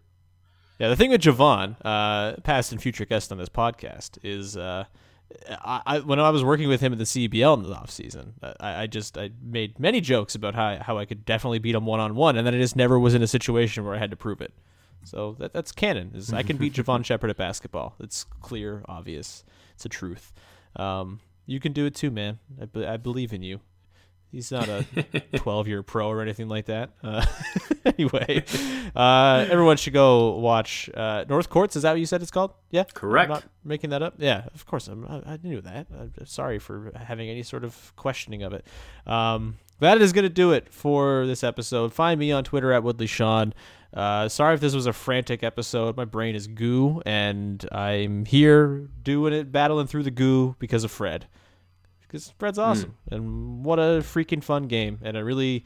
Yeah, 0.79 0.89
the 0.89 0.95
thing 0.95 1.11
with 1.11 1.21
Jevohn, 1.21 1.77
uh, 1.85 2.35
past 2.41 2.71
and 2.71 2.81
future 2.81 3.05
guest 3.05 3.31
on 3.31 3.37
this 3.37 3.47
podcast, 3.47 4.17
is 4.23 4.57
uh, 4.57 4.83
I, 5.49 5.81
I, 5.85 5.99
when 5.99 6.19
I 6.19 6.29
was 6.29 6.43
working 6.43 6.67
with 6.67 6.81
him 6.81 6.91
at 6.91 6.97
the 6.97 7.05
CBL 7.05 7.57
in 7.57 7.63
the 7.63 7.75
off 7.75 7.89
season, 7.89 8.33
I, 8.59 8.83
I, 8.83 8.87
just 8.87 9.17
I 9.17 9.31
made 9.41 9.79
many 9.79 10.01
jokes 10.01 10.35
about 10.35 10.53
how 10.55 10.77
how 10.81 10.97
I 10.97 11.05
could 11.05 11.23
definitely 11.25 11.59
beat 11.59 11.75
him 11.75 11.85
one 11.85 11.99
on 11.99 12.15
one, 12.15 12.35
and 12.37 12.45
then 12.45 12.53
I 12.53 12.57
just 12.57 12.75
never 12.75 12.99
was 12.99 13.13
in 13.13 13.21
a 13.21 13.27
situation 13.27 13.85
where 13.85 13.95
I 13.95 13.99
had 13.99 14.11
to 14.11 14.17
prove 14.17 14.41
it. 14.41 14.53
So 15.05 15.35
that 15.39 15.53
that's 15.53 15.71
canon. 15.71 16.11
Is 16.13 16.33
I 16.33 16.43
can 16.43 16.57
beat 16.57 16.73
Jevohn 16.75 17.05
Shepherd 17.05 17.29
at 17.29 17.37
basketball. 17.37 17.95
It's 17.99 18.25
clear, 18.41 18.83
obvious. 18.87 19.45
It's 19.75 19.85
a 19.85 19.89
truth. 19.89 20.33
Um, 20.75 21.21
you 21.45 21.59
can 21.59 21.71
do 21.71 21.85
it 21.85 21.95
too, 21.95 22.11
man. 22.11 22.39
I, 22.59 22.93
I 22.93 22.97
believe 22.97 23.31
in 23.31 23.43
you. 23.43 23.61
He's 24.31 24.51
not 24.51 24.67
a 24.67 24.85
12 25.37 25.67
year 25.67 25.83
pro 25.83 26.09
or 26.09 26.21
anything 26.21 26.47
like 26.47 26.65
that. 26.65 26.91
Uh, 27.01 27.25
anyway, 27.85 28.43
uh, 28.95 29.45
everyone 29.49 29.77
should 29.77 29.93
go 29.93 30.37
watch 30.37 30.89
uh, 30.93 31.25
North 31.29 31.49
Courts. 31.49 31.75
Is 31.75 31.83
that 31.83 31.91
what 31.91 31.99
you 31.99 32.05
said 32.05 32.21
it's 32.21 32.31
called? 32.31 32.53
Yeah, 32.69 32.83
correct. 32.83 33.29
I'm 33.29 33.35
not 33.35 33.43
making 33.63 33.91
that 33.91 34.01
up. 34.01 34.15
Yeah, 34.17 34.45
of 34.53 34.65
course. 34.65 34.87
I'm, 34.87 35.05
I, 35.05 35.39
knew 35.41 35.61
that. 35.61 35.87
I'm 35.91 36.13
sorry 36.25 36.59
for 36.59 36.91
having 36.95 37.29
any 37.29 37.43
sort 37.43 37.63
of 37.63 37.93
questioning 37.95 38.43
of 38.43 38.53
it. 38.53 38.65
Um, 39.07 39.57
that 39.79 40.01
is 40.01 40.13
going 40.13 40.23
to 40.23 40.29
do 40.29 40.51
it 40.51 40.73
for 40.73 41.25
this 41.25 41.43
episode. 41.43 41.93
Find 41.93 42.19
me 42.19 42.31
on 42.31 42.43
Twitter 42.43 42.71
at 42.71 42.83
Woodley 42.83 43.07
Sean. 43.07 43.53
Uh, 43.93 44.27
sorry 44.27 44.53
if 44.53 44.59
this 44.59 44.75
was 44.75 44.87
a 44.87 44.93
frantic 44.93 45.43
episode. 45.43 45.95
My 45.95 46.05
brain 46.05 46.35
is 46.35 46.47
goo, 46.47 47.01
and 47.05 47.65
I'm 47.71 48.25
here 48.25 48.89
doing 49.01 49.33
it, 49.33 49.51
battling 49.51 49.87
through 49.87 50.03
the 50.03 50.11
goo 50.11 50.55
because 50.59 50.83
of 50.83 50.91
Fred. 50.91 51.27
Because 52.15 52.33
Fred's 52.39 52.57
awesome, 52.57 52.95
and 53.11 53.65
what 53.65 53.77
a 53.77 53.99
freaking 53.99 54.41
fun 54.41 54.67
game, 54.67 54.99
and 55.01 55.17
a 55.17 55.23
really 55.25 55.65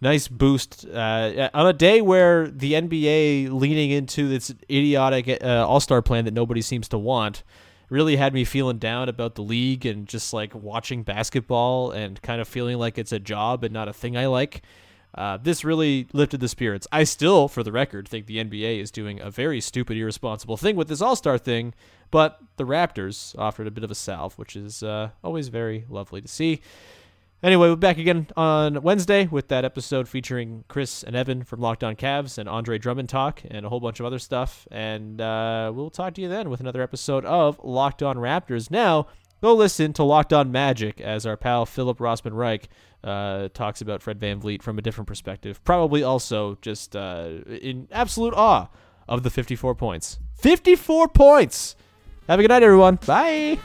nice 0.00 0.28
boost 0.28 0.86
uh, 0.86 1.50
on 1.52 1.66
a 1.66 1.72
day 1.72 2.00
where 2.00 2.46
the 2.46 2.74
NBA 2.74 3.50
leaning 3.50 3.90
into 3.90 4.28
this 4.28 4.54
idiotic 4.70 5.42
uh, 5.42 5.66
All 5.66 5.80
Star 5.80 6.00
plan 6.00 6.26
that 6.26 6.32
nobody 6.32 6.62
seems 6.62 6.86
to 6.90 6.98
want 6.98 7.42
really 7.88 8.14
had 8.14 8.32
me 8.32 8.44
feeling 8.44 8.78
down 8.78 9.08
about 9.08 9.34
the 9.34 9.42
league 9.42 9.84
and 9.84 10.06
just 10.06 10.32
like 10.32 10.54
watching 10.54 11.02
basketball 11.02 11.90
and 11.90 12.22
kind 12.22 12.40
of 12.40 12.46
feeling 12.46 12.78
like 12.78 12.96
it's 12.96 13.10
a 13.10 13.18
job 13.18 13.64
and 13.64 13.74
not 13.74 13.88
a 13.88 13.92
thing 13.92 14.16
I 14.16 14.26
like. 14.26 14.62
Uh, 15.12 15.38
this 15.38 15.64
really 15.64 16.06
lifted 16.12 16.38
the 16.38 16.46
spirits. 16.46 16.86
I 16.92 17.02
still, 17.02 17.48
for 17.48 17.64
the 17.64 17.72
record, 17.72 18.06
think 18.06 18.26
the 18.26 18.36
NBA 18.36 18.80
is 18.80 18.92
doing 18.92 19.20
a 19.20 19.28
very 19.28 19.60
stupid, 19.60 19.96
irresponsible 19.96 20.56
thing 20.56 20.76
with 20.76 20.86
this 20.86 21.02
All 21.02 21.16
Star 21.16 21.36
thing, 21.36 21.74
but 22.10 22.40
the 22.56 22.64
Raptors 22.64 23.36
offered 23.38 23.66
a 23.66 23.70
bit 23.70 23.84
of 23.84 23.90
a 23.90 23.94
salve, 23.94 24.34
which 24.34 24.56
is 24.56 24.82
uh, 24.82 25.10
always 25.22 25.48
very 25.48 25.84
lovely 25.88 26.20
to 26.20 26.28
see. 26.28 26.60
Anyway, 27.42 27.70
we're 27.70 27.76
back 27.76 27.96
again 27.96 28.26
on 28.36 28.82
Wednesday 28.82 29.26
with 29.26 29.48
that 29.48 29.64
episode 29.64 30.06
featuring 30.06 30.62
Chris 30.68 31.02
and 31.02 31.16
Evan 31.16 31.42
from 31.42 31.58
Locked 31.60 31.82
On 31.82 31.96
Cavs 31.96 32.36
and 32.36 32.46
Andre 32.46 32.76
Drummond 32.76 33.08
talk 33.08 33.40
and 33.50 33.64
a 33.64 33.70
whole 33.70 33.80
bunch 33.80 33.98
of 33.98 34.04
other 34.04 34.18
stuff. 34.18 34.68
And 34.70 35.22
uh, 35.22 35.72
we'll 35.74 35.88
talk 35.88 36.12
to 36.14 36.20
you 36.20 36.28
then 36.28 36.50
with 36.50 36.60
another 36.60 36.82
episode 36.82 37.24
of 37.24 37.58
Locked 37.64 38.02
On 38.02 38.16
Raptors. 38.16 38.70
Now, 38.70 39.06
go 39.40 39.54
listen 39.54 39.94
to 39.94 40.04
Locked 40.04 40.34
On 40.34 40.52
Magic 40.52 41.00
as 41.00 41.24
our 41.24 41.38
pal 41.38 41.64
Philip 41.64 41.96
Rossman 41.96 42.34
Reich 42.34 42.68
uh, 43.02 43.48
talks 43.54 43.80
about 43.80 44.02
Fred 44.02 44.18
VanVleet 44.20 44.60
from 44.60 44.78
a 44.78 44.82
different 44.82 45.08
perspective. 45.08 45.64
Probably 45.64 46.02
also 46.02 46.58
just 46.60 46.94
uh, 46.94 47.30
in 47.46 47.88
absolute 47.90 48.34
awe 48.34 48.68
of 49.08 49.22
the 49.22 49.30
54 49.30 49.74
points. 49.74 50.18
54 50.34 51.08
points! 51.08 51.74
Have 52.30 52.38
a 52.38 52.44
good 52.44 52.50
night, 52.50 52.62
everyone. 52.62 52.94
Bye! 53.06 53.58